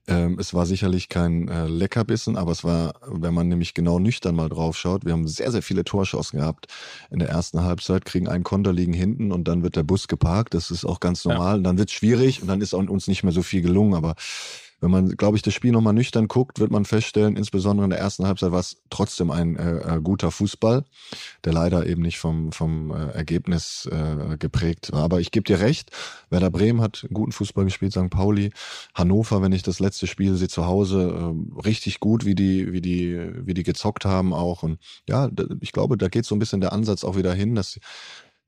Ähm, 0.08 0.38
es 0.40 0.54
war 0.54 0.66
sicherlich 0.66 1.10
kein 1.10 1.50
äh, 1.50 1.68
Leckerbissen, 1.68 2.38
aber 2.38 2.54
es 2.54 2.64
war, 2.64 2.94
wenn 3.06 3.34
man 3.34 3.50
nämlich 3.50 3.74
genau 3.74 4.00
nüchtern 4.00 4.36
mal 4.36 4.48
drauf 4.48 4.78
schaut, 4.78 5.04
wir 5.04 5.12
haben 5.12 5.28
sehr, 5.28 5.52
sehr 5.52 5.62
viele 5.62 5.84
Torschancen 5.84 6.40
gehabt 6.40 6.68
in 7.12 7.20
der 7.20 7.28
ersten 7.28 7.62
Halbzeit, 7.62 8.06
kriegen 8.06 8.30
einen 8.30 8.46
Konter 8.46 8.72
liegen 8.72 8.94
hinten 8.94 9.34
und 9.34 9.50
dann 9.50 9.64
wird 9.64 9.76
der 9.76 9.84
Bus 9.84 10.08
geparkt. 10.08 10.54
Das 10.54 10.72
ist 10.72 10.86
auch 10.86 11.02
ganz 11.02 11.26
normal. 11.26 11.52
Ja. 11.52 11.56
Und 11.56 11.64
dann 11.66 11.78
wird 11.78 11.90
es 11.90 11.96
schwierig 11.96 12.42
und 12.42 12.48
dann 12.48 12.62
ist 12.62 12.74
uns 12.74 13.08
nicht 13.08 13.24
mehr 13.24 13.34
so 13.34 13.44
viel 13.44 13.62
gelungen. 13.62 13.96
Aber 13.96 14.16
wenn 14.82 14.92
man, 14.92 15.10
glaube 15.18 15.36
ich, 15.38 15.44
das 15.44 15.54
Spiel 15.54 15.72
nochmal 15.72 15.94
nüchtern 15.94 16.28
guckt, 16.28 16.60
wird 16.60 16.72
man 16.72 16.86
feststellen, 16.86 17.36
insbesondere 17.36 17.86
in 17.86 17.90
der 17.90 18.00
ersten 18.00 18.26
Halbzeit 18.26 18.52
war 18.52 18.60
es 18.60 18.78
trotzdem 18.90 19.32
ein 19.32 19.56
äh, 19.56 19.96
äh, 19.96 20.02
guter 20.02 20.32
Fußball, 20.32 20.86
der 21.44 21.54
leider 21.54 21.86
eben 21.86 22.02
nicht 22.02 22.20
vom, 22.20 22.52
vom 22.52 22.92
äh, 22.92 23.12
Ergebnis 23.12 23.90
äh, 23.92 24.38
geprägt 24.38 24.92
war. 24.92 25.04
Aber 25.04 25.20
ich 25.20 25.32
gebe 25.32 25.44
dir 25.44 25.60
recht, 25.60 25.92
Werder 26.30 26.52
Bremen 26.52 26.82
hat 26.82 27.08
guten 27.14 27.32
Fußball 27.32 27.66
gespielt, 27.66 27.94
St. 27.94 28.10
Pauli, 28.10 28.52
Hannover, 28.94 29.42
wenn 29.42 29.52
ich 29.52 29.64
das 29.64 29.80
letzte 29.80 30.08
Spiel 30.08 30.36
sehe 30.36 30.48
zu 30.48 30.66
Hause, 30.66 31.34
äh, 31.36 31.62
richtig 31.62 32.00
gut, 32.00 32.26
wie 32.26 32.36
die, 32.36 32.72
wie 32.72 32.82
die, 32.82 33.20
wie 33.46 33.54
die 33.54 33.64
gezockt 33.64 34.06
haben 34.06 34.34
auch. 34.34 34.64
Und 34.64 34.80
ja, 35.08 35.30
ich 35.60 35.72
glaube, 35.72 35.98
da 35.98 36.08
geht 36.08 36.26
so 36.26 36.36
ein 36.36 36.40
bisschen 36.40 36.62
der 36.62 36.74
Ansatz 36.74 37.04
auch 37.04 37.18
wieder 37.18 37.34
hin, 37.34 37.56
dass 37.56 37.80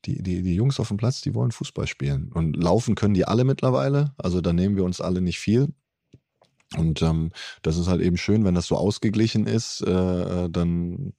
die, 0.06 0.22
die, 0.24 0.42
die 0.42 0.56
Jungs 0.56 0.80
auf 0.80 0.88
dem 0.88 0.98
Platz, 0.98 1.22
die 1.22 1.36
wollen 1.36 1.52
Fußball 1.52 1.88
spielen. 1.88 2.32
Und 2.34 2.56
laufen 2.56 2.96
können 2.96 3.14
die 3.14 3.26
alle 3.26 3.44
mittlerweile. 3.44 4.14
Also 4.18 4.42
da 4.42 4.54
nehmen 4.54 4.76
wir 4.76 4.84
uns 4.84 5.02
alle 5.02 5.22
nicht 5.22 5.40
viel. 5.40 5.74
Und 6.78 7.02
ähm, 7.02 7.32
das 7.62 7.78
ist 7.78 7.88
halt 7.88 8.02
eben 8.02 8.18
schön, 8.18 8.46
wenn 8.46 8.56
das 8.56 8.68
so 8.68 8.78
ausgeglichen 8.78 9.46
ist, 9.46 9.82
äh, 9.82 9.92
äh, 9.92 10.50
dann 10.50 11.14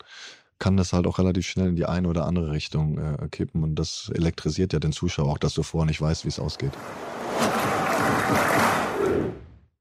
kann 0.58 0.76
das 0.76 0.92
halt 0.92 1.06
auch 1.06 1.18
relativ 1.18 1.46
schnell 1.46 1.68
in 1.68 1.76
die 1.76 1.86
eine 1.86 2.08
oder 2.08 2.24
andere 2.24 2.52
Richtung 2.52 2.98
äh, 2.98 3.28
kippen. 3.30 3.62
Und 3.62 3.74
das 3.74 4.10
elektrisiert 4.14 4.72
ja 4.72 4.78
den 4.78 4.92
Zuschauer 4.92 5.28
auch, 5.28 5.38
dass 5.38 5.54
du 5.54 5.62
vorher 5.62 5.86
nicht 5.86 6.00
weißt, 6.00 6.24
wie 6.24 6.28
es 6.28 6.38
ausgeht. 6.38 6.72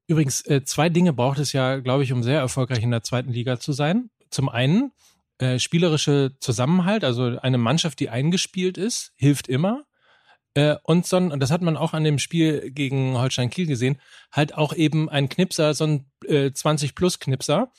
Übrigens, 0.08 0.44
äh, 0.46 0.64
zwei 0.64 0.88
Dinge 0.88 1.12
braucht 1.12 1.38
es 1.38 1.52
ja, 1.52 1.78
glaube 1.78 2.02
ich, 2.02 2.12
um 2.12 2.22
sehr 2.22 2.40
erfolgreich 2.40 2.82
in 2.82 2.90
der 2.90 3.02
zweiten 3.02 3.32
Liga 3.32 3.60
zu 3.60 3.72
sein. 3.72 4.10
Zum 4.28 4.48
einen 4.48 4.92
äh, 5.38 5.58
spielerische 5.58 6.32
Zusammenhalt, 6.40 7.04
also 7.04 7.38
eine 7.40 7.58
Mannschaft, 7.58 8.00
die 8.00 8.10
eingespielt 8.10 8.76
ist, 8.76 9.12
hilft 9.16 9.48
immer. 9.48 9.84
Äh, 10.54 10.76
und 10.82 11.06
so 11.06 11.16
ein, 11.16 11.32
und 11.32 11.40
das 11.40 11.50
hat 11.50 11.62
man 11.62 11.76
auch 11.76 11.94
an 11.94 12.04
dem 12.04 12.18
Spiel 12.18 12.70
gegen 12.70 13.16
Holstein 13.18 13.50
Kiel 13.50 13.66
gesehen, 13.66 13.98
halt 14.30 14.54
auch 14.54 14.74
eben 14.74 15.08
ein 15.08 15.28
Knipser, 15.28 15.74
so 15.74 15.84
ein 15.84 16.10
äh, 16.26 16.46
20-Plus-Knipser. 16.46 17.72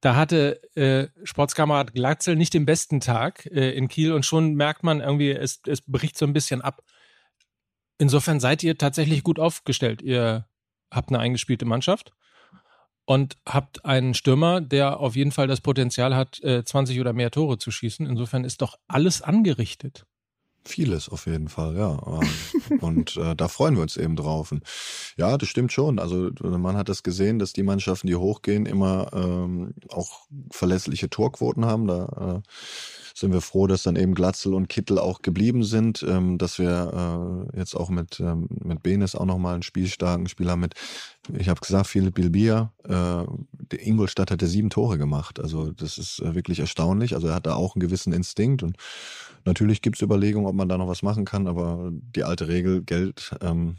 Da 0.00 0.14
hatte 0.14 0.62
äh, 0.76 1.08
Sportskamerad 1.24 1.92
Glatzel 1.92 2.36
nicht 2.36 2.54
den 2.54 2.66
besten 2.66 3.00
Tag 3.00 3.46
äh, 3.46 3.72
in 3.72 3.88
Kiel 3.88 4.12
und 4.12 4.24
schon 4.24 4.54
merkt 4.54 4.84
man 4.84 5.00
irgendwie, 5.00 5.32
es, 5.32 5.60
es 5.66 5.82
bricht 5.82 6.16
so 6.16 6.24
ein 6.24 6.32
bisschen 6.32 6.62
ab. 6.62 6.82
Insofern 7.98 8.38
seid 8.38 8.62
ihr 8.62 8.78
tatsächlich 8.78 9.24
gut 9.24 9.40
aufgestellt. 9.40 10.00
Ihr 10.02 10.46
habt 10.92 11.08
eine 11.08 11.18
eingespielte 11.18 11.64
Mannschaft 11.64 12.12
und 13.06 13.36
habt 13.44 13.84
einen 13.84 14.14
Stürmer, 14.14 14.60
der 14.60 15.00
auf 15.00 15.16
jeden 15.16 15.32
Fall 15.32 15.48
das 15.48 15.60
Potenzial 15.60 16.14
hat, 16.14 16.40
äh, 16.44 16.62
20 16.62 17.00
oder 17.00 17.12
mehr 17.12 17.32
Tore 17.32 17.58
zu 17.58 17.72
schießen. 17.72 18.06
Insofern 18.06 18.44
ist 18.44 18.62
doch 18.62 18.78
alles 18.86 19.20
angerichtet. 19.20 20.06
Vieles 20.64 21.08
auf 21.08 21.26
jeden 21.26 21.48
Fall, 21.48 21.76
ja. 21.76 22.20
Ähm, 22.70 22.78
und 22.80 23.16
äh, 23.16 23.34
da 23.34 23.48
freuen 23.48 23.76
wir 23.76 23.82
uns 23.82 23.96
eben 23.96 24.16
drauf. 24.16 24.52
Und 24.52 24.62
ja, 25.16 25.38
das 25.38 25.48
stimmt 25.48 25.72
schon. 25.72 25.98
Also 25.98 26.30
man 26.42 26.76
hat 26.76 26.88
das 26.88 27.02
gesehen, 27.02 27.38
dass 27.38 27.52
die 27.52 27.62
Mannschaften, 27.62 28.06
die 28.06 28.16
hochgehen, 28.16 28.66
immer 28.66 29.10
ähm, 29.14 29.74
auch 29.88 30.26
verlässliche 30.50 31.08
Torquoten 31.08 31.64
haben. 31.64 31.86
Da 31.86 32.42
äh, 32.44 32.48
sind 33.18 33.32
wir 33.32 33.40
froh, 33.40 33.66
dass 33.66 33.82
dann 33.82 33.96
eben 33.96 34.14
Glatzel 34.14 34.54
und 34.54 34.68
Kittel 34.68 34.98
auch 34.98 35.22
geblieben 35.22 35.64
sind, 35.64 36.04
ähm, 36.08 36.38
dass 36.38 36.58
wir 36.58 37.48
äh, 37.52 37.58
jetzt 37.58 37.74
auch 37.74 37.90
mit, 37.90 38.20
ähm, 38.20 38.48
mit 38.50 38.82
Benes 38.82 39.14
auch 39.14 39.24
nochmal 39.24 39.54
einen 39.54 39.62
spielstarken 39.62 40.28
Spieler 40.28 40.56
mit, 40.56 40.74
ich 41.36 41.48
habe 41.48 41.60
gesagt, 41.60 41.88
Philipp 41.88 42.14
Bilbia, 42.14 42.72
äh, 42.84 42.90
der 42.90 43.86
Ingolstadt 43.86 44.30
hat 44.30 44.42
ja 44.42 44.48
sieben 44.48 44.70
Tore 44.70 44.98
gemacht. 44.98 45.40
Also 45.40 45.72
das 45.72 45.98
ist 45.98 46.20
äh, 46.20 46.34
wirklich 46.34 46.60
erstaunlich. 46.60 47.14
Also 47.14 47.28
er 47.28 47.34
hat 47.34 47.46
da 47.46 47.54
auch 47.54 47.74
einen 47.74 47.80
gewissen 47.80 48.12
Instinkt 48.12 48.62
und 48.62 48.76
natürlich 49.44 49.82
gibt 49.82 49.96
es 49.96 50.02
Überlegungen, 50.02 50.46
ob 50.46 50.54
man 50.54 50.68
da 50.68 50.78
noch 50.78 50.88
was 50.88 51.02
machen 51.02 51.24
kann, 51.24 51.46
aber 51.46 51.90
die 51.92 52.24
alte 52.24 52.48
Regel, 52.48 52.82
Geld 52.82 53.34
ähm, 53.40 53.76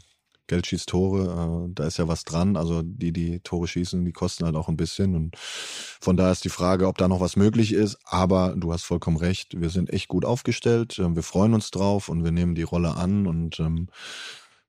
Geld 0.50 0.66
schießt 0.66 0.88
Tore, 0.88 1.68
äh, 1.68 1.72
da 1.72 1.86
ist 1.86 1.98
ja 1.98 2.08
was 2.08 2.24
dran. 2.24 2.56
Also 2.56 2.82
die, 2.82 3.12
die 3.12 3.38
Tore 3.38 3.68
schießen, 3.68 4.04
die 4.04 4.12
kosten 4.12 4.44
halt 4.44 4.56
auch 4.56 4.68
ein 4.68 4.76
bisschen. 4.76 5.14
Und 5.14 5.36
von 5.38 6.16
daher 6.16 6.32
ist 6.32 6.44
die 6.44 6.50
Frage, 6.50 6.88
ob 6.88 6.98
da 6.98 7.06
noch 7.06 7.20
was 7.20 7.36
möglich 7.36 7.72
ist. 7.72 7.98
Aber 8.04 8.54
du 8.56 8.72
hast 8.72 8.82
vollkommen 8.82 9.16
recht, 9.16 9.60
wir 9.60 9.70
sind 9.70 9.90
echt 9.90 10.08
gut 10.08 10.24
aufgestellt. 10.24 10.98
Äh, 10.98 11.14
wir 11.14 11.22
freuen 11.22 11.54
uns 11.54 11.70
drauf 11.70 12.08
und 12.08 12.24
wir 12.24 12.32
nehmen 12.32 12.56
die 12.56 12.64
Rolle 12.64 12.96
an. 12.96 13.28
Und 13.28 13.60
ähm, 13.60 13.88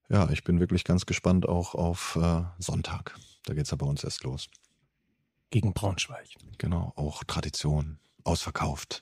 ja, 0.07 0.29
ich 0.29 0.43
bin 0.43 0.59
wirklich 0.59 0.83
ganz 0.83 1.07
gespannt 1.07 1.49
auch 1.49 1.73
auf 1.73 2.15
äh, 2.21 2.43
Sonntag. 2.59 3.17
Da 3.45 3.55
geht's 3.55 3.71
ja 3.71 3.77
bei 3.77 3.87
uns 3.87 4.03
erst 4.03 4.23
los. 4.23 4.49
Gegen 5.49 5.73
Braunschweig. 5.73 6.27
Genau, 6.59 6.93
auch 6.95 7.23
Tradition, 7.23 7.97
ausverkauft. 8.23 9.01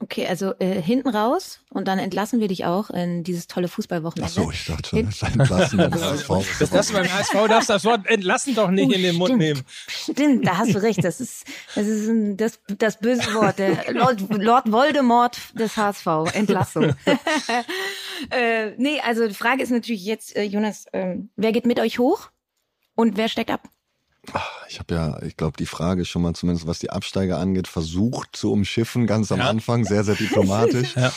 Okay, 0.00 0.26
also 0.26 0.54
äh, 0.58 0.82
hinten 0.82 1.08
raus 1.08 1.60
und 1.70 1.86
dann 1.86 1.98
entlassen 1.98 2.40
wir 2.40 2.48
dich 2.48 2.64
auch 2.64 2.90
in 2.90 3.22
dieses 3.22 3.46
tolle 3.46 3.68
Fußballwochenende. 3.68 4.30
Ach 4.38 4.44
so, 4.44 4.50
ich 4.50 4.66
dachte 4.66 4.88
schon, 4.90 5.06
das 5.06 5.22
entlassen 5.22 5.78
beim 5.78 5.94
HSV. 5.94 6.28
Das, 6.58 6.70
das 6.70 6.92
beim 6.92 7.10
HSV 7.10 7.32
darfst 7.48 7.70
das 7.70 7.84
Wort 7.84 8.06
entlassen 8.06 8.54
doch 8.54 8.70
nicht 8.70 8.90
oh, 8.90 8.92
in 8.92 9.02
den 9.02 9.16
Mund 9.16 9.38
nehmen. 9.38 9.62
Stimmt, 9.86 10.46
da 10.46 10.58
hast 10.58 10.74
du 10.74 10.82
recht. 10.82 11.02
Das 11.02 11.20
ist, 11.20 11.46
das 11.74 11.86
ist 11.86 12.08
ein, 12.08 12.36
das, 12.36 12.58
das 12.76 12.98
böse 12.98 13.32
Wort. 13.34 13.58
Der 13.58 13.92
Lord, 13.94 14.20
Lord 14.30 14.72
Voldemort 14.72 15.38
des 15.58 15.76
HSV. 15.76 16.06
Entlassung. 16.34 16.94
äh, 18.30 18.72
nee, 18.76 19.00
also 19.00 19.28
die 19.28 19.34
Frage 19.34 19.62
ist 19.62 19.70
natürlich 19.70 20.04
jetzt, 20.04 20.36
äh, 20.36 20.42
Jonas, 20.42 20.86
äh, 20.92 21.16
wer 21.36 21.52
geht 21.52 21.66
mit 21.66 21.78
euch 21.78 21.98
hoch 21.98 22.30
und 22.94 23.16
wer 23.16 23.28
steckt 23.28 23.50
ab? 23.50 23.62
Ich 24.74 24.80
habe 24.80 24.92
ja, 24.92 25.22
ich 25.22 25.36
glaube, 25.36 25.56
die 25.56 25.66
Frage 25.66 26.04
schon 26.04 26.22
mal 26.22 26.34
zumindest, 26.34 26.66
was 26.66 26.80
die 26.80 26.90
Absteiger 26.90 27.38
angeht, 27.38 27.68
versucht 27.68 28.34
zu 28.34 28.50
umschiffen, 28.50 29.06
ganz 29.06 29.30
am 29.30 29.38
ja. 29.38 29.48
Anfang, 29.48 29.84
sehr, 29.84 30.02
sehr 30.02 30.16
diplomatisch. 30.16 30.96
ja. 30.96 31.12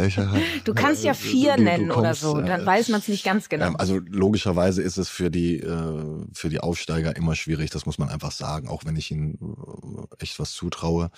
ich, 0.00 0.16
äh, 0.16 0.28
du 0.62 0.74
kannst 0.74 1.02
ja 1.02 1.12
vier 1.12 1.56
du, 1.56 1.64
nennen 1.64 1.88
du 1.88 1.94
kommst, 1.94 2.22
oder 2.22 2.34
so, 2.34 2.40
dann 2.40 2.60
äh, 2.60 2.66
weiß 2.66 2.88
man 2.90 3.00
es 3.00 3.08
nicht 3.08 3.24
ganz 3.24 3.48
genau. 3.48 3.72
also 3.72 3.98
logischerweise 3.98 4.80
ist 4.80 4.96
es 4.96 5.08
für 5.08 5.28
die, 5.28 5.56
äh, 5.56 6.24
für 6.32 6.50
die 6.50 6.60
Aufsteiger 6.60 7.16
immer 7.16 7.34
schwierig, 7.34 7.70
das 7.70 7.84
muss 7.84 7.98
man 7.98 8.10
einfach 8.10 8.30
sagen, 8.30 8.68
auch 8.68 8.84
wenn 8.84 8.94
ich 8.94 9.10
ihnen 9.10 9.34
äh, 9.40 10.22
echt 10.22 10.38
was 10.38 10.52
zutraue. 10.52 11.10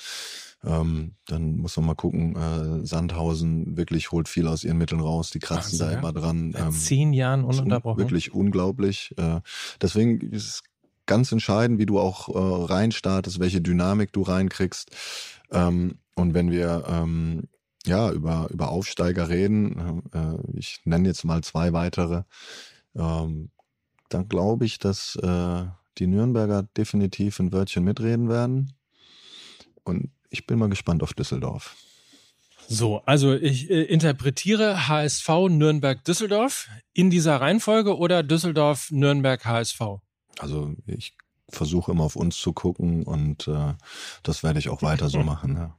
Ähm, 0.64 1.16
dann 1.26 1.56
muss 1.56 1.76
man 1.76 1.86
mal 1.86 1.94
gucken, 1.94 2.36
äh, 2.36 2.86
Sandhausen 2.86 3.76
wirklich 3.76 4.12
holt 4.12 4.28
viel 4.28 4.46
aus 4.46 4.64
ihren 4.64 4.78
Mitteln 4.78 5.00
raus, 5.00 5.30
die 5.30 5.40
kratzen 5.40 5.78
Wahnsinn, 5.78 5.88
da 5.88 5.98
immer 5.98 6.12
dran. 6.12 6.52
Seit 6.52 6.62
ähm, 6.62 6.72
zehn 6.72 7.12
Jahren 7.12 7.44
ununterbrochen. 7.44 7.98
Wirklich 7.98 8.32
unglaublich. 8.32 9.12
Äh, 9.18 9.40
deswegen 9.80 10.20
ist 10.30 10.46
es 10.46 10.62
ganz 11.06 11.32
entscheidend, 11.32 11.78
wie 11.78 11.86
du 11.86 11.98
auch 11.98 12.28
äh, 12.28 12.72
reinstartest, 12.72 13.40
welche 13.40 13.60
Dynamik 13.60 14.12
du 14.12 14.22
reinkriegst. 14.22 14.90
Ähm, 15.50 15.98
und 16.14 16.34
wenn 16.34 16.50
wir 16.50 16.84
ähm, 16.88 17.48
ja 17.84 18.10
über, 18.10 18.48
über 18.50 18.70
Aufsteiger 18.70 19.28
reden, 19.28 20.02
äh, 20.12 20.58
ich 20.58 20.80
nenne 20.84 21.08
jetzt 21.08 21.24
mal 21.24 21.42
zwei 21.42 21.72
weitere, 21.72 22.22
ähm, 22.94 23.50
dann 24.08 24.28
glaube 24.28 24.64
ich, 24.64 24.78
dass 24.78 25.16
äh, 25.16 25.64
die 25.98 26.06
Nürnberger 26.06 26.64
definitiv 26.76 27.38
ein 27.40 27.52
Wörtchen 27.52 27.84
mitreden 27.84 28.28
werden. 28.28 28.74
Und 29.84 30.10
ich 30.30 30.46
bin 30.46 30.58
mal 30.58 30.68
gespannt 30.68 31.02
auf 31.02 31.14
Düsseldorf. 31.14 31.76
So, 32.68 33.02
also 33.04 33.34
ich 33.34 33.70
äh, 33.70 33.82
interpretiere 33.82 34.88
HSV 34.88 35.28
Nürnberg 35.50 36.02
Düsseldorf 36.04 36.68
in 36.94 37.10
dieser 37.10 37.40
Reihenfolge 37.40 37.96
oder 37.96 38.22
Düsseldorf 38.22 38.90
Nürnberg 38.90 39.44
HSV? 39.44 39.80
Also 40.38 40.74
ich 40.86 41.14
versuche 41.48 41.92
immer 41.92 42.04
auf 42.04 42.16
uns 42.16 42.38
zu 42.38 42.52
gucken 42.52 43.04
und 43.04 43.48
äh, 43.48 43.74
das 44.22 44.42
werde 44.42 44.58
ich 44.58 44.68
auch 44.68 44.82
weiter 44.82 45.08
so 45.08 45.18
machen. 45.22 45.56
Ja. 45.56 45.76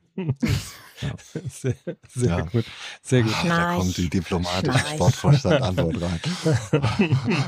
Sehr, 1.49 1.75
sehr 2.07 2.29
ja. 2.29 2.41
gut. 2.41 2.65
Sehr 3.01 3.23
gut. 3.23 3.33
Schnarch. 3.33 3.77
Da 3.77 3.77
kommt 3.77 3.97
die 3.97 4.09
diplomatische 4.09 4.87
Sportvorstand-Antwort 4.93 6.01
rein. 6.01 6.19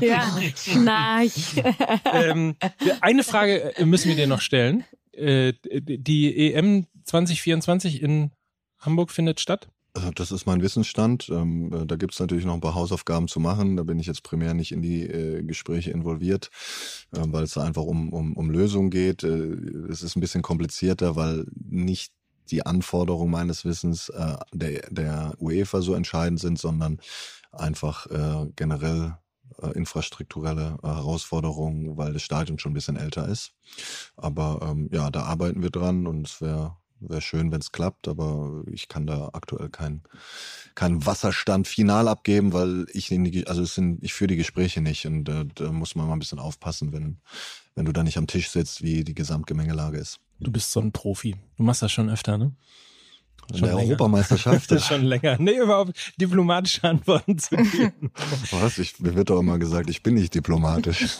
ja, 0.00 0.36
Schnarch. 0.56 1.62
ähm, 2.12 2.56
eine 3.00 3.22
Frage 3.22 3.72
müssen 3.84 4.08
wir 4.08 4.16
dir 4.16 4.26
noch 4.26 4.40
stellen. 4.40 4.84
Äh, 5.12 5.54
die 5.62 6.52
EM 6.52 6.86
2024 7.04 8.02
in 8.02 8.32
Hamburg 8.80 9.10
findet 9.10 9.40
statt? 9.40 9.68
Also 9.96 10.10
das 10.10 10.30
ist 10.30 10.46
mein 10.46 10.60
Wissensstand. 10.60 11.28
Ähm, 11.30 11.72
äh, 11.72 11.86
da 11.86 11.96
gibt 11.96 12.12
es 12.12 12.20
natürlich 12.20 12.44
noch 12.44 12.52
ein 12.52 12.60
paar 12.60 12.74
Hausaufgaben 12.74 13.28
zu 13.28 13.40
machen. 13.40 13.76
Da 13.76 13.82
bin 13.82 13.98
ich 13.98 14.06
jetzt 14.06 14.22
primär 14.22 14.52
nicht 14.52 14.72
in 14.72 14.82
die 14.82 15.02
äh, 15.02 15.42
Gespräche 15.42 15.90
involviert, 15.90 16.50
äh, 17.12 17.22
weil 17.24 17.44
es 17.44 17.56
einfach 17.56 17.82
um, 17.82 18.12
um, 18.12 18.36
um 18.36 18.50
Lösungen 18.50 18.90
geht. 18.90 19.24
Äh, 19.24 19.54
es 19.90 20.02
ist 20.02 20.14
ein 20.14 20.20
bisschen 20.20 20.42
komplizierter, 20.42 21.16
weil 21.16 21.46
nicht 21.54 22.12
die 22.50 22.64
Anforderungen 22.64 23.30
meines 23.30 23.64
Wissens 23.64 24.10
äh, 24.10 24.36
der, 24.52 24.90
der 24.90 25.34
UEFA 25.40 25.80
so 25.80 25.94
entscheidend 25.94 26.40
sind, 26.40 26.58
sondern 26.58 27.00
einfach 27.52 28.06
äh, 28.06 28.50
generell 28.54 29.16
infrastrukturelle 29.74 30.76
Herausforderungen, 30.82 31.96
weil 31.96 32.12
das 32.12 32.22
Stadion 32.22 32.58
schon 32.58 32.72
ein 32.72 32.74
bisschen 32.74 32.96
älter 32.96 33.26
ist. 33.26 33.52
Aber 34.16 34.58
ähm, 34.60 34.90
ja, 34.92 35.10
da 35.10 35.22
arbeiten 35.22 35.62
wir 35.62 35.70
dran 35.70 36.06
und 36.06 36.26
es 36.26 36.42
wäre 36.42 36.76
Wäre 37.00 37.20
schön, 37.20 37.52
wenn 37.52 37.60
es 37.60 37.72
klappt, 37.72 38.08
aber 38.08 38.62
ich 38.70 38.88
kann 38.88 39.06
da 39.06 39.30
aktuell 39.32 39.68
keinen 39.68 40.02
kein 40.74 41.04
Wasserstand 41.04 41.68
final 41.68 42.08
abgeben, 42.08 42.52
weil 42.52 42.86
ich 42.92 43.10
in 43.10 43.24
die, 43.24 43.46
also 43.46 43.62
es 43.62 43.74
sind, 43.74 44.02
ich 44.02 44.14
führe 44.14 44.28
die 44.28 44.36
Gespräche 44.36 44.80
nicht 44.80 45.06
und 45.06 45.28
äh, 45.28 45.44
da 45.54 45.72
muss 45.72 45.94
man 45.94 46.06
mal 46.06 46.14
ein 46.14 46.18
bisschen 46.18 46.38
aufpassen, 46.38 46.92
wenn, 46.92 47.18
wenn 47.74 47.84
du 47.84 47.92
da 47.92 48.02
nicht 48.02 48.16
am 48.16 48.26
Tisch 48.26 48.50
sitzt, 48.50 48.82
wie 48.82 49.04
die 49.04 49.14
Gesamtgemengelage 49.14 49.98
ist. 49.98 50.20
Du 50.40 50.50
bist 50.50 50.70
so 50.70 50.80
ein 50.80 50.92
Profi. 50.92 51.36
Du 51.56 51.62
machst 51.62 51.82
das 51.82 51.92
schon 51.92 52.10
öfter, 52.10 52.38
ne? 52.38 52.52
In 53.52 53.60
der 53.60 53.74
länger. 53.74 53.88
Europameisterschaft. 53.88 54.70
das 54.70 54.82
ist 54.82 54.88
schon 54.88 55.04
länger. 55.04 55.36
Nee, 55.38 55.58
überhaupt 55.58 56.12
diplomatische 56.20 56.84
Antworten 56.84 57.38
zu 57.38 57.56
geben. 57.56 58.10
Was? 58.50 58.78
Ich, 58.78 58.98
mir 59.00 59.14
wird 59.14 59.30
doch 59.30 59.40
immer 59.40 59.58
gesagt, 59.58 59.88
ich 59.88 60.02
bin 60.02 60.14
nicht 60.14 60.34
diplomatisch. 60.34 61.06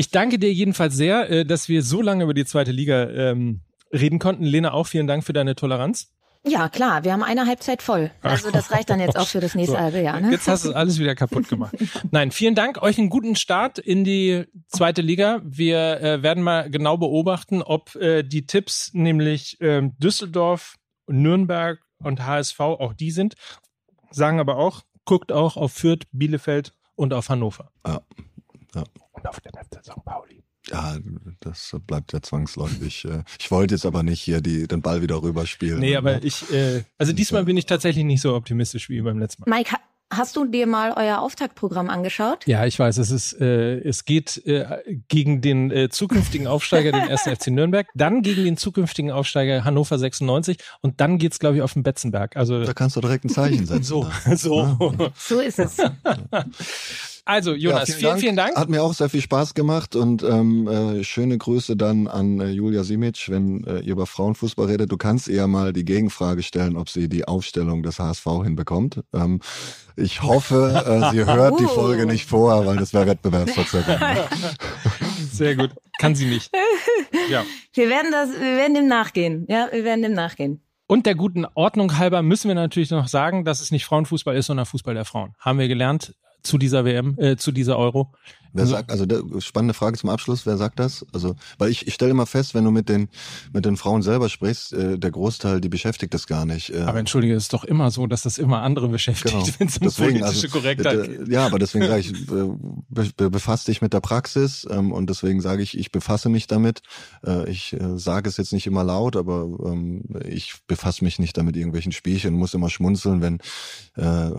Ich 0.00 0.10
danke 0.10 0.38
dir 0.38 0.50
jedenfalls 0.50 0.96
sehr, 0.96 1.28
äh, 1.28 1.44
dass 1.44 1.68
wir 1.68 1.82
so 1.82 2.00
lange 2.00 2.24
über 2.24 2.32
die 2.32 2.46
zweite 2.46 2.72
Liga 2.72 3.10
ähm, 3.10 3.60
reden 3.92 4.18
konnten. 4.18 4.44
Lena, 4.44 4.72
auch 4.72 4.86
vielen 4.86 5.06
Dank 5.06 5.24
für 5.24 5.34
deine 5.34 5.54
Toleranz. 5.54 6.10
Ja, 6.42 6.70
klar, 6.70 7.04
wir 7.04 7.12
haben 7.12 7.22
eine 7.22 7.44
Halbzeit 7.44 7.82
voll. 7.82 8.10
Also 8.22 8.50
das 8.50 8.70
reicht 8.70 8.88
dann 8.88 8.98
jetzt 8.98 9.18
auch 9.18 9.26
für 9.26 9.40
das 9.40 9.54
nächste 9.54 9.76
so, 9.76 9.78
halbe 9.78 10.00
Jahr. 10.00 10.18
Ne? 10.18 10.30
Jetzt 10.30 10.48
hast 10.48 10.64
du 10.64 10.72
alles 10.72 10.98
wieder 10.98 11.14
kaputt 11.14 11.50
gemacht. 11.50 11.76
Nein, 12.12 12.30
vielen 12.30 12.54
Dank. 12.54 12.80
Euch 12.80 12.96
einen 12.96 13.10
guten 13.10 13.36
Start 13.36 13.78
in 13.78 14.02
die 14.02 14.46
zweite 14.68 15.02
Liga. 15.02 15.42
Wir 15.44 16.00
äh, 16.00 16.22
werden 16.22 16.42
mal 16.42 16.70
genau 16.70 16.96
beobachten, 16.96 17.60
ob 17.60 17.94
äh, 17.96 18.22
die 18.22 18.46
Tipps, 18.46 18.94
nämlich 18.94 19.60
äh, 19.60 19.82
Düsseldorf, 19.98 20.76
Nürnberg 21.08 21.78
und 22.02 22.24
HSV, 22.24 22.58
auch 22.58 22.94
die 22.94 23.10
sind. 23.10 23.34
Sagen 24.10 24.40
aber 24.40 24.56
auch, 24.56 24.80
guckt 25.04 25.30
auch 25.30 25.58
auf 25.58 25.72
Fürth, 25.72 26.06
Bielefeld 26.10 26.72
und 26.94 27.12
auf 27.12 27.28
Hannover. 27.28 27.70
Ja, 27.86 28.00
ja. 28.74 28.84
Und 29.20 29.28
auf 29.28 29.40
den 29.40 29.52
FC 29.52 29.84
St. 29.84 30.04
Pauli. 30.04 30.42
Ja, 30.68 30.96
das 31.40 31.76
bleibt 31.86 32.12
ja 32.12 32.20
zwangsläufig. 32.20 33.04
Äh, 33.04 33.24
ich 33.38 33.50
wollte 33.50 33.74
jetzt 33.74 33.86
aber 33.86 34.02
nicht 34.02 34.20
hier 34.20 34.40
die, 34.40 34.66
den 34.66 34.82
Ball 34.82 35.02
wieder 35.02 35.22
rüberspielen. 35.22 35.78
Nee, 35.80 35.96
aber 35.96 36.22
ich, 36.22 36.50
äh, 36.52 36.84
also 36.98 37.12
diesmal 37.12 37.44
bin 37.44 37.56
ich 37.56 37.66
tatsächlich 37.66 38.04
nicht 38.04 38.20
so 38.20 38.34
optimistisch 38.34 38.88
wie 38.88 39.00
beim 39.00 39.18
letzten 39.18 39.48
Mal. 39.48 39.58
Mike, 39.58 39.76
Hast 40.12 40.34
du 40.34 40.44
dir 40.44 40.66
mal 40.66 40.92
euer 40.96 41.20
Auftaktprogramm 41.20 41.88
angeschaut? 41.88 42.44
Ja, 42.48 42.66
ich 42.66 42.76
weiß, 42.76 42.98
es 42.98 43.12
ist, 43.12 43.40
äh, 43.40 43.78
es 43.78 44.04
geht 44.04 44.44
äh, 44.44 44.82
gegen 45.06 45.40
den 45.40 45.70
äh, 45.70 45.88
zukünftigen 45.88 46.48
Aufsteiger, 46.48 46.90
den 46.90 47.02
1. 47.02 47.22
FC 47.22 47.46
Nürnberg, 47.48 47.86
dann 47.94 48.22
gegen 48.22 48.42
den 48.42 48.56
zukünftigen 48.56 49.12
Aufsteiger 49.12 49.62
Hannover 49.62 50.00
96 50.00 50.58
und 50.80 51.00
dann 51.00 51.18
geht's, 51.18 51.38
glaube 51.38 51.56
ich, 51.56 51.62
auf 51.62 51.74
den 51.74 51.84
Betzenberg. 51.84 52.36
Also 52.36 52.64
da 52.64 52.72
kannst 52.72 52.96
du 52.96 53.00
direkt 53.00 53.24
ein 53.24 53.28
Zeichen 53.28 53.66
setzen. 53.66 53.84
so, 53.84 54.10
so. 54.34 55.12
so 55.14 55.38
ist 55.38 55.60
es. 55.60 55.76
Also, 57.24 57.54
Jonas, 57.54 57.88
ja, 57.88 57.94
vielen, 57.94 57.98
vielen, 57.98 58.10
Dank. 58.10 58.20
vielen, 58.20 58.36
Dank. 58.36 58.56
Hat 58.56 58.68
mir 58.68 58.82
auch 58.82 58.94
sehr 58.94 59.08
viel 59.08 59.20
Spaß 59.20 59.54
gemacht 59.54 59.96
und 59.96 60.22
ähm, 60.22 60.66
äh, 60.66 61.04
schöne 61.04 61.36
Grüße 61.38 61.76
dann 61.76 62.08
an 62.08 62.40
äh, 62.40 62.48
Julia 62.48 62.84
Simic, 62.84 63.28
wenn 63.28 63.64
äh, 63.64 63.80
ihr 63.80 63.92
über 63.92 64.06
Frauenfußball 64.06 64.66
redet. 64.66 64.90
Du 64.90 64.96
kannst 64.96 65.28
eher 65.28 65.46
mal 65.46 65.72
die 65.72 65.84
Gegenfrage 65.84 66.42
stellen, 66.42 66.76
ob 66.76 66.88
sie 66.88 67.08
die 67.08 67.26
Aufstellung 67.26 67.82
des 67.82 67.98
HSV 67.98 68.26
hinbekommt. 68.44 69.02
Ähm, 69.12 69.40
ich 69.96 70.22
hoffe, 70.22 70.82
äh, 70.86 71.10
sie 71.10 71.24
hört 71.26 71.60
die 71.60 71.64
Folge 71.64 72.06
nicht 72.06 72.26
vor, 72.26 72.66
weil 72.66 72.76
das 72.76 72.94
wäre 72.94 73.06
Wettbewerbsverzerrung. 73.06 73.98
Sehr 75.32 75.56
gut. 75.56 75.70
Kann 75.98 76.14
sie 76.14 76.26
nicht. 76.26 76.50
Ja. 77.28 77.44
Wir 77.74 77.88
werden 77.88 78.10
das, 78.10 78.30
wir 78.30 78.56
werden 78.56 78.74
dem 78.74 78.88
nachgehen. 78.88 79.46
Ja, 79.48 79.68
wir 79.70 79.84
werden 79.84 80.02
dem 80.02 80.14
nachgehen. 80.14 80.62
Und 80.88 81.06
der 81.06 81.14
guten 81.14 81.46
Ordnung 81.54 81.98
halber 81.98 82.22
müssen 82.22 82.48
wir 82.48 82.56
natürlich 82.56 82.90
noch 82.90 83.06
sagen, 83.06 83.44
dass 83.44 83.60
es 83.60 83.70
nicht 83.70 83.84
Frauenfußball 83.84 84.36
ist, 84.36 84.46
sondern 84.46 84.66
Fußball 84.66 84.94
der 84.94 85.04
Frauen. 85.04 85.34
Haben 85.38 85.60
wir 85.60 85.68
gelernt 85.68 86.14
zu 86.42 86.58
dieser 86.58 86.84
WM, 86.84 87.16
äh, 87.18 87.36
zu 87.36 87.52
dieser 87.52 87.78
Euro. 87.78 88.12
Wer 88.52 88.62
also, 88.62 88.74
sagt, 88.74 88.90
also 88.90 89.06
der, 89.06 89.22
spannende 89.40 89.74
Frage 89.74 89.96
zum 89.98 90.10
Abschluss, 90.10 90.46
wer 90.46 90.56
sagt 90.56 90.78
das? 90.78 91.06
Also, 91.12 91.36
weil 91.58 91.70
ich, 91.70 91.86
ich 91.86 91.94
stelle 91.94 92.10
immer 92.10 92.26
fest, 92.26 92.54
wenn 92.54 92.64
du 92.64 92.70
mit 92.70 92.88
den 92.88 93.08
mit 93.52 93.64
den 93.64 93.76
Frauen 93.76 94.02
selber 94.02 94.28
sprichst, 94.28 94.72
äh, 94.72 94.98
der 94.98 95.10
Großteil, 95.10 95.60
die 95.60 95.68
beschäftigt 95.68 96.14
das 96.14 96.26
gar 96.26 96.44
nicht. 96.44 96.70
Äh, 96.70 96.82
aber 96.82 96.98
entschuldige, 96.98 97.34
es 97.34 97.44
ist 97.44 97.52
doch 97.52 97.64
immer 97.64 97.90
so, 97.90 98.06
dass 98.06 98.22
das 98.22 98.38
immer 98.38 98.62
andere 98.62 98.88
beschäftigt, 98.88 99.34
genau. 99.34 99.46
wenn 99.58 99.68
es 99.68 99.78
um 99.78 99.84
deswegen, 99.84 100.20
politische 100.20 100.46
also, 100.46 100.58
Korrektheit 100.58 101.08
geht. 101.08 101.28
Ja, 101.28 101.46
aber 101.46 101.58
deswegen 101.58 101.86
sage 101.86 102.00
ich, 102.00 102.10
äh, 102.30 102.48
be, 102.88 103.30
befass 103.30 103.64
dich 103.64 103.82
mit 103.82 103.92
der 103.92 104.00
Praxis 104.00 104.66
ähm, 104.70 104.92
und 104.92 105.08
deswegen 105.10 105.40
sage 105.40 105.62
ich, 105.62 105.78
ich 105.78 105.92
befasse 105.92 106.28
mich 106.28 106.46
damit. 106.46 106.82
Äh, 107.24 107.48
ich 107.50 107.72
äh, 107.72 107.98
sage 107.98 108.28
es 108.28 108.36
jetzt 108.36 108.52
nicht 108.52 108.66
immer 108.66 108.84
laut, 108.84 109.16
aber 109.16 109.46
ähm, 109.64 110.04
ich 110.24 110.54
befasse 110.66 111.04
mich 111.04 111.18
nicht 111.18 111.36
damit 111.36 111.56
irgendwelchen 111.56 111.92
Spielchen, 111.92 112.34
muss 112.34 112.54
immer 112.54 112.70
schmunzeln, 112.70 113.22
wenn 113.22 113.38
äh, 113.96 114.30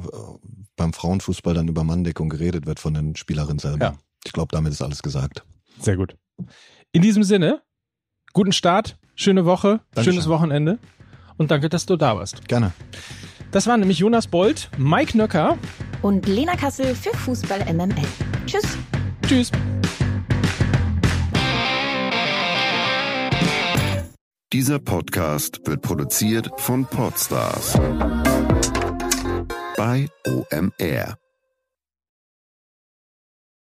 beim 0.75 0.93
Frauenfußball 0.93 1.53
dann 1.53 1.67
über 1.67 1.83
Manndeckung 1.83 2.29
geredet 2.29 2.65
wird 2.65 2.79
von 2.79 2.93
den 2.93 3.15
Spielerinnen 3.15 3.59
selber. 3.59 3.85
Ja. 3.85 3.97
Ich 4.25 4.33
glaube, 4.33 4.49
damit 4.51 4.71
ist 4.73 4.81
alles 4.81 5.01
gesagt. 5.01 5.43
Sehr 5.79 5.97
gut. 5.97 6.15
In 6.91 7.01
diesem 7.01 7.23
Sinne, 7.23 7.61
guten 8.33 8.51
Start, 8.51 8.97
schöne 9.15 9.45
Woche, 9.45 9.81
Dankeschön. 9.91 10.13
schönes 10.13 10.29
Wochenende 10.29 10.79
und 11.37 11.51
danke, 11.51 11.69
dass 11.69 11.85
du 11.85 11.95
da 11.97 12.15
warst. 12.15 12.47
Gerne. 12.47 12.71
Das 13.51 13.67
waren 13.67 13.79
nämlich 13.81 13.99
Jonas 13.99 14.27
Bold, 14.27 14.69
Mike 14.77 15.17
Nöcker 15.17 15.57
und 16.01 16.27
Lena 16.27 16.55
Kassel 16.55 16.95
für 16.95 17.15
Fußball 17.17 17.73
MML. 17.73 17.95
Tschüss. 18.45 18.77
Tschüss. 19.27 19.51
Dieser 24.53 24.79
Podcast 24.79 25.61
wird 25.65 25.81
produziert 25.81 26.49
von 26.57 26.85
Podstars 26.85 27.73
bei 29.77 30.07
OMR. 30.27 31.17